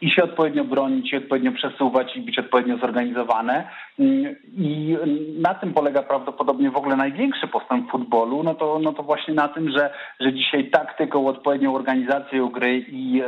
i 0.00 0.10
się 0.10 0.24
odpowiednio 0.24 0.64
bronić, 0.64 1.12
i 1.12 1.16
odpowiednio 1.16 1.52
przesuwać 1.52 2.16
i 2.16 2.20
być 2.20 2.38
odpowiednio 2.38 2.78
zorganizowane. 2.78 3.68
Mm, 3.98 4.36
I 4.56 4.96
na 5.38 5.54
tym 5.54 5.72
polega 5.74 6.02
prawdopodobnie 6.02 6.70
w 6.70 6.76
ogóle 6.76 6.96
największy 6.96 7.48
postęp 7.48 7.90
futbolu, 7.90 8.42
no 8.42 8.54
to, 8.54 8.78
no 8.82 8.92
to 8.92 9.02
właśnie 9.02 9.34
na 9.34 9.48
tym, 9.48 9.70
że, 9.70 9.90
że 10.20 10.32
dzisiaj 10.32 10.70
taktyką, 10.70 11.26
odpowiednią 11.26 11.74
organizacją 11.74 12.48
gry 12.48 12.78
i, 12.88 13.22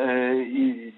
i, 0.47 0.93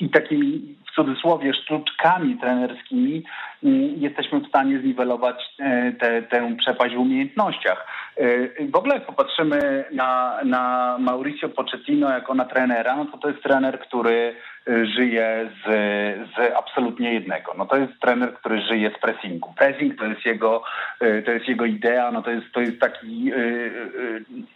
i 0.00 0.10
takimi 0.10 0.76
w 0.92 0.94
cudzysłowie 0.94 1.54
sztuczkami 1.54 2.36
trenerskimi 2.36 3.22
mm, 3.64 4.00
jesteśmy 4.00 4.40
w 4.40 4.48
stanie 4.48 4.80
zniwelować 4.80 5.54
e, 5.58 5.92
tę 6.30 6.56
przepaść 6.58 6.94
w 6.94 6.98
umiejętnościach. 6.98 7.86
E, 8.16 8.68
w 8.70 8.76
ogóle 8.76 8.94
jak 8.94 9.06
popatrzymy 9.06 9.84
na, 9.92 10.38
na 10.44 10.96
Mauricio 11.00 11.48
Pochettino 11.48 12.10
jako 12.10 12.34
na 12.34 12.44
trenera, 12.44 12.96
no 12.96 13.04
to 13.04 13.18
to 13.18 13.28
jest 13.28 13.42
trener, 13.42 13.80
który 13.80 14.34
e, 14.68 14.86
żyje 14.86 15.50
z, 15.64 15.68
z 16.34 16.56
absolutnie 16.56 17.14
jednego. 17.14 17.54
No 17.58 17.66
to 17.66 17.76
jest 17.76 17.92
trener, 18.00 18.34
który 18.34 18.60
żyje 18.60 18.90
z 18.90 19.00
pressingu. 19.00 19.54
Pressing 19.58 19.98
to 19.98 20.04
jest 20.04 20.24
jego, 20.24 20.62
to 21.24 21.30
jest 21.30 21.48
jego 21.48 21.64
idea, 21.64 22.10
no 22.12 22.22
to 22.22 22.30
jest, 22.30 22.52
to 22.52 22.60
jest 22.60 22.80
taki 22.80 23.32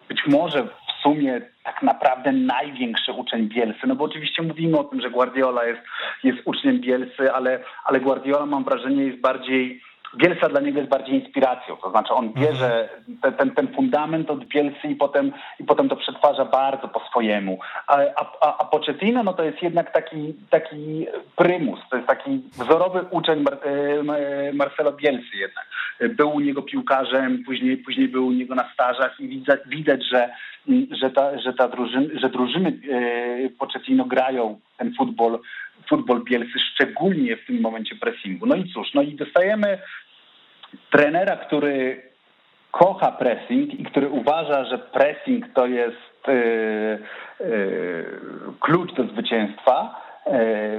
być 0.08 0.26
może 0.26 0.68
sumie 1.06 1.40
tak 1.64 1.82
naprawdę 1.82 2.32
największy 2.32 3.12
uczeń 3.12 3.48
Bielsy. 3.48 3.86
No 3.86 3.96
bo 3.96 4.04
oczywiście 4.04 4.42
mówimy 4.42 4.78
o 4.78 4.84
tym, 4.84 5.00
że 5.00 5.10
Guardiola 5.10 5.64
jest, 5.64 5.80
jest 6.24 6.38
uczniem 6.44 6.80
Bielsy, 6.80 7.32
ale, 7.32 7.60
ale 7.84 8.00
Guardiola 8.00 8.46
mam 8.46 8.64
wrażenie 8.64 9.04
jest 9.04 9.20
bardziej 9.20 9.80
Bielsa 10.16 10.48
dla 10.48 10.60
niego 10.60 10.78
jest 10.78 10.90
bardziej 10.90 11.14
inspiracją, 11.14 11.76
to 11.76 11.90
znaczy 11.90 12.14
on 12.14 12.32
bierze 12.32 12.88
ten, 13.22 13.32
ten, 13.32 13.50
ten 13.50 13.68
fundament 13.74 14.30
od 14.30 14.44
Bielsy 14.44 14.88
i 14.88 14.96
potem, 14.96 15.32
i 15.60 15.64
potem 15.64 15.88
to 15.88 15.96
przetwarza 15.96 16.44
bardzo 16.44 16.88
po 16.88 17.00
swojemu. 17.00 17.58
A, 17.86 17.96
a, 18.16 18.58
a 18.58 18.64
Pochettino 18.64 19.22
no 19.22 19.32
to 19.32 19.44
jest 19.44 19.62
jednak 19.62 19.92
taki, 19.92 20.34
taki 20.50 21.06
prymus, 21.36 21.80
to 21.90 21.96
jest 21.96 22.08
taki 22.08 22.42
wzorowy 22.52 23.04
uczeń 23.10 23.42
Mar 23.42 23.58
Marcelo 24.52 24.92
Bielsy 24.92 25.36
jednak. 25.36 25.66
Był 26.16 26.34
u 26.34 26.40
niego 26.40 26.62
piłkarzem, 26.62 27.44
później, 27.46 27.76
później 27.76 28.08
był 28.08 28.26
u 28.26 28.32
niego 28.32 28.54
na 28.54 28.72
stażach 28.72 29.20
i 29.20 29.28
widać, 29.28 29.60
widać 29.66 30.04
że, 30.12 30.30
że, 30.90 31.10
ta, 31.10 31.38
że, 31.38 31.52
ta 31.52 31.68
drużyn, 31.68 32.10
że 32.14 32.28
drużyny 32.28 32.78
Pochettino 33.58 34.04
grają 34.04 34.60
ten 34.78 34.94
futbol 34.94 35.38
futbol 35.88 36.24
Bielsy, 36.24 36.58
szczególnie 36.72 37.36
w 37.36 37.46
tym 37.46 37.60
momencie 37.60 37.96
pressingu. 37.96 38.46
No 38.46 38.56
i 38.56 38.72
cóż, 38.72 38.94
no 38.94 39.02
i 39.02 39.14
dostajemy 39.14 39.78
trenera, 40.90 41.36
który 41.36 42.02
kocha 42.70 43.12
pressing 43.12 43.80
i 43.80 43.84
który 43.84 44.08
uważa, 44.08 44.64
że 44.64 44.78
pressing 44.78 45.44
to 45.54 45.66
jest 45.66 46.26
yy, 46.28 46.98
yy, 47.40 48.06
klucz 48.60 48.94
do 48.94 49.04
zwycięstwa 49.04 50.05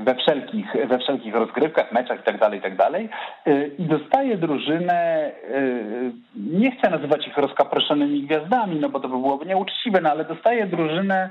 we 0.06 0.16
wszelkich, 0.16 0.66
we 0.88 1.00
wszelkich 1.00 1.36
rozgrywkach, 1.36 1.92
meczach 1.92 2.18
itd., 2.18 2.40
tak 2.40 2.54
itd. 2.54 2.78
Tak 2.78 3.04
I 3.80 3.84
dostaje 3.84 4.38
drużynę, 4.38 5.32
nie 6.36 6.72
chcę 6.72 6.90
nazywać 6.90 7.28
ich 7.28 7.38
rozkaproszonymi 7.38 8.24
gwiazdami, 8.24 8.80
no 8.80 8.90
bo 8.90 9.00
to 9.00 9.08
by 9.08 9.18
byłoby 9.18 9.46
nieuczciwe, 9.46 10.02
no 10.02 10.10
ale 10.10 10.26
dostaje 10.26 10.68
drużynę 10.68 11.30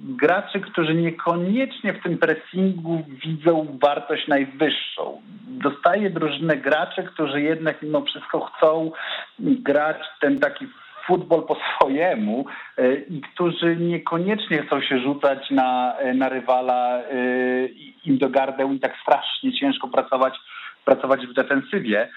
graczy, 0.00 0.60
którzy 0.60 0.94
niekoniecznie 0.94 1.92
w 1.92 2.02
tym 2.02 2.18
pressingu 2.18 3.02
widzą 3.24 3.78
wartość 3.82 4.28
najwyższą. 4.28 5.20
Dostaje 5.48 6.10
drużynę 6.10 6.56
graczy, 6.56 7.02
którzy 7.02 7.42
jednak 7.42 7.82
mimo 7.82 8.00
wszystko 8.00 8.40
chcą 8.40 8.90
grać 9.38 9.96
ten 10.20 10.38
taki 10.38 10.66
futbol 11.08 11.46
po 11.46 11.56
swojemu 11.70 12.44
y, 12.78 13.06
i 13.10 13.20
którzy 13.20 13.76
niekoniecznie 13.76 14.62
chcą 14.62 14.80
się 14.80 14.98
rzucać 14.98 15.50
na, 15.50 15.94
na 16.14 16.28
rywala 16.28 17.02
y, 17.12 17.74
im 18.04 18.18
do 18.18 18.28
gardeł 18.28 18.72
i 18.72 18.80
tak 18.80 18.96
strasznie 19.02 19.52
ciężko 19.52 19.88
pracować 19.88 20.34
pracować 20.84 21.26
w 21.26 21.34
defensywie. 21.34 22.08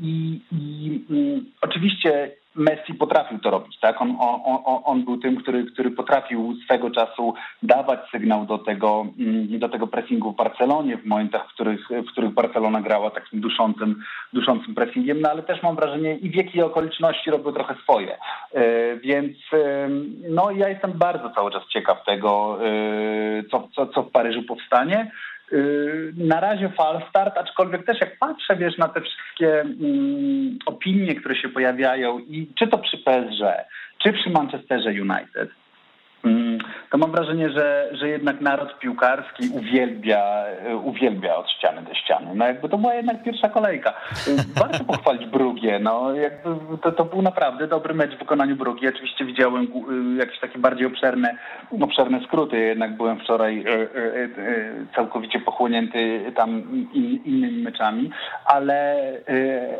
I, 0.00 0.40
i 0.52 1.00
mm, 1.10 1.44
oczywiście 1.60 2.30
Messi 2.54 2.94
potrafił 2.94 3.38
to 3.38 3.50
robić, 3.50 3.80
tak? 3.80 4.02
On, 4.02 4.16
on, 4.20 4.80
on 4.84 5.04
był 5.04 5.18
tym, 5.18 5.36
który, 5.36 5.64
który 5.64 5.90
potrafił 5.90 6.56
swego 6.64 6.90
czasu 6.90 7.34
dawać 7.62 8.00
sygnał 8.10 8.46
do 8.46 8.58
tego, 8.58 9.06
mm, 9.18 9.58
do 9.58 9.68
tego 9.68 9.86
pressingu 9.86 10.32
w 10.32 10.36
Barcelonie, 10.36 10.96
w 10.96 11.06
momentach, 11.06 11.48
w 11.48 11.54
których, 11.54 11.88
w 11.88 12.12
których 12.12 12.30
Barcelona 12.30 12.80
grała 12.80 13.10
takim 13.10 13.40
duszącym, 13.40 14.02
duszącym 14.32 14.74
pressingiem, 14.74 15.20
no 15.20 15.30
ale 15.30 15.42
też 15.42 15.62
mam 15.62 15.76
wrażenie 15.76 16.16
i 16.16 16.30
wiek 16.30 16.54
i 16.54 16.62
okoliczności 16.62 17.30
robią 17.30 17.52
trochę 17.52 17.74
swoje. 17.74 18.18
E, 18.52 18.96
więc 18.96 19.36
no 20.28 20.50
ja 20.50 20.68
jestem 20.68 20.92
bardzo 20.92 21.30
cały 21.30 21.50
czas 21.50 21.62
ciekaw 21.68 22.04
tego, 22.04 22.58
e, 22.66 23.44
co, 23.50 23.68
co, 23.74 23.86
co 23.86 24.02
w 24.02 24.10
Paryżu 24.10 24.42
powstanie. 24.42 25.10
Yy, 25.52 26.12
na 26.16 26.40
razie 26.40 26.68
fal 26.68 27.02
start, 27.08 27.38
aczkolwiek 27.38 27.84
też 27.84 28.00
jak 28.00 28.18
patrzę, 28.18 28.56
wiesz, 28.56 28.78
na 28.78 28.88
te 28.88 29.00
wszystkie 29.00 29.60
mm, 29.60 30.58
opinie, 30.66 31.14
które 31.14 31.36
się 31.36 31.48
pojawiają 31.48 32.18
i 32.18 32.48
czy 32.58 32.68
to 32.68 32.78
przy 32.78 32.98
PSG, 32.98 33.42
czy 33.98 34.12
przy 34.12 34.30
Manchesterze 34.30 34.90
United, 34.90 35.50
to 36.90 36.98
mam 36.98 37.12
wrażenie, 37.12 37.50
że, 37.50 37.88
że 37.92 38.08
jednak 38.08 38.40
naród 38.40 38.78
piłkarski 38.78 39.48
uwielbia, 39.52 40.44
uwielbia 40.84 41.36
od 41.36 41.50
ściany 41.50 41.82
do 41.82 41.94
ściany. 41.94 42.34
No 42.34 42.46
jakby 42.46 42.68
to 42.68 42.78
była 42.78 42.94
jednak 42.94 43.22
pierwsza 43.22 43.48
kolejka. 43.48 43.94
Warto 44.54 44.84
pochwalić 44.94 45.26
Brugię. 45.26 45.78
No 45.78 46.14
jakby 46.14 46.78
to, 46.82 46.92
to 46.92 47.04
był 47.04 47.22
naprawdę 47.22 47.66
dobry 47.66 47.94
mecz 47.94 48.14
w 48.14 48.18
wykonaniu 48.18 48.56
Brugi. 48.56 48.88
Oczywiście 48.88 49.24
widziałem 49.24 49.68
jakieś 50.18 50.38
takie 50.40 50.58
bardziej 50.58 50.86
obszerne, 50.86 51.36
obszerne 51.80 52.20
skróty. 52.24 52.58
Jednak 52.58 52.96
byłem 52.96 53.20
wczoraj 53.20 53.64
e, 53.66 53.72
e, 53.72 53.76
e, 53.76 54.28
całkowicie 54.94 55.40
pochłonięty 55.40 56.32
tam 56.36 56.62
innymi 57.24 57.62
meczami, 57.62 58.10
ale, 58.44 59.12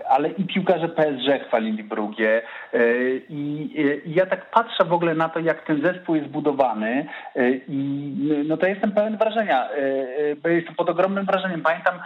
ale 0.09 0.29
i 0.29 0.45
piłkarze 0.45 0.89
PSG 0.89 1.47
chwalili 1.47 1.85
Brugię. 1.85 2.43
I, 3.29 3.71
I 4.05 4.15
ja 4.15 4.27
tak 4.27 4.51
patrzę 4.51 4.85
w 4.85 4.93
ogóle 4.93 5.15
na 5.15 5.29
to, 5.29 5.41
jak 5.41 5.67
ten 5.67 5.83
zespół 5.83 6.15
jest 6.15 6.28
zbudowany 6.29 7.09
e, 7.37 7.51
i 7.69 7.75
no 8.49 8.57
to 8.57 8.67
jestem 8.67 8.93
pełen 8.93 9.17
wrażenia, 9.17 9.71
e, 9.71 9.75
e, 9.75 10.37
bo 10.43 10.49
jestem 10.49 10.75
pod 10.75 10.91
ogromnym 10.91 11.25
wrażeniem. 11.27 11.63
Pamiętam 11.63 12.01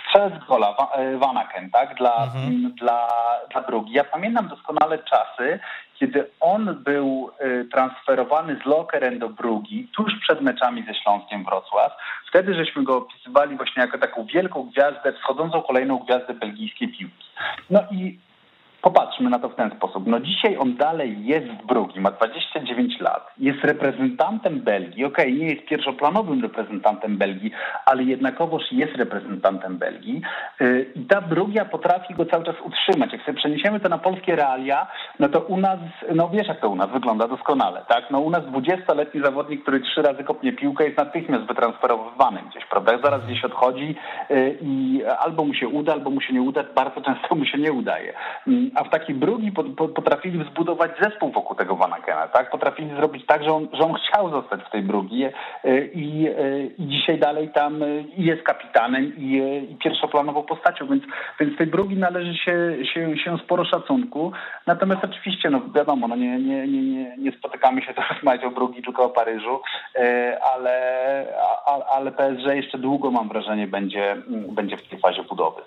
strzelec 0.00 0.34
gola 0.48 0.76
Vanaken, 1.16 1.70
tak, 1.70 1.94
dla, 1.94 2.24
mhm. 2.24 2.74
dla, 2.80 3.08
dla 3.52 3.62
Brugi. 3.62 3.92
Ja 3.92 4.04
pamiętam 4.04 4.48
doskonale 4.48 4.98
czasy, 4.98 5.58
kiedy 5.94 6.30
on 6.40 6.82
był 6.84 7.30
transferowany 7.72 8.60
z 8.62 8.66
Lokeren 8.66 9.18
do 9.18 9.28
Brugi 9.28 9.88
tuż 9.96 10.12
przed 10.20 10.40
meczami 10.40 10.84
ze 10.86 10.94
Śląskiem 10.94 11.44
Wrocław. 11.44 11.92
Wtedy 12.28 12.54
żeśmy 12.54 12.84
go 12.84 12.96
opisywali 12.96 13.56
właśnie 13.56 13.82
jako 13.82 13.98
taką 13.98 14.24
wielką 14.24 14.62
gwiazdę, 14.62 15.12
wschodzącą 15.12 15.62
kolejną 15.62 15.98
gwiazdę 15.98 16.34
belgijskiej 16.34 16.88
piłki. 16.88 17.28
No 17.70 17.80
i 17.90 18.18
Popatrzmy 18.84 19.30
na 19.30 19.38
to 19.38 19.48
w 19.48 19.54
ten 19.54 19.70
sposób. 19.70 20.06
No 20.06 20.20
dzisiaj 20.20 20.56
on 20.58 20.76
dalej 20.76 21.26
jest 21.26 21.46
w 21.46 21.66
Brugi, 21.66 22.00
ma 22.00 22.10
29 22.10 23.00
lat, 23.00 23.30
jest 23.38 23.64
reprezentantem 23.64 24.60
Belgii. 24.60 25.04
Okej, 25.04 25.26
okay, 25.26 25.38
nie 25.38 25.46
jest 25.46 25.66
pierwszoplanowym 25.66 26.42
reprezentantem 26.42 27.16
Belgii, 27.16 27.50
ale 27.86 28.02
jednakowoż 28.02 28.62
jest 28.72 28.96
reprezentantem 28.96 29.76
Belgii. 29.76 30.22
Y, 30.60 30.92
I 30.96 31.00
ta 31.00 31.20
Brugia 31.20 31.64
potrafi 31.64 32.14
go 32.14 32.26
cały 32.26 32.44
czas 32.44 32.54
utrzymać. 32.64 33.12
Jak 33.12 33.22
sobie 33.22 33.38
przeniesiemy 33.38 33.80
to 33.80 33.88
na 33.88 33.98
polskie 33.98 34.36
realia, 34.36 34.86
no 35.18 35.28
to 35.28 35.40
u 35.40 35.56
nas, 35.56 35.78
no 36.14 36.28
wiesz 36.28 36.48
jak 36.48 36.60
to 36.60 36.68
u 36.68 36.76
nas 36.76 36.90
wygląda 36.90 37.28
doskonale, 37.28 37.84
tak? 37.88 38.10
No 38.10 38.20
u 38.20 38.30
nas 38.30 38.42
20-letni 38.42 39.20
zawodnik, 39.20 39.62
który 39.62 39.80
trzy 39.80 40.02
razy 40.02 40.24
kopnie 40.24 40.52
piłkę 40.52 40.84
jest 40.84 40.98
natychmiast 40.98 41.44
wytransferowywany 41.44 42.40
gdzieś, 42.50 42.64
prawda? 42.64 42.98
Zaraz 43.04 43.24
gdzieś 43.26 43.44
odchodzi 43.44 43.96
y, 44.30 44.58
i 44.60 45.02
albo 45.18 45.44
mu 45.44 45.54
się 45.54 45.68
uda, 45.68 45.92
albo 45.92 46.10
mu 46.10 46.20
się 46.20 46.32
nie 46.32 46.42
uda, 46.42 46.64
bardzo 46.74 47.00
często 47.00 47.34
mu 47.34 47.44
się 47.44 47.58
nie 47.58 47.72
udaje 47.72 48.12
mm, 48.46 48.73
a 48.74 48.84
w 48.84 48.90
takiej 48.90 49.14
brugi 49.14 49.52
potrafili 49.94 50.44
zbudować 50.50 50.90
zespół 51.02 51.32
wokół 51.32 51.56
tego 51.56 51.76
Vanakena, 51.76 52.28
tak? 52.28 52.50
Potrafili 52.50 52.96
zrobić 52.96 53.26
tak, 53.26 53.44
że 53.44 53.52
on, 53.52 53.68
że 53.72 53.84
on 53.84 53.94
chciał 53.94 54.30
zostać 54.30 54.60
w 54.60 54.70
tej 54.70 54.82
brugi 54.82 55.24
e, 55.24 55.30
i, 55.84 56.28
e, 56.28 56.64
i 56.78 56.86
dzisiaj 56.86 57.18
dalej 57.18 57.48
tam 57.54 57.82
e, 57.82 57.86
jest 58.16 58.42
kapitanem 58.42 59.16
i, 59.16 59.36
i 59.70 59.76
pierwszoplanową 59.76 60.42
postacią, 60.42 60.86
więc, 60.86 61.02
więc 61.40 61.58
tej 61.58 61.66
brugi 61.66 61.96
należy 61.96 62.34
się, 62.34 62.76
się, 62.94 63.18
się 63.18 63.38
sporo 63.44 63.64
szacunku. 63.64 64.32
Natomiast 64.66 65.04
oczywiście, 65.04 65.50
no 65.50 65.60
wiadomo, 65.74 66.08
no 66.08 66.16
nie, 66.16 66.38
nie, 66.38 66.66
nie, 66.66 67.16
nie 67.16 67.32
spotykamy 67.32 67.82
się 67.82 67.94
teraz 68.22 68.44
o 68.44 68.50
brugi, 68.50 68.82
tylko 68.82 69.04
o 69.04 69.08
Paryżu, 69.08 69.60
ale, 70.54 71.26
ale 71.94 72.12
PSG 72.12 72.46
jeszcze 72.46 72.78
długo 72.78 73.10
mam 73.10 73.28
wrażenie 73.28 73.66
będzie, 73.66 74.16
będzie 74.28 74.76
w 74.76 74.88
tej 74.88 74.98
fazie 74.98 75.22
budowy. 75.22 75.62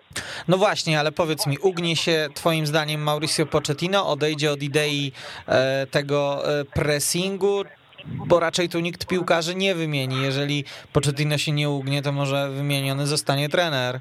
No 0.48 0.58
właśnie, 0.58 1.00
ale 1.00 1.12
powiedz 1.12 1.48
mi, 1.48 1.58
ugnie 1.58 1.96
się 1.96 2.28
twoim 2.34 2.66
zdaniem 2.66 2.97
Mauricio 3.04 3.46
Pochettino, 3.46 4.08
odejdzie 4.08 4.52
od 4.52 4.64
idei 4.64 5.12
e, 5.48 5.88
tego 5.88 6.20
e, 6.60 6.66
pressingu, 6.66 7.64
bo 8.06 8.40
raczej 8.40 8.70
tu 8.70 8.80
nikt 8.80 9.08
piłkarzy 9.08 9.56
nie 9.56 9.76
wymieni. 9.76 10.22
Jeżeli 10.22 10.64
Pochettino 10.94 11.38
się 11.38 11.52
nie 11.52 11.70
ugnie, 11.70 12.02
to 12.02 12.12
może 12.12 12.50
wymieniony 12.50 13.08
zostanie 13.08 13.50
trener. 13.50 14.00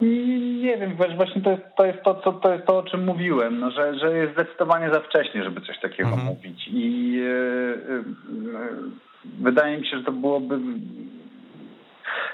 Nie 0.00 0.76
wiem, 0.76 0.96
właśnie 1.16 1.42
to 1.42 1.50
jest 1.50 1.62
to, 1.76 1.86
jest 1.86 2.02
to, 2.04 2.14
co, 2.24 2.32
to, 2.32 2.52
jest 2.52 2.66
to 2.66 2.78
o 2.78 2.82
czym 2.82 3.04
mówiłem, 3.04 3.60
no, 3.60 3.70
że, 3.70 3.98
że 3.98 4.16
jest 4.16 4.32
zdecydowanie 4.32 4.90
za 4.90 5.00
wcześnie, 5.00 5.44
żeby 5.44 5.60
coś 5.60 5.80
takiego 5.80 6.08
mhm. 6.08 6.28
mówić. 6.28 6.68
I 6.68 7.12
yy, 7.12 7.24
yy, 7.88 8.04
wydaje 9.40 9.78
mi 9.78 9.86
się, 9.86 9.98
że 9.98 10.04
to 10.04 10.12
byłoby 10.12 10.58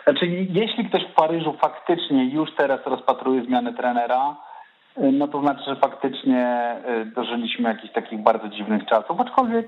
znaczy, 0.05 0.27
jeśli 0.51 0.89
ktoś 0.89 1.03
w 1.03 1.15
Paryżu 1.15 1.57
faktycznie 1.61 2.25
już 2.25 2.51
teraz 2.57 2.81
rozpatruje 2.87 3.45
zmianę 3.45 3.75
trenera, 3.75 4.37
no 4.97 5.29
to 5.29 5.41
znaczy, 5.41 5.63
że 5.67 5.77
faktycznie 5.77 6.77
y, 7.03 7.05
dożyliśmy 7.05 7.69
jakichś 7.69 7.93
takich 7.93 8.23
bardzo 8.23 8.49
dziwnych 8.49 8.87
czasów, 8.87 9.21
aczkolwiek 9.21 9.67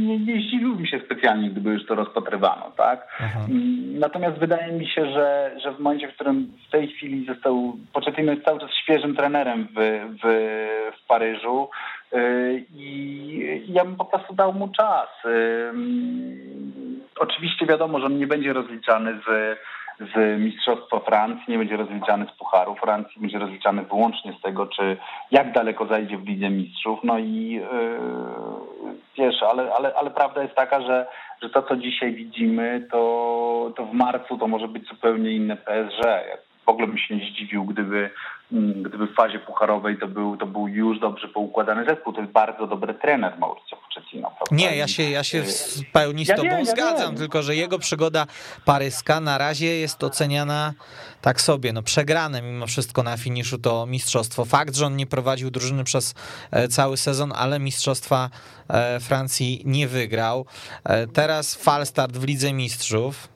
nie, 0.00 0.18
nie 0.18 0.40
zdziwiłbym 0.40 0.86
się 0.86 1.00
specjalnie, 1.04 1.50
gdyby 1.50 1.70
już 1.70 1.86
to 1.86 1.94
rozpatrywano, 1.94 2.72
tak? 2.76 3.06
Aha. 3.20 3.40
Mm, 3.48 3.98
natomiast 3.98 4.38
wydaje 4.38 4.72
mi 4.72 4.86
się, 4.86 5.12
że, 5.12 5.56
że 5.62 5.72
w 5.72 5.78
momencie, 5.78 6.08
w 6.08 6.14
którym 6.14 6.52
w 6.68 6.70
tej 6.70 6.88
chwili 6.88 7.26
został, 7.26 7.76
Pochettino 7.92 8.32
jest 8.32 8.44
cały 8.44 8.60
czas 8.60 8.70
świeżym 8.82 9.16
trenerem 9.16 9.68
w, 9.76 10.00
w, 10.22 10.26
w 11.02 11.06
Paryżu 11.06 11.68
y, 12.14 12.64
i 12.74 13.64
ja 13.68 13.84
bym 13.84 13.96
po 13.96 14.04
prostu 14.04 14.34
dał 14.34 14.52
mu 14.52 14.68
czas. 14.68 15.08
Y, 15.24 15.72
oczywiście 17.20 17.66
wiadomo, 17.66 18.00
że 18.00 18.06
on 18.06 18.18
nie 18.18 18.26
będzie 18.26 18.52
rozliczany 18.52 19.20
z 19.26 19.58
z 20.00 20.40
Mistrzostwa 20.40 21.00
Francji, 21.00 21.44
nie 21.48 21.58
będzie 21.58 21.76
rozliczany 21.76 22.26
z 22.34 22.38
Pucharu 22.38 22.74
Francji, 22.74 23.20
będzie 23.20 23.38
rozliczany 23.38 23.82
wyłącznie 23.82 24.32
z 24.38 24.42
tego, 24.42 24.66
czy 24.66 24.96
jak 25.30 25.52
daleko 25.52 25.86
zajdzie 25.86 26.18
w 26.18 26.28
Lidze 26.28 26.50
Mistrzów. 26.50 26.98
No 27.04 27.18
i 27.18 27.50
yy, 27.50 27.62
wiesz, 29.18 29.42
ale, 29.42 29.74
ale, 29.74 29.94
ale 29.94 30.10
prawda 30.10 30.42
jest 30.42 30.54
taka, 30.54 30.80
że, 30.80 31.06
że 31.42 31.50
to, 31.50 31.62
co 31.62 31.76
dzisiaj 31.76 32.14
widzimy, 32.14 32.86
to, 32.90 33.72
to 33.76 33.86
w 33.86 33.92
marcu 33.92 34.38
to 34.38 34.46
może 34.46 34.68
być 34.68 34.88
zupełnie 34.88 35.30
inne 35.30 35.56
PSG. 35.56 36.02
w 36.64 36.68
ogóle 36.68 36.86
bym 36.86 36.98
się 36.98 37.16
nie 37.16 37.30
zdziwił, 37.30 37.64
gdyby, 37.64 38.10
gdyby 38.82 39.06
w 39.06 39.14
fazie 39.14 39.38
pucharowej 39.38 39.98
to 39.98 40.06
był, 40.06 40.36
to 40.36 40.46
był 40.46 40.68
już 40.68 41.00
dobrze 41.00 41.28
poukładany 41.28 41.84
zespół. 41.84 42.12
To 42.12 42.20
jest 42.20 42.32
bardzo 42.32 42.66
dobry 42.66 42.94
trener 42.94 43.38
Mauricio 43.38 43.76
Pochettino. 43.76 44.30
Nie, 44.50 44.76
ja 44.76 44.88
się, 44.88 45.02
ja 45.02 45.24
się 45.24 45.42
w 45.42 45.92
pełni 45.92 46.24
z 46.24 46.28
Ja 46.28 46.36
tobą 46.36 46.48
wiem, 46.48 46.58
ja 46.58 46.64
zgadzam, 46.64 47.08
wiem. 47.10 47.16
tylko 47.16 47.42
że 47.42 47.56
jego 47.56 47.78
przygoda 47.78 48.26
paryska 48.64 49.20
na 49.20 49.38
razie 49.38 49.66
jest 49.66 50.04
oceniana 50.04 50.72
tak 51.22 51.40
sobie, 51.40 51.72
no 51.72 51.82
przegrane 51.82 52.42
mimo 52.42 52.66
wszystko 52.66 53.02
na 53.02 53.16
finiszu 53.16 53.58
to 53.58 53.86
mistrzostwo. 53.86 54.44
Fakt, 54.44 54.76
że 54.76 54.86
on 54.86 54.96
nie 54.96 55.06
prowadził 55.06 55.50
drużyny 55.50 55.84
przez 55.84 56.14
e, 56.50 56.68
cały 56.68 56.96
sezon, 56.96 57.32
ale 57.36 57.58
mistrzostwa 57.58 58.30
e, 58.70 59.00
Francji 59.00 59.62
nie 59.64 59.88
wygrał. 59.88 60.46
E, 60.84 61.06
Teraz 61.06 61.54
falstart 61.64 62.16
w 62.16 62.26
Lidze 62.26 62.52
Mistrzów. 62.52 63.28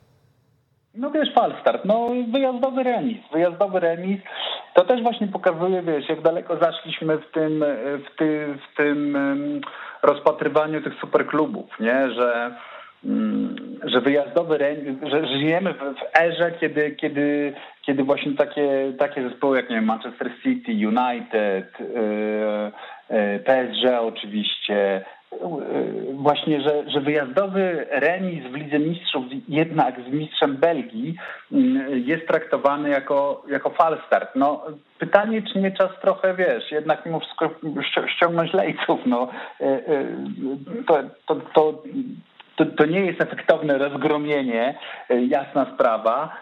No 0.95 1.11
wiesz, 1.11 1.29
falstart, 1.35 1.85
no 1.85 2.09
wyjazdowy 2.33 2.83
remis, 2.83 3.19
wyjazdowy 3.33 3.81
remis, 3.81 4.21
to 4.77 4.85
też 4.85 5.03
właśnie 5.03 5.27
pokazuje, 5.27 5.83
wiesz, 5.83 6.09
jak 6.09 6.21
daleko 6.21 6.57
zaszliśmy 6.57 7.19
w 7.19 7.31
tym, 7.31 7.65
w 8.07 8.19
ty, 8.19 8.47
w 8.73 8.77
tym 8.77 9.17
rozpatrywaniu 10.03 10.83
tych 10.83 10.95
superklubów, 11.01 11.81
nie, 11.81 12.11
że, 12.11 12.57
mm, 13.05 13.57
że 13.85 14.01
wyjazdowy 14.01 14.59
że 15.11 15.27
żyjemy 15.27 15.75
w, 15.75 16.19
erze, 16.21 16.53
kiedy, 16.61 16.91
kiedy, 16.91 17.53
kiedy 17.83 18.05
właśnie 18.05 18.33
takie, 18.33 18.93
takie 18.99 19.29
zespoły 19.29 19.57
jak, 19.57 19.71
nie 19.71 19.77
wiem, 19.77 19.85
Manchester 19.85 20.31
City, 20.43 20.73
United, 20.73 21.81
yy, 21.81 22.73
yy, 23.11 23.39
PSG 23.39 23.85
oczywiście, 24.01 25.05
właśnie, 26.15 26.61
że, 26.61 26.91
że 26.91 27.01
wyjazdowy 27.01 27.87
remis 27.91 28.45
w 28.45 28.55
Lidze 28.55 28.79
Mistrzów 28.79 29.25
jednak 29.49 29.95
z 30.09 30.13
mistrzem 30.13 30.57
Belgii 30.57 31.15
mm, 31.53 31.99
jest 32.07 32.29
traktowany 32.29 32.89
jako, 32.89 33.43
jako 33.49 33.71
falstart. 33.71 34.37
No, 34.37 34.63
pytanie, 34.99 35.43
czy 35.53 35.61
nie 35.61 35.71
czas 35.73 35.91
trochę, 36.03 36.35
wiesz, 36.35 36.71
jednak 36.71 37.07
mimo 37.07 37.21
wszystko 37.21 37.47
ści- 37.63 38.09
ściągnąć 38.09 38.53
lejców, 38.53 39.01
no, 39.07 39.29
yy, 39.61 39.67
yy, 39.67 40.85
to, 40.87 40.99
to, 41.27 41.37
to 41.55 41.83
to, 42.57 42.67
to 42.67 42.87
nie 42.87 43.01
jest 43.01 43.21
efektowne 43.21 43.79
rozgromienie, 43.79 44.79
jasna 45.29 45.67
sprawa, 45.75 46.37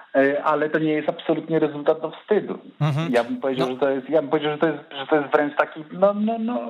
ale 0.45 0.70
to 0.70 0.78
nie 0.78 0.93
jest 0.93 1.09
absolutnie 1.09 1.59
rezultat 1.59 2.01
do 2.01 2.11
wstydu. 2.11 2.59
Mhm. 2.80 3.12
Ja 3.12 3.24
bym 3.24 3.37
powiedział, 3.37 3.66
No. 3.68 3.74
że 3.74 3.80
to 3.80 3.91
jest, 3.91 4.11
ja 4.11 4.20
bym 4.20 4.30
powiedział, 4.30 4.53
że 4.53 4.59
to 4.59 4.66
jest, 4.66 4.78
że 5.01 5.07
to 5.07 5.16
jest 5.16 5.28
wręcz 5.28 5.57
taki, 5.57 5.85
no, 5.93 6.14
no, 6.14 6.37
no, 6.39 6.61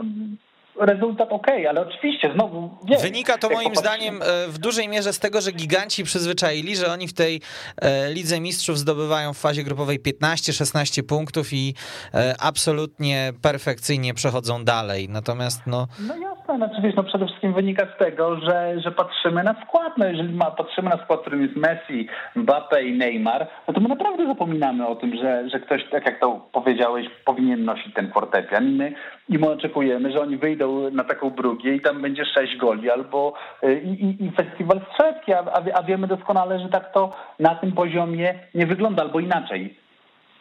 rezultat 0.80 1.32
okej, 1.32 1.66
ale 1.66 1.80
oczywiście 1.80 2.32
znowu 2.34 2.70
wiesz, 2.84 3.02
Wynika 3.02 3.38
to 3.38 3.50
moim 3.50 3.74
zdaniem 3.76 4.14
e, 4.22 4.48
w 4.48 4.58
dużej 4.58 4.88
mierze 4.88 5.12
z 5.12 5.18
tego, 5.18 5.40
że 5.40 5.52
giganci 5.52 6.04
przyzwyczaili, 6.04 6.76
że 6.76 6.92
oni 6.92 7.08
w 7.08 7.14
tej 7.14 7.40
e, 7.82 8.12
Lidze 8.12 8.40
Mistrzów 8.40 8.78
zdobywają 8.78 9.32
w 9.32 9.38
fazie 9.38 9.62
grupowej 9.62 10.00
15-16 10.00 11.02
punktów 11.02 11.52
i 11.52 11.74
e, 12.14 12.34
absolutnie 12.40 13.32
perfekcyjnie 13.42 14.14
przechodzą 14.14 14.64
dalej. 14.64 15.08
Natomiast 15.08 15.66
no, 15.66 15.86
No 16.08 16.16
jasne, 16.16 16.56
znaczy 16.56 16.82
wiesz, 16.82 16.94
no 16.96 17.04
przede 17.04 17.26
wszystkim 17.26 17.54
wynika 17.54 17.86
z 17.96 17.98
tego, 17.98 18.40
że, 18.40 18.80
że 18.80 18.90
patrzymy 18.90 19.44
na 19.44 19.54
skład. 19.66 19.92
No 19.98 20.06
jeżeli 20.06 20.34
ma, 20.34 20.50
patrzymy 20.50 20.90
na 20.90 21.04
skład, 21.04 21.20
którym 21.20 21.42
jest 21.42 21.56
Messi, 21.56 22.08
Mbappe 22.34 22.84
i 22.84 22.98
Neymar, 22.98 23.48
no 23.68 23.74
to 23.74 23.80
my 23.80 23.88
naprawdę 23.88 24.26
zapominamy 24.26 24.86
o 24.86 24.96
tym, 24.96 25.16
że, 25.16 25.48
że 25.48 25.60
ktoś, 25.60 25.82
tak 25.90 26.06
jak 26.06 26.20
to 26.20 26.48
powiedziałeś, 26.52 27.06
powinien 27.24 27.64
nosić 27.64 27.94
ten 27.94 28.12
fortepian. 28.12 28.68
I 28.68 28.72
my, 28.72 28.94
i 29.28 29.38
my 29.38 29.50
oczekujemy, 29.50 30.12
że 30.12 30.20
oni 30.20 30.36
wyjdą 30.36 30.63
na 30.92 31.04
taką 31.04 31.30
brugię 31.30 31.74
i 31.74 31.80
tam 31.80 32.02
będzie 32.02 32.24
sześć 32.24 32.56
goli 32.56 32.90
albo 32.90 33.34
y, 33.64 33.80
i, 33.84 34.04
i, 34.04 34.24
i 34.24 34.30
festiwal 34.30 34.80
strzelecki, 34.92 35.32
a, 35.32 35.38
a, 35.38 35.62
wie- 35.62 35.76
a 35.76 35.82
wiemy 35.82 36.06
doskonale, 36.06 36.58
że 36.60 36.68
tak 36.68 36.92
to 36.92 37.12
na 37.38 37.54
tym 37.54 37.72
poziomie 37.72 38.34
nie 38.54 38.66
wygląda, 38.66 39.02
albo 39.02 39.20
inaczej. 39.20 39.76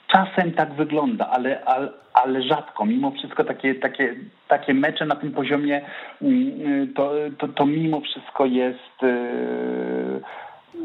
Czasem 0.07 0.51
tak 0.51 0.73
wygląda, 0.73 1.29
ale, 1.29 1.65
ale, 1.65 1.89
ale 2.13 2.41
rzadko. 2.41 2.85
Mimo 2.85 3.11
wszystko 3.11 3.43
takie, 3.43 3.75
takie, 3.75 4.15
takie 4.47 4.73
mecze 4.73 5.05
na 5.05 5.15
tym 5.15 5.31
poziomie 5.31 5.81
mm, 6.21 6.93
to, 6.93 7.11
to, 7.37 7.47
to 7.47 7.65
mimo 7.65 8.01
wszystko 8.01 8.45
jest 8.45 9.01
yy, 9.01 10.21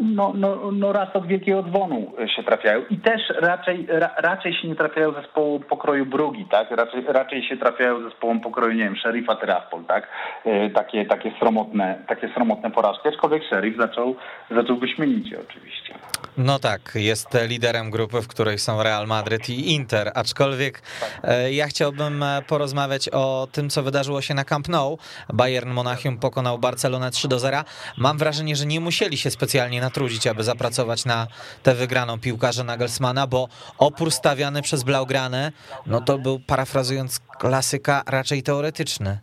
no, 0.01 0.33
no, 0.35 0.73
no 0.73 0.93
raz 0.93 1.17
od 1.17 1.27
wielkiego 1.27 1.63
dzwonu 1.63 2.13
się 2.37 2.43
trafiają. 2.43 2.83
I 2.91 2.99
też 2.99 3.21
raczej, 3.41 3.87
ra, 3.89 4.11
raczej 4.17 4.55
się 4.55 4.69
nie 4.69 4.77
trafiają 4.77 5.13
zespołu 5.13 5.61
pokroju 5.61 6.07
Brugi, 6.07 6.45
tak? 6.51 6.71
Raczej, 6.71 7.05
raczej 7.09 7.49
się 7.49 7.57
trafiają 7.57 8.03
zespołom 8.03 8.41
pokroju, 8.41 8.73
nie 8.73 8.85
wiem, 8.85 8.97
Szeryfa 8.97 9.37
Tiraspol, 9.37 9.85
tak? 9.85 10.09
Yy, 10.45 10.71
takie, 10.71 11.07
takie, 11.07 11.33
sromotne, 11.39 11.99
takie 12.09 12.29
sromotne 12.29 12.71
porażki. 12.71 13.09
Aczkolwiek 13.09 13.43
Szeryf 13.51 13.77
zaczął, 13.77 14.17
zaczął 14.51 14.77
wyśmienicie 14.77 15.37
oczywiście. 15.49 15.95
No 16.39 16.59
tak, 16.59 16.93
jest 16.95 17.28
liderem 17.49 17.91
grupy, 17.91 18.22
w 18.22 18.28
której 18.28 18.59
są 18.59 18.82
Real 18.82 19.07
Madryt 19.07 19.49
i 19.49 19.74
Inter, 19.74 20.12
aczkolwiek 20.14 20.82
e, 21.22 21.53
ja 21.53 21.66
chciałbym 21.66 22.22
e, 22.22 22.43
porozmawiać 22.49 23.09
o 23.09 23.49
tym, 23.53 23.70
co 23.70 23.82
wydarzyło 23.82 24.20
się 24.20 24.34
na 24.34 24.45
Camp 24.45 24.68
Nou. 24.68 24.99
Bayern 25.32 25.70
Monachium 25.70 26.18
pokonał 26.18 26.59
Barcelonę 26.59 27.11
3 27.11 27.28
do 27.28 27.39
0. 27.39 27.59
Mam 27.99 28.18
wrażenie, 28.18 28.57
że 28.57 28.66
nie 28.66 28.80
musieli 28.80 29.16
się 29.16 29.30
specjalnie 29.30 29.80
natrudzić, 29.80 30.26
aby 30.26 30.45
zapracować 30.45 31.05
na 31.05 31.26
tę 31.62 31.74
wygraną 31.74 32.20
piłkarze 32.20 32.64
Nagelsmana, 32.64 33.26
bo 33.26 33.49
opór 33.78 34.11
stawiany 34.11 34.62
przez 34.62 34.82
Blaugrane, 34.82 35.53
no 35.86 36.01
to 36.01 36.18
był, 36.18 36.41
parafrazując 36.47 37.20
klasyka, 37.20 38.03
raczej 38.07 38.43
teoretyczny. 38.43 39.18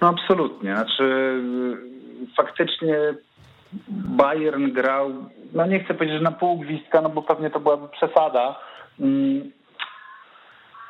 No 0.00 0.08
absolutnie. 0.08 0.74
Znaczy 0.76 1.02
y, 1.02 2.34
faktycznie 2.36 3.14
Bayern 3.88 4.72
grał, 4.72 5.10
no 5.52 5.66
nie 5.66 5.80
chcę 5.80 5.94
powiedzieć, 5.94 6.16
że 6.16 6.24
na 6.24 6.32
pół 6.32 6.58
gwizdka, 6.58 7.00
no 7.00 7.08
bo 7.08 7.22
pewnie 7.22 7.50
to 7.50 7.60
byłaby 7.60 7.88
przesada, 7.88 8.58
mm, 9.00 9.50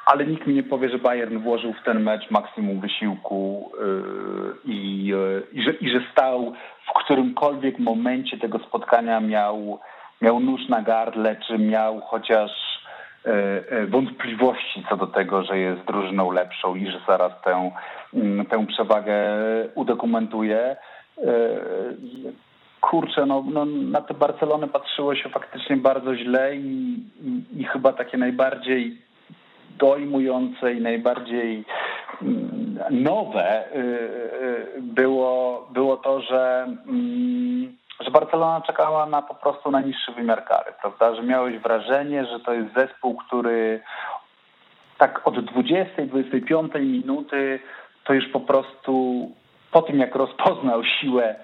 ale 0.07 0.27
nikt 0.27 0.47
mi 0.47 0.55
nie 0.55 0.63
powie, 0.63 0.89
że 0.89 0.99
Bayern 0.99 1.39
włożył 1.39 1.73
w 1.73 1.85
ten 1.85 2.03
mecz 2.03 2.31
maksimum 2.31 2.81
wysiłku 2.81 3.73
y, 3.75 4.71
i, 4.71 5.13
y, 5.15 5.43
i, 5.53 5.63
że, 5.63 5.73
i 5.73 5.91
że 5.91 6.01
stał 6.13 6.53
w 6.87 7.05
którymkolwiek 7.05 7.79
momencie 7.79 8.39
tego 8.39 8.59
spotkania 8.59 9.21
miał, 9.21 9.81
miał 10.21 10.41
nóż 10.41 10.69
na 10.69 10.83
gardle, 10.83 11.37
czy 11.47 11.59
miał 11.59 12.01
chociaż 12.01 12.51
e, 13.25 13.87
wątpliwości 13.87 14.85
co 14.89 14.97
do 14.97 15.07
tego, 15.07 15.45
że 15.45 15.59
jest 15.59 15.85
drużyną 15.85 16.31
lepszą 16.31 16.75
i 16.75 16.91
że 16.91 17.01
zaraz 17.09 17.33
tę, 17.45 17.71
mm, 18.15 18.47
tę 18.47 18.67
przewagę 18.67 19.15
udokumentuje. 19.75 20.77
Kurczę, 22.83 23.27
no, 23.27 23.45
no 23.53 23.65
na 23.65 24.01
tę 24.01 24.15
Barcelonę 24.15 24.69
patrzyło 24.69 25.15
się 25.15 25.29
faktycznie 25.29 25.77
bardzo 25.77 26.17
źle 26.17 26.57
i, 26.57 26.97
i, 27.23 27.61
i 27.61 27.65
chyba 27.65 27.93
takie 27.93 28.19
najbardziej 28.19 28.99
dojmujące 29.79 30.75
i 30.75 30.81
najbardziej 30.81 31.65
mm, 32.23 32.79
nowe 32.91 33.65
y, 33.67 33.79
y, 33.79 34.83
było, 34.83 35.69
było 35.73 35.97
to, 35.97 36.21
że, 36.21 36.67
mm, 36.87 37.77
że 38.01 38.11
Barcelona 38.11 38.61
czekała 38.61 39.07
na 39.07 39.23
po 39.23 39.35
prostu 39.35 39.71
na 39.71 39.83
wymiar 40.17 40.45
kary, 40.45 40.73
prawda? 40.81 41.15
Że 41.15 41.23
miałeś 41.23 41.59
wrażenie, 41.59 42.27
że 42.27 42.41
to 42.41 42.53
jest 42.53 42.75
zespół, 42.75 43.17
który 43.17 43.81
tak 44.99 45.29
od 45.29 45.35
20-25 45.35 46.81
minuty 46.81 47.61
to 48.05 48.15
już 48.15 48.29
po 48.33 48.41
prostu 48.41 49.31
po 49.73 49.83
tym 49.83 49.99
jak 49.99 50.15
rozpoznał 50.15 50.85
siłę, 50.85 51.35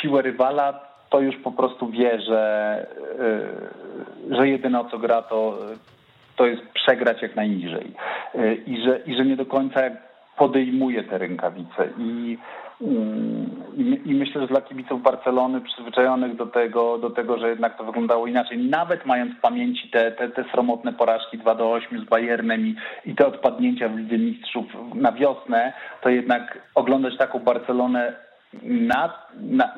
siłę 0.00 0.22
rywala, 0.22 0.80
to 1.10 1.20
już 1.20 1.36
po 1.36 1.52
prostu 1.52 1.88
wie, 1.88 2.20
że, 2.20 2.86
y, 4.30 4.34
że 4.36 4.48
jedyne 4.48 4.80
o 4.80 4.84
co 4.84 4.98
gra 4.98 5.22
to, 5.22 5.58
to 6.36 6.46
jest 6.46 6.62
przegrać 6.74 7.22
jak 7.22 7.36
najniżej. 7.36 7.92
Y, 8.34 8.62
i 8.66 8.82
że, 8.82 9.00
i 9.06 9.16
że 9.16 9.24
nie 9.24 9.36
do 9.36 9.46
końca 9.46 9.80
podejmuje 10.38 11.04
te 11.04 11.18
rękawice. 11.18 11.88
I, 11.98 12.38
mm, 12.80 13.50
i, 13.76 14.10
i 14.10 14.14
myślę, 14.14 14.40
że 14.40 14.46
dla 14.46 14.60
kibiców 14.60 15.02
Barcelony 15.02 15.60
przyzwyczajonych 15.60 16.36
do 16.36 16.46
tego, 16.46 16.98
do 16.98 17.10
tego, 17.10 17.38
że 17.38 17.48
jednak 17.48 17.78
to 17.78 17.84
wyglądało 17.84 18.26
inaczej, 18.26 18.58
nawet 18.58 19.06
mając 19.06 19.34
w 19.34 19.40
pamięci 19.40 19.88
te, 19.90 20.12
te, 20.12 20.28
te 20.28 20.44
sromotne 20.52 20.92
porażki 20.92 21.38
2 21.38 21.54
do 21.54 21.72
8 21.72 22.00
z 22.00 22.08
Bayernem 22.08 22.66
i, 22.66 22.76
i 23.06 23.14
te 23.14 23.26
odpadnięcia 23.26 23.88
w 23.88 23.96
Lidze 23.96 24.18
Mistrzów 24.18 24.66
na 24.94 25.12
wiosnę, 25.12 25.72
to 26.02 26.08
jednak 26.08 26.58
oglądać 26.74 27.16
taką 27.18 27.38
Barcelonę 27.38 28.27
na, 28.62 29.12
na, 29.34 29.74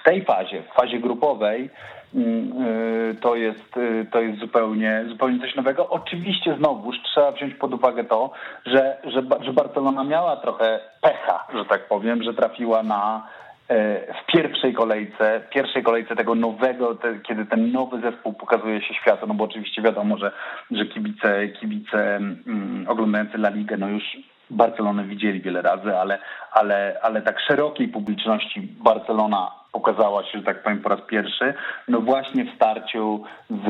w 0.00 0.04
tej 0.04 0.24
fazie, 0.24 0.62
w 0.62 0.74
fazie 0.74 0.98
grupowej, 0.98 1.70
mm, 2.14 2.62
y, 3.10 3.16
to 3.20 3.36
jest, 3.36 3.76
y, 3.76 4.06
to 4.12 4.20
jest 4.20 4.38
zupełnie, 4.40 5.04
zupełnie 5.08 5.40
coś 5.40 5.54
nowego. 5.54 5.88
Oczywiście 5.88 6.56
znowuż 6.58 6.96
trzeba 7.02 7.32
wziąć 7.32 7.54
pod 7.54 7.74
uwagę 7.74 8.04
to, 8.04 8.30
że, 8.66 8.96
że, 9.04 9.22
że 9.44 9.52
Barcelona 9.52 10.04
miała 10.04 10.36
trochę 10.36 10.80
pecha, 11.00 11.46
że 11.54 11.64
tak 11.64 11.88
powiem, 11.88 12.22
że 12.22 12.34
trafiła 12.34 12.82
na 12.82 13.26
e, 13.68 14.00
w 14.14 14.26
pierwszej 14.26 14.74
kolejce, 14.74 15.40
pierwszej 15.50 15.82
kolejce 15.82 16.16
tego 16.16 16.34
nowego, 16.34 16.94
te, 16.94 17.18
kiedy 17.18 17.46
ten 17.46 17.72
nowy 17.72 18.00
zespół 18.00 18.32
pokazuje 18.32 18.82
się 18.82 18.94
światu, 18.94 19.26
no 19.26 19.34
bo 19.34 19.44
oczywiście 19.44 19.82
wiadomo, 19.82 20.18
że, 20.18 20.32
że 20.70 20.86
kibice, 20.86 21.48
kibice 21.48 22.16
mm, 22.16 22.84
oglądający 22.88 23.36
La 23.36 23.48
Ligę, 23.48 23.76
no 23.76 23.88
już 23.88 24.04
Barcelonę 24.50 25.04
widzieli 25.04 25.40
wiele 25.40 25.62
razy, 25.62 25.96
ale, 25.96 26.18
ale, 26.52 26.98
ale 27.02 27.22
tak 27.22 27.40
szerokiej 27.40 27.88
publiczności 27.88 28.60
Barcelona 28.60 29.50
pokazała 29.72 30.24
się, 30.24 30.38
że 30.38 30.44
tak 30.44 30.62
powiem, 30.62 30.78
po 30.78 30.88
raz 30.88 31.00
pierwszy, 31.06 31.54
no 31.88 32.00
właśnie 32.00 32.44
w 32.44 32.54
starciu 32.54 33.24
z, 33.50 33.64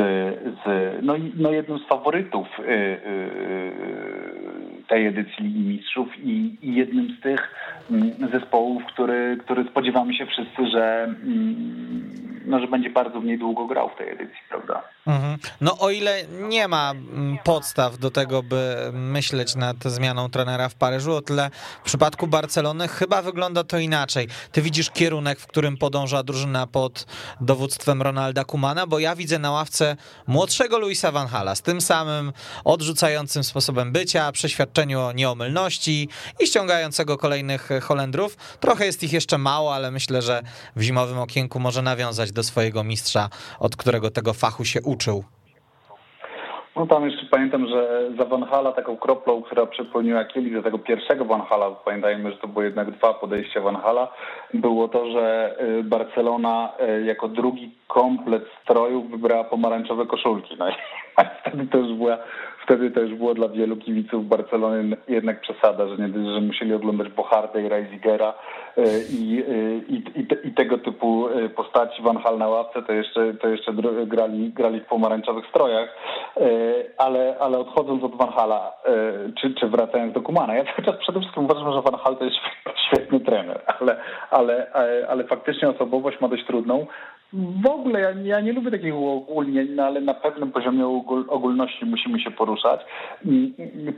z 0.65 0.95
no, 1.03 1.15
no 1.37 1.51
jednym 1.51 1.79
z 1.79 1.87
faworytów 1.87 2.47
y, 2.59 2.63
y, 2.63 2.67
y, 2.67 4.19
tej 4.89 5.07
edycji 5.07 5.45
Ligi 5.45 5.61
Mistrzów 5.61 6.09
i, 6.19 6.59
i 6.63 6.75
jednym 6.75 7.17
z 7.19 7.23
tych 7.23 7.55
mm, 7.91 8.13
zespołów, 8.33 8.83
który, 8.85 9.39
który 9.45 9.65
spodziewamy 9.65 10.15
się 10.15 10.27
wszyscy, 10.27 10.67
że, 10.73 11.05
mm, 11.05 12.43
no, 12.47 12.61
że 12.61 12.67
będzie 12.67 12.91
bardzo 12.91 13.21
w 13.21 13.25
niej 13.25 13.39
długo 13.39 13.67
grał 13.67 13.89
w 13.89 13.99
tej 13.99 14.09
edycji, 14.09 14.39
prawda? 14.49 14.83
Mhm. 15.07 15.37
No 15.61 15.79
o 15.79 15.91
ile 15.91 16.23
nie 16.49 16.69
ma 16.69 16.91
mm, 16.91 17.39
podstaw 17.45 17.99
do 17.99 18.11
tego, 18.11 18.43
by 18.43 18.77
myśleć 18.93 19.57
nad 19.57 19.85
zmianą 19.85 20.31
trenera 20.31 20.69
w 20.69 20.75
Paryżu, 20.75 21.15
o 21.15 21.23
tyle 21.23 21.51
w 21.83 21.85
przypadku 21.85 22.27
Barcelony 22.27 22.89
chyba 22.89 23.23
wygląda 23.23 23.65
to 23.65 23.79
inaczej. 23.79 24.29
Ty 24.53 24.63
widzisz 24.63 24.91
kierunek, 24.91 25.41
w 25.41 25.47
którym 25.47 25.77
podąża 25.99 26.23
drużyna 26.23 26.67
pod 26.67 27.07
dowództwem 27.41 28.03
Ronalda 28.03 28.45
Kumana, 28.45 28.87
bo 28.87 28.99
ja 28.99 29.17
widzę 29.17 29.39
na 29.39 29.51
ławce 29.51 29.97
młodszego 30.27 30.79
Luisa 30.79 31.13
Van 31.13 31.29
Hala 31.29 31.55
z 31.55 31.63
tym 31.63 31.81
samym 31.81 32.33
odrzucającym 32.65 33.45
sposobem 33.45 33.93
bycia, 33.93 34.33
przeświadczeniu 34.33 35.01
o 35.01 35.13
nieomylności 35.13 36.09
i 36.41 36.47
ściągającego 36.47 37.17
kolejnych 37.17 37.69
Holendrów. 37.83 38.37
Trochę 38.61 38.87
jest 38.87 39.03
ich 39.03 39.13
jeszcze 39.13 39.39
mało, 39.39 39.75
ale 39.75 39.91
myślę, 39.91 40.23
że 40.23 40.43
w 40.77 40.83
zimowym 40.83 41.19
okienku 41.19 41.61
może 41.61 41.83
nawiązać 41.83 42.33
do 42.33 42.43
swojego 42.43 42.85
mistrza, 42.85 43.31
od 43.59 43.77
którego 43.77 44.11
tego 44.11 44.35
fachu 44.35 44.65
się 44.65 44.83
uczył. 44.83 45.25
No 46.79 46.87
tam 46.87 47.05
jeszcze 47.05 47.27
pamiętam, 47.27 47.67
że 47.67 48.11
za 48.19 48.25
Van 48.25 48.43
Hala 48.43 48.73
taką 48.73 48.97
kroplą, 48.97 49.43
która 49.43 49.67
przepełniła 49.67 50.25
kielich 50.25 50.55
do 50.55 50.63
tego 50.63 50.79
pierwszego 50.79 51.25
Van 51.25 51.41
Hala, 51.41 51.71
pamiętajmy, 51.71 52.33
że 52.33 52.37
to 52.39 52.49
było 52.49 52.63
jednak 52.63 52.91
dwa 52.91 53.15
podejścia 53.15 53.61
Van 53.61 53.77
Hala, 53.77 54.09
było 54.55 54.89
to, 54.89 55.11
że 55.11 55.57
y, 55.81 55.83
Barcelona 55.85 56.73
y, 57.01 57.05
jako 57.05 57.29
drugi 57.29 57.71
komplet 57.87 58.45
strojów 58.63 59.11
wybrała 59.11 59.45
pomarańczowe 59.45 60.07
koszulki. 60.07 60.57
No 60.59 60.69
i 60.69 60.73
wtedy 61.41 61.67
to 61.67 61.79
już 61.79 61.93
była 61.93 62.19
wtedy 62.69 62.91
to 62.91 63.01
już 63.01 63.15
było 63.15 63.35
dla 63.35 63.49
wielu 63.49 63.77
kibiców 63.77 64.29
Barcelony 64.29 64.97
jednak 65.09 65.41
przesada, 65.41 65.89
że 65.89 65.97
nie 65.97 66.35
że 66.35 66.41
musieli 66.41 66.75
oglądać 66.75 67.09
Bochardę 67.09 67.63
i 67.63 67.69
Reizigera 67.69 68.35
e, 68.77 68.83
i, 69.11 69.45
e, 69.49 69.79
i, 69.89 69.95
i, 70.21 70.49
i, 70.49 70.55
tego 70.55 70.79
typu 70.79 71.29
e, 71.29 71.49
postaci 71.49 72.03
Van 72.03 72.19
Hal 72.19 72.39
na 72.39 72.49
ławce, 72.49 72.83
to 72.83 72.93
jeszcze, 72.93 73.35
to 73.35 73.49
jeszcze 73.49 73.73
grali, 74.07 74.53
grali 74.53 74.81
w 74.81 74.87
pomarańczowych 74.87 75.47
strojach, 75.47 75.89
ale, 76.99 77.37
ale 77.41 77.59
odchodząc 77.59 78.05
od 78.05 78.17
Van 78.17 78.33
Hala, 78.33 78.73
czy, 79.41 79.55
czy 79.55 79.69
wracając 79.69 80.15
do 80.15 80.21
Kumana, 80.21 80.55
ja 80.55 80.65
cały 80.65 80.87
czas 80.87 80.97
przede 80.97 81.21
wszystkim 81.21 81.45
uważam, 81.45 81.73
że 81.73 81.83
Van 81.83 82.01
Hal 82.01 82.17
to 82.17 82.25
jest 82.25 82.37
świetny 82.87 83.21
trener, 83.21 83.61
ale, 83.81 83.97
ale, 84.31 84.67
ale 85.09 85.25
faktycznie 85.25 85.69
osobowość 85.69 86.21
ma 86.21 86.29
dość 86.29 86.47
trudną. 86.47 86.87
W 87.33 87.67
ogóle 87.67 88.01
ja, 88.01 88.11
ja 88.11 88.41
nie 88.41 88.53
lubię 88.53 88.71
takich 88.71 88.97
uogólnień, 88.97 89.69
no 89.71 89.83
ale 89.83 90.01
na 90.01 90.15
pewnym 90.15 90.53
poziomie 90.53 90.87
ogólności 91.29 91.87
musimy 91.87 92.21
się 92.21 92.31
poruszać. 92.31 92.81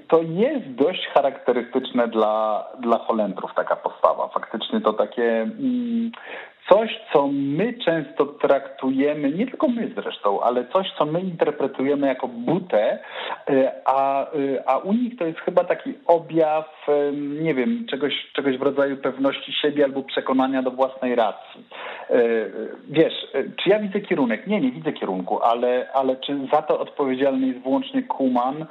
To 0.09 0.23
jest 0.23 0.71
dość 0.71 1.07
charakterystyczne 1.07 2.09
dla, 2.09 2.67
dla 2.81 2.99
Holendrów 2.99 3.55
taka 3.55 3.77
postawa. 3.77 4.29
Faktycznie 4.29 4.81
to 4.81 4.93
takie 4.93 5.43
mm, 5.43 6.11
coś, 6.71 7.01
co 7.13 7.29
my 7.33 7.75
często 7.85 8.27
traktujemy, 8.27 9.31
nie 9.31 9.47
tylko 9.47 9.69
my 9.69 9.91
zresztą, 9.95 10.41
ale 10.41 10.65
coś, 10.73 10.87
co 10.99 11.07
my 11.07 11.21
interpretujemy 11.21 12.07
jako 12.07 12.29
butę, 12.29 12.99
e, 13.51 13.73
a, 13.85 14.23
e, 14.23 14.69
a 14.69 14.79
u 14.79 14.93
nich 14.93 15.19
to 15.19 15.27
jest 15.27 15.39
chyba 15.39 15.65
taki 15.65 15.95
objaw, 16.07 16.67
e, 16.89 17.13
nie 17.43 17.55
wiem, 17.55 17.87
czegoś, 17.91 18.13
czegoś 18.33 18.59
w 18.59 18.63
rodzaju 18.63 18.97
pewności 18.97 19.53
siebie 19.53 19.85
albo 19.85 20.03
przekonania 20.03 20.63
do 20.63 20.71
własnej 20.71 21.15
racji. 21.15 21.65
Wiesz, 22.89 23.15
czy 23.33 23.71
ja 23.71 23.79
widzę 23.79 24.01
kierunek? 24.01 24.47
Nie, 24.47 24.61
nie 24.61 24.73
widzę 24.73 24.93
kierunku, 24.93 25.43
ale, 25.43 25.93
ale 25.93 26.17
czy 26.17 26.39
za 26.53 26.63
to 26.63 26.79
odpowiedzialny 26.81 27.47
jest 27.47 27.61
wyłącznie 27.61 28.03
Kuman? 28.03 28.67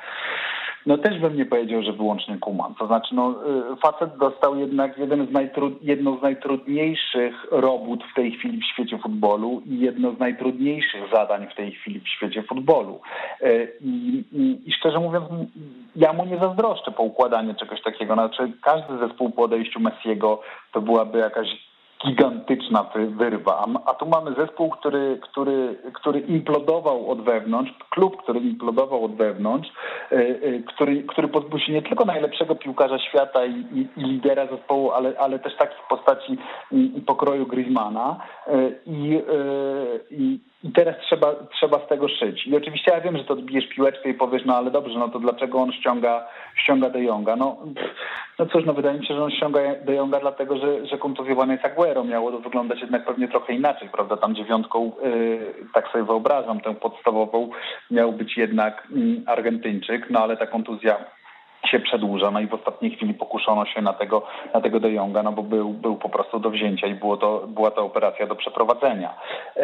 No 0.86 0.97
też 0.97 1.19
bym 1.19 1.38
nie 1.38 1.45
powiedział, 1.45 1.84
że 1.84 1.93
wyłącznie 1.93 2.38
Kuman. 2.38 2.75
To 2.75 2.88
znaczy, 2.88 3.15
no, 3.15 3.36
y, 3.73 3.75
facet 3.75 4.17
dostał 4.17 4.59
jednak 4.59 4.97
jeden 4.97 5.27
z 5.27 5.32
najtrud, 5.32 5.84
jedną 5.84 6.19
z 6.19 6.21
najtrudniejszych 6.21 7.45
robót 7.51 8.03
w 8.11 8.15
tej 8.15 8.32
chwili 8.32 8.61
w 8.61 8.65
świecie 8.73 8.97
futbolu 8.97 9.61
i 9.65 9.80
jedno 9.80 10.11
z 10.11 10.19
najtrudniejszych 10.19 11.03
zadań 11.13 11.47
w 11.51 11.55
tej 11.55 11.71
chwili 11.71 11.99
w 11.99 12.09
świecie 12.09 12.43
futbolu. 12.43 13.01
Y, 13.41 13.71
I, 13.82 14.23
i, 14.32 14.69
i 14.69 14.73
szczerze 14.73 14.99
mówiąc, 14.99 15.25
ja 15.95 16.13
mu 16.13 16.25
nie 16.25 16.39
zazdroszczę 16.39 16.91
po 16.91 17.03
układaniu 17.03 17.53
czegoś 17.53 17.82
takiego. 17.82 18.13
Znaczy, 18.13 18.51
każdy 18.61 18.97
zespół 18.97 19.30
po 19.30 19.43
odejściu 19.43 19.80
Messiego 19.80 20.41
to 20.71 20.82
byłaby 20.82 21.17
jakaś 21.17 21.68
gigantyczna 22.06 22.86
wyrwa. 23.10 23.66
A 23.86 23.93
tu 23.93 24.06
mamy 24.06 24.34
zespół, 24.34 24.70
który, 24.70 25.20
który, 25.22 25.76
który 25.93 26.20
implodował 26.20 27.12
od 27.12 27.22
wewnątrz, 27.22 27.72
klub, 27.89 28.24
który 28.24 28.39
implodował 28.39 29.06
od 29.06 29.16
wewnątrz, 29.16 29.70
e, 30.12 30.16
e, 30.16 30.60
który, 30.60 31.04
który 31.04 31.28
pozbył 31.28 31.60
nie 31.70 31.82
tylko 31.82 32.06
najlepszego 32.06 32.56
piłkarza 32.56 33.00
świata 33.00 33.45
i, 33.45 33.66
i, 33.74 33.88
i 33.97 34.04
lidera 34.04 34.47
zespołu, 34.47 34.91
ale, 34.91 35.14
ale 35.20 35.39
też 35.39 35.58
takich 35.58 35.88
postaci 35.89 36.38
pokroju 37.06 37.45
Griezmana. 37.45 38.18
E, 38.47 38.72
I, 38.86 39.22
i, 40.12 40.39
i 40.64 40.72
teraz 40.72 40.95
trzeba, 41.08 41.36
trzeba 41.60 41.86
z 41.86 41.89
tego 41.89 42.08
szyć. 42.08 42.47
I 42.47 42.56
oczywiście 42.56 42.91
ja 42.91 43.02
wiem, 43.02 43.18
że 43.18 43.24
to 43.24 43.34
odbijesz 43.34 43.68
piłeczkę 43.68 44.10
i 44.10 44.14
powiesz, 44.14 44.41
no 44.45 44.56
ale 44.56 44.72
dobrze, 44.72 45.00
no 45.00 45.10
to 45.10 45.20
dlaczego 45.20 45.58
on 45.58 45.72
ściąga, 45.72 46.28
ściąga 46.56 46.89
De 46.89 47.04
Jonga? 47.04 47.36
No, 47.36 47.58
no 48.40 48.46
cóż, 48.46 48.66
no 48.66 48.74
wydaje 48.74 49.00
mi 49.00 49.06
się, 49.06 49.14
że 49.14 49.24
on 49.24 49.32
ściąga 49.32 49.60
De 49.86 49.96
Jonga 49.96 50.20
dlatego, 50.20 50.58
że, 50.58 50.88
że 50.88 50.98
kontuzjowany 50.98 51.54
jest 51.54 51.66
Aguero. 51.66 52.04
Miało 52.04 52.32
to 52.32 52.40
wyglądać 52.40 52.82
jednak 52.82 53.06
pewnie 53.06 53.28
trochę 53.28 53.54
inaczej, 53.54 53.90
prawda? 53.90 54.18
Tam 54.18 54.36
dziewiątką, 54.36 54.92
yy, 55.04 55.54
tak 55.74 55.88
sobie 55.88 56.04
wyobrażam, 56.04 56.60
tę 56.60 56.76
podstawową 56.76 57.50
miał 57.92 58.12
być 58.12 58.38
jednak 58.38 58.88
yy, 58.92 59.22
Argentyńczyk, 59.26 60.10
no 60.10 60.20
ale 60.20 60.38
ta 60.38 60.48
kontuzja 60.48 60.98
się 61.66 61.80
przedłuża, 61.80 62.32
no 62.32 62.40
i 62.40 62.48
w 62.48 62.54
ostatniej 62.54 62.92
chwili 62.92 63.14
pokuszono 63.14 63.66
się 63.66 63.82
na 63.82 63.94
tego, 63.94 64.24
na 64.54 64.62
tego 64.62 64.80
De 64.80 64.92
Jonga, 64.92 65.24
no 65.24 65.32
bo 65.32 65.44
był, 65.44 65.70
był 65.70 65.96
po 65.96 66.10
prostu 66.10 66.40
do 66.40 66.50
wzięcia 66.50 66.88
i 66.88 66.96
było 66.96 67.18
to, 67.18 67.48
była 67.48 67.72
to 67.72 67.86
operacja 67.86 68.28
do 68.28 68.36
przeprowadzenia. 68.36 69.14
E, 69.56 69.62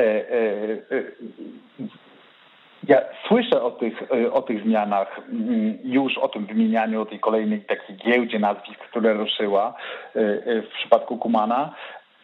ja 2.88 3.02
słyszę 3.28 3.64
o 3.64 3.72
tych, 3.72 4.04
o 4.34 4.42
tych 4.42 4.64
zmianach, 4.64 5.20
mm, 5.30 5.78
już 5.84 6.18
o 6.18 6.28
tym 6.28 6.46
wymienianiu, 6.46 7.06
tej 7.06 7.20
kolejnej 7.20 7.62
takiej 7.62 7.96
giełdzie 7.96 8.40
nazwisk, 8.40 8.80
które 8.80 9.14
ruszyła 9.14 9.74
w 10.16 10.68
przypadku 10.80 11.18
Kumana. 11.18 11.76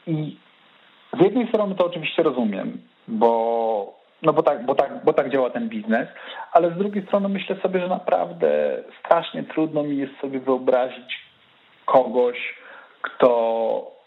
I 0.08 0.38
z 1.20 1.22
jednej 1.22 1.48
strony 1.48 1.76
to 1.76 1.86
oczywiście 1.86 2.24
rozumiem, 2.24 2.82
bo 3.08 4.02
no 4.22 4.34
bo 4.34 4.44
tak, 4.44 4.66
bo, 4.66 4.76
tak, 4.76 5.04
bo 5.06 5.14
tak 5.14 5.30
działa 5.30 5.50
ten 5.50 5.70
biznes, 5.70 6.08
ale 6.52 6.72
z 6.72 6.78
drugiej 6.78 7.06
strony 7.06 7.30
myślę 7.30 7.56
sobie, 7.56 7.80
że 7.80 7.88
naprawdę 7.88 8.78
strasznie 9.00 9.44
trudno 9.44 9.84
mi 9.84 9.98
jest 9.98 10.20
sobie 10.22 10.40
wyobrazić 10.40 11.20
kogoś, 11.86 12.56
kto 13.02 14.01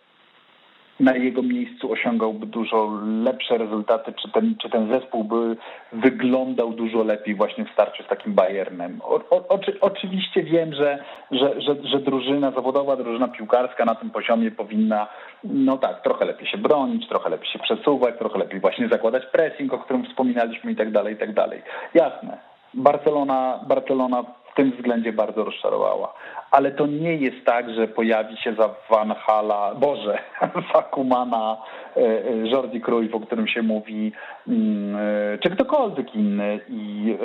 na 1.00 1.16
jego 1.16 1.42
miejscu 1.42 1.92
osiągałby 1.92 2.46
dużo 2.46 2.98
lepsze 3.22 3.58
rezultaty, 3.58 4.12
czy 4.12 4.30
ten, 4.30 4.54
czy 4.62 4.70
ten 4.70 4.92
zespół 4.92 5.24
by 5.24 5.56
wyglądał 5.92 6.72
dużo 6.72 7.02
lepiej 7.02 7.34
właśnie 7.34 7.64
w 7.64 7.70
starciu 7.70 8.02
z 8.02 8.06
takim 8.06 8.34
Bayernem. 8.34 9.00
O, 9.02 9.20
o, 9.30 9.48
oczy, 9.48 9.78
oczywiście 9.80 10.42
wiem, 10.42 10.74
że, 10.74 11.04
że, 11.30 11.60
że, 11.60 11.76
że 11.84 12.00
drużyna 12.00 12.50
zawodowa, 12.50 12.96
drużyna 12.96 13.28
piłkarska 13.28 13.84
na 13.84 13.94
tym 13.94 14.10
poziomie 14.10 14.50
powinna, 14.50 15.06
no 15.44 15.78
tak, 15.78 16.02
trochę 16.02 16.24
lepiej 16.24 16.46
się 16.48 16.58
bronić, 16.58 17.08
trochę 17.08 17.30
lepiej 17.30 17.48
się 17.50 17.58
przesuwać, 17.58 18.18
trochę 18.18 18.38
lepiej 18.38 18.60
właśnie 18.60 18.88
zakładać 18.88 19.26
pressing, 19.26 19.72
o 19.72 19.78
którym 19.78 20.04
wspominaliśmy 20.04 20.72
i 20.72 20.76
tak 20.76 20.90
dalej, 20.92 21.14
i 21.14 21.16
tak 21.16 21.34
dalej. 21.34 21.62
Jasne. 21.94 22.38
Barcelona, 22.74 23.60
Barcelona 23.68 24.22
w 24.22 24.56
tym 24.56 24.72
względzie 24.72 25.12
bardzo 25.12 25.44
rozczarowała. 25.44 26.14
Ale 26.54 26.70
to 26.72 26.86
nie 26.86 27.14
jest 27.14 27.44
tak, 27.44 27.70
że 27.74 27.88
pojawi 27.88 28.36
się 28.36 28.54
za 28.54 28.74
Van 28.90 29.14
Hala, 29.14 29.74
Boże, 29.74 30.18
za 30.74 30.82
Kumana 30.82 31.56
e, 31.96 32.00
e, 32.00 32.48
Jordi 32.48 32.80
Cruyff, 32.80 33.14
o 33.14 33.20
którym 33.20 33.48
się 33.48 33.62
mówi, 33.62 34.12
mm, 34.48 34.96
e, 34.96 35.38
czy 35.38 35.50
ktokolwiek 35.50 36.14
inny 36.14 36.60
i, 36.68 37.16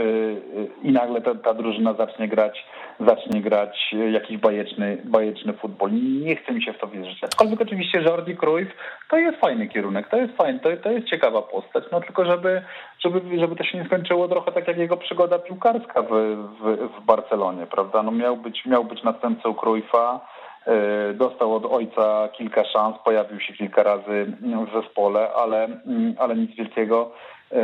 i 0.84 0.92
nagle 0.92 1.22
ta, 1.22 1.36
ta 1.36 1.54
drużyna 1.54 1.94
zacznie 1.94 2.28
grać, 2.28 2.66
zacznie 3.00 3.42
grać 3.42 3.96
jakiś 4.12 4.38
bajeczny, 4.38 4.98
bajeczny 5.04 5.54
futbol. 5.54 5.92
Nie 6.26 6.36
chce 6.36 6.52
mi 6.54 6.64
się 6.64 6.74
w 6.74 6.78
to 6.78 6.88
wierzyć. 6.88 7.24
Aczkolwiek 7.24 7.62
oczywiście 7.62 8.02
Jordi 8.02 8.38
Cruyff 8.38 8.72
to 9.10 9.18
jest 9.18 9.40
fajny 9.40 9.68
kierunek, 9.68 10.10
to 10.10 10.18
jest 10.18 10.34
fajny, 10.38 10.60
to, 10.60 10.70
to 10.84 10.92
jest 10.92 11.08
ciekawa 11.08 11.42
postać, 11.42 11.84
no 11.92 12.02
tylko 12.02 12.26
żeby, 12.26 12.62
żeby, 13.00 13.40
żeby 13.40 13.56
to 13.56 13.64
się 13.64 13.78
nie 13.78 13.86
skończyło 13.86 14.28
trochę 14.28 14.52
tak 14.52 14.68
jak 14.68 14.78
jego 14.78 14.98
przygoda 14.98 15.40
piłkarska 15.40 16.02
w, 16.02 16.10
w, 16.10 16.90
w 16.98 17.06
Barcelonie, 17.06 17.66
prawda? 17.66 18.04
No 18.04 18.12
miał 18.12 18.38
być, 18.38 18.66
miał 18.66 18.86
być 18.86 19.04
następcą 19.20 19.54
Cruyffa, 19.54 20.20
e, 20.66 21.14
dostał 21.14 21.56
od 21.56 21.66
ojca 21.66 22.30
kilka 22.38 22.64
szans, 22.66 22.96
pojawił 23.06 23.40
się 23.40 23.54
kilka 23.54 23.84
razy 23.84 24.26
w 24.42 24.82
zespole, 24.82 25.34
ale, 25.34 25.64
mm, 25.64 26.16
ale 26.20 26.36
nic 26.36 26.56
wielkiego 26.56 27.12
e, 27.52 27.56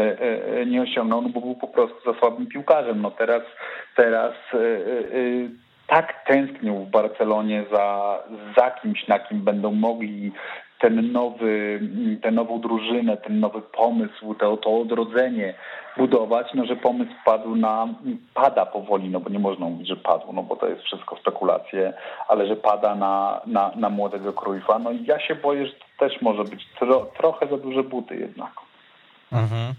e, 0.61 0.65
nie 0.65 0.81
osiągnął, 0.81 1.21
no 1.21 1.29
bo 1.29 1.41
był 1.41 1.55
po 1.55 1.67
prostu 1.67 2.11
za 2.11 2.19
słabym 2.19 2.47
piłkarzem. 2.47 3.01
No 3.01 3.11
teraz, 3.11 3.41
teraz 3.95 4.33
tak 5.87 6.25
tęsknił 6.27 6.75
w 6.75 6.89
Barcelonie 6.89 7.65
za, 7.71 8.19
za 8.57 8.71
kimś, 8.71 9.07
na 9.07 9.19
kim 9.19 9.39
będą 9.39 9.71
mogli 9.71 10.31
ten 10.85 11.11
nowy, 11.11 11.79
tę 12.21 12.31
nową 12.31 12.61
drużynę, 12.61 13.17
ten 13.17 13.39
nowy 13.39 13.61
pomysł, 13.61 14.33
to, 14.33 14.57
to 14.57 14.81
odrodzenie 14.81 15.53
budować, 15.97 16.47
no 16.53 16.65
że 16.65 16.75
pomysł 16.75 17.11
padł 17.25 17.55
na, 17.55 17.87
pada 18.33 18.65
powoli, 18.65 19.09
no 19.09 19.19
bo 19.19 19.29
nie 19.29 19.39
można 19.39 19.65
mówić, 19.65 19.87
że 19.87 19.95
padł, 19.95 20.33
no 20.33 20.43
bo 20.43 20.55
to 20.55 20.67
jest 20.67 20.81
wszystko 20.81 21.15
spekulacje, 21.15 21.93
ale 22.27 22.47
że 22.47 22.55
pada 22.55 22.95
na, 22.95 23.41
na, 23.45 23.71
na 23.75 23.89
młodego 23.89 24.33
Cruyffa. 24.33 24.79
No 24.79 24.91
i 24.91 25.05
ja 25.05 25.19
się 25.19 25.35
boję, 25.35 25.65
że 25.65 25.73
to 25.73 25.85
też 25.99 26.21
może 26.21 26.43
być 26.43 26.65
tro, 26.79 27.07
trochę 27.17 27.47
za 27.47 27.57
duże 27.57 27.83
buty 27.83 28.15
jednak. 28.15 28.64
Mhm. 29.35 29.73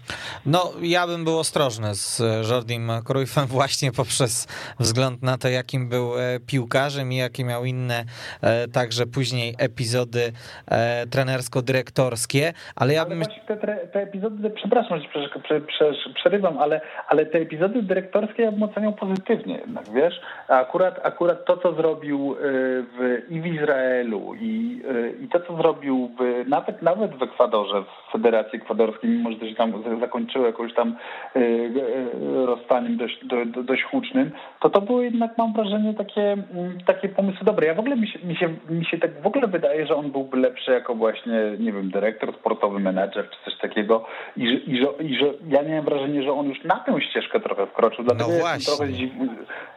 No, 0.45 0.71
ja 0.81 1.07
bym 1.07 1.23
był 1.23 1.39
ostrożny 1.39 1.95
z 1.95 2.21
Jordim 2.49 2.91
Cruyffem 3.07 3.45
właśnie 3.57 3.91
poprzez 3.91 4.47
wzgląd 4.79 5.23
na 5.23 5.37
to, 5.37 5.47
jakim 5.47 5.89
był 5.89 6.19
e, 6.19 6.39
piłkarzem 6.47 7.11
i 7.11 7.15
jakie 7.15 7.43
miał 7.43 7.65
inne 7.65 8.03
e, 8.41 8.67
także 8.67 9.05
później 9.05 9.55
epizody 9.59 10.31
e, 10.67 11.05
trenersko-dyrektorskie, 11.07 12.53
ale 12.75 12.93
ja 12.93 13.05
bym... 13.05 13.23
Ale 13.23 13.57
te, 13.57 13.87
te, 13.87 14.01
epizody, 14.01 14.49
przepraszam, 14.49 14.99
że 14.99 15.07
prze, 15.43 15.61
prze, 15.61 15.93
przerywam, 16.15 16.57
ale, 16.57 16.81
ale 17.07 17.25
te 17.25 17.39
epizody 17.39 17.83
dyrektorskie 17.83 18.43
ja 18.43 18.51
bym 18.51 18.63
oceniał 18.63 18.93
pozytywnie 18.93 19.57
jednak, 19.57 19.85
wiesz? 19.93 20.21
Akurat, 20.47 20.99
akurat 21.03 21.45
to, 21.45 21.57
co 21.57 21.73
zrobił 21.73 22.35
w, 22.39 23.21
i 23.29 23.41
w 23.41 23.45
Izraelu 23.45 24.33
i, 24.39 24.81
i 25.21 25.27
to, 25.27 25.39
co 25.39 25.57
zrobił 25.57 26.11
w, 26.19 26.49
nawet, 26.49 26.81
nawet 26.81 27.15
w 27.15 27.23
Ekwadorze, 27.23 27.83
w 27.83 28.11
Federacji 28.11 28.59
Ekwadorskiej, 28.59 29.09
mimo 29.09 29.31
że 29.31 29.46
się 29.49 29.55
tam 29.55 29.99
zakończyło 29.99 30.45
jakąś 30.45 30.73
tam 30.73 30.95
y, 31.35 31.39
y, 31.39 32.45
rozstaniem 32.45 32.97
dość, 32.97 33.25
do, 33.25 33.63
dość 33.63 33.83
hucznym, 33.83 34.31
to 34.59 34.69
to 34.69 34.81
było 34.81 35.01
jednak, 35.01 35.37
mam 35.37 35.53
wrażenie, 35.53 35.93
takie, 35.93 36.31
mm, 36.31 36.77
takie 36.85 37.09
pomysły 37.09 37.45
dobre. 37.45 37.67
Ja 37.67 37.73
w 37.73 37.79
ogóle 37.79 37.95
mi 37.95 38.07
się, 38.07 38.19
mi, 38.19 38.35
się, 38.35 38.49
mi 38.69 38.85
się 38.85 38.97
tak 38.97 39.21
w 39.21 39.27
ogóle 39.27 39.47
wydaje, 39.47 39.87
że 39.87 39.95
on 39.95 40.11
byłby 40.11 40.37
lepszy 40.37 40.71
jako 40.71 40.95
właśnie, 40.95 41.33
nie 41.59 41.71
wiem, 41.71 41.89
dyrektor 41.91 42.33
sportowy, 42.39 42.79
menedżer 42.79 43.29
czy 43.29 43.51
coś 43.51 43.59
takiego 43.59 44.05
i 44.37 44.49
że, 44.49 44.55
i 44.55 44.77
że, 44.77 44.87
i 45.03 45.15
że 45.15 45.25
ja 45.47 45.63
miałem 45.63 45.85
wrażenie, 45.85 46.23
że 46.23 46.31
on 46.31 46.45
już 46.49 46.63
na 46.63 46.75
tę 46.75 47.01
ścieżkę 47.01 47.39
trochę 47.39 47.67
wkroczył, 47.67 48.03
dlatego 48.03 48.29
no 48.29 48.35
jestem 48.35 48.75
trochę 48.75 48.91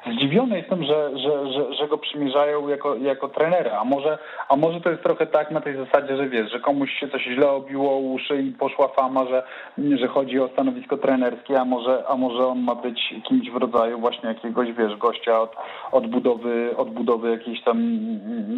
zdziwiony 0.07 0.59
jestem, 0.59 0.85
że, 0.85 1.18
że, 1.18 1.53
że, 1.53 1.75
że 1.75 1.89
go 1.89 1.99
przymierzają 1.99 2.68
jako, 2.68 2.97
jako 2.97 3.29
trenera, 3.29 3.79
a 3.81 3.85
może, 3.85 4.18
a 4.49 4.57
może 4.57 4.81
to 4.81 4.91
jest 4.91 5.03
trochę 5.03 5.27
tak 5.27 5.51
na 5.51 5.61
tej 5.61 5.77
zasadzie, 5.77 6.16
że 6.16 6.29
wiesz, 6.29 6.53
że 6.53 6.61
komuś 6.61 6.91
się 7.01 7.09
coś 7.09 7.23
źle 7.23 7.51
obiło 7.51 7.99
uszy 7.99 8.43
i 8.43 8.53
poszła 8.53 8.89
fama, 8.89 9.27
że 9.27 9.43
że 9.79 10.09
chodzi 10.09 10.41
o 10.41 10.49
stanowisko 10.49 10.97
trenerskie, 10.97 11.61
a 11.61 11.65
może, 11.65 12.05
a 12.09 12.17
może 12.17 12.47
on 12.47 12.61
ma 12.61 12.75
być 12.75 13.15
kimś 13.29 13.51
w 13.51 13.57
rodzaju 13.57 13.99
właśnie 13.99 14.29
jakiegoś, 14.29 14.73
wiesz, 14.73 14.97
gościa 14.97 15.41
od, 15.41 15.57
od, 15.93 16.07
budowy, 16.07 16.77
od 16.77 16.91
budowy 16.91 17.41
tam 17.65 17.99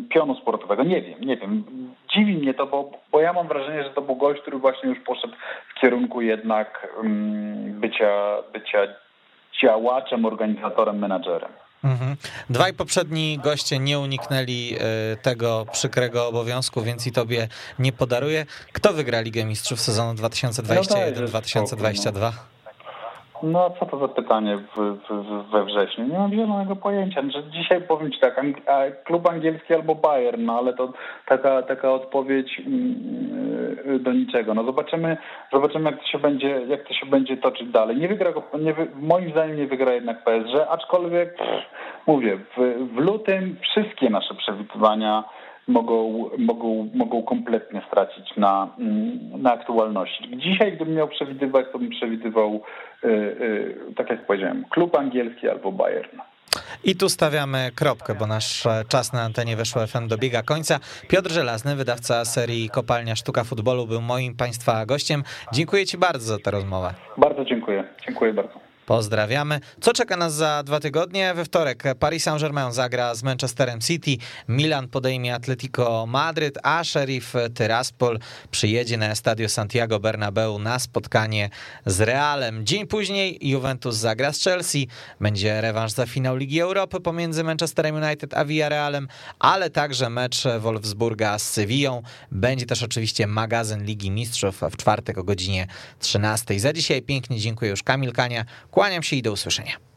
pionu 0.08 0.34
sportowego. 0.34 0.84
Nie 0.84 1.02
wiem, 1.02 1.20
nie 1.20 1.36
wiem. 1.36 1.64
Dziwi 2.14 2.34
mnie 2.34 2.54
to, 2.54 2.66
bo, 2.66 2.90
bo 3.12 3.20
ja 3.20 3.32
mam 3.32 3.48
wrażenie, 3.48 3.82
że 3.82 3.90
to 3.90 4.02
był 4.02 4.16
gość, 4.16 4.40
który 4.40 4.58
właśnie 4.58 4.88
już 4.90 4.98
poszedł 4.98 5.34
w 5.68 5.80
kierunku 5.80 6.20
jednak 6.20 6.88
um, 6.96 7.80
bycia, 7.80 8.36
bycia 8.52 8.78
działaczem, 9.62 10.24
organizatorem, 10.24 10.98
menadżerem. 10.98 11.50
Mhm. 11.84 12.16
Dwaj 12.50 12.74
poprzedni 12.74 13.38
goście 13.42 13.78
nie 13.78 13.98
uniknęli 13.98 14.74
e, 14.74 14.78
tego 15.16 15.66
przykrego 15.72 16.28
obowiązku, 16.28 16.82
więc 16.82 17.06
i 17.06 17.12
tobie 17.12 17.48
nie 17.78 17.92
podaruję. 17.92 18.46
Kto 18.72 18.92
wygra 18.92 19.20
Ligę 19.20 19.44
Mistrzów 19.44 19.80
sezonu 19.80 20.14
2021-2022? 20.14 22.32
No 23.42 23.70
co 23.80 23.86
to 23.86 23.98
za 23.98 24.08
pytanie 24.08 24.56
w, 24.56 24.96
w, 25.08 25.50
we 25.50 25.64
wrześniu? 25.64 26.04
Nie 26.04 26.18
mam 26.18 26.32
zielonego 26.32 26.76
pojęcia. 26.76 27.22
Że 27.22 27.42
dzisiaj 27.50 27.82
powiem 27.82 28.12
ci 28.12 28.20
tak, 28.20 28.42
klub 29.04 29.28
angielski 29.28 29.74
albo 29.74 29.94
Bayern, 29.94 30.44
no 30.44 30.58
ale 30.58 30.74
to 30.74 30.92
taka, 31.26 31.62
taka 31.62 31.92
odpowiedź 31.92 32.62
mm, 32.66 34.02
do 34.02 34.12
niczego. 34.12 34.54
No 34.54 34.64
zobaczymy, 34.64 35.16
zobaczymy 35.52 35.90
jak 35.90 36.00
to 36.00 36.06
się 36.06 36.18
będzie, 36.18 36.48
jak 36.48 36.88
to 36.88 36.94
się 36.94 37.06
będzie 37.06 37.36
toczyć 37.36 37.68
dalej. 37.68 37.96
Nie 37.96 38.08
wygra 38.08 38.32
nie, 38.60 38.74
moim 38.94 39.30
zdaniem 39.30 39.56
nie 39.56 39.66
wygra 39.66 39.92
jednak 39.92 40.24
PSG, 40.24 40.54
aczkolwiek 40.70 41.36
pff, 41.36 41.64
mówię, 42.06 42.38
w, 42.56 42.88
w 42.94 42.96
lutym 42.96 43.56
wszystkie 43.62 44.10
nasze 44.10 44.34
przewidywania 44.34 45.24
mogą, 45.68 46.30
mogą, 46.38 46.90
mogą 46.94 47.22
kompletnie 47.22 47.82
stracić 47.88 48.36
na, 48.36 48.68
na 49.38 49.52
aktualności. 49.52 50.36
Dzisiaj, 50.36 50.72
gdybym 50.72 50.94
miał 50.94 51.08
przewidywać, 51.08 51.66
to 51.72 51.78
bym 51.78 51.90
przewidywał, 51.90 52.62
yy, 53.02 53.10
yy, 53.10 53.94
tak 53.96 54.10
jak 54.10 54.26
powiedziałem, 54.26 54.64
klub 54.70 54.96
angielski 54.96 55.48
albo 55.48 55.72
Bayern. 55.72 56.18
I 56.84 56.96
tu 56.96 57.08
stawiamy 57.08 57.70
kropkę, 57.74 58.14
bo 58.14 58.26
nasz 58.26 58.68
czas 58.88 59.12
na 59.12 59.22
antenie 59.22 59.56
Weszło 59.56 59.86
FM 59.86 60.08
dobiega 60.08 60.42
końca. 60.42 60.78
Piotr 61.08 61.30
Żelazny, 61.30 61.76
wydawca 61.76 62.24
serii 62.24 62.68
Kopalnia 62.68 63.16
Sztuka 63.16 63.44
Futbolu, 63.44 63.86
był 63.86 64.00
moim 64.00 64.36
Państwa 64.36 64.86
gościem. 64.86 65.22
Dziękuję 65.52 65.86
Ci 65.86 65.98
bardzo 65.98 66.26
za 66.26 66.38
tę 66.38 66.50
rozmowę. 66.50 66.94
Bardzo 67.16 67.44
dziękuję. 67.44 67.84
Dziękuję 68.06 68.32
bardzo. 68.32 68.71
Pozdrawiamy. 68.86 69.60
Co 69.80 69.92
czeka 69.92 70.16
nas 70.16 70.34
za 70.34 70.62
dwa 70.62 70.80
tygodnie? 70.80 71.34
We 71.34 71.44
wtorek 71.44 71.82
Paris 71.98 72.24
Saint-Germain 72.24 72.72
zagra 72.72 73.14
z 73.14 73.22
Manchesterem 73.22 73.80
City, 73.80 74.16
Milan 74.48 74.88
podejmie 74.88 75.34
Atletico 75.34 76.06
Madryt, 76.06 76.58
a 76.62 76.84
Sheriff 76.84 77.34
Tyraspol 77.54 78.18
przyjedzie 78.50 78.96
na 78.96 79.10
Estadio 79.10 79.48
Santiago 79.48 80.00
Bernabeu 80.00 80.58
na 80.58 80.78
spotkanie 80.78 81.50
z 81.86 82.00
Realem. 82.00 82.66
Dzień 82.66 82.86
później 82.86 83.48
Juventus 83.48 83.96
zagra 83.96 84.32
z 84.32 84.44
Chelsea, 84.44 84.88
będzie 85.20 85.60
rewanż 85.60 85.92
za 85.92 86.06
finał 86.06 86.36
Ligi 86.36 86.60
Europy 86.60 87.00
pomiędzy 87.00 87.44
Manchesterem 87.44 87.96
United 87.96 88.34
a 88.34 88.44
Villarrealem, 88.44 89.08
ale 89.38 89.70
także 89.70 90.10
mecz 90.10 90.44
Wolfsburga 90.60 91.38
z 91.38 91.50
Sevillą. 91.50 92.02
Będzie 92.30 92.66
też 92.66 92.82
oczywiście 92.82 93.26
magazyn 93.26 93.84
Ligi 93.84 94.10
Mistrzów 94.10 94.60
w 94.70 94.76
czwartek 94.76 95.18
o 95.18 95.24
godzinie 95.24 95.66
13. 95.98 96.60
Za 96.60 96.72
dzisiaj 96.72 97.02
pięknie 97.02 97.38
dziękuję 97.38 97.70
już 97.70 97.82
Kamil 97.82 98.12
Kania. 98.12 98.44
Kłaniam 98.72 99.02
się 99.02 99.16
i 99.16 99.22
do 99.22 99.32
usłyszenia. 99.32 99.91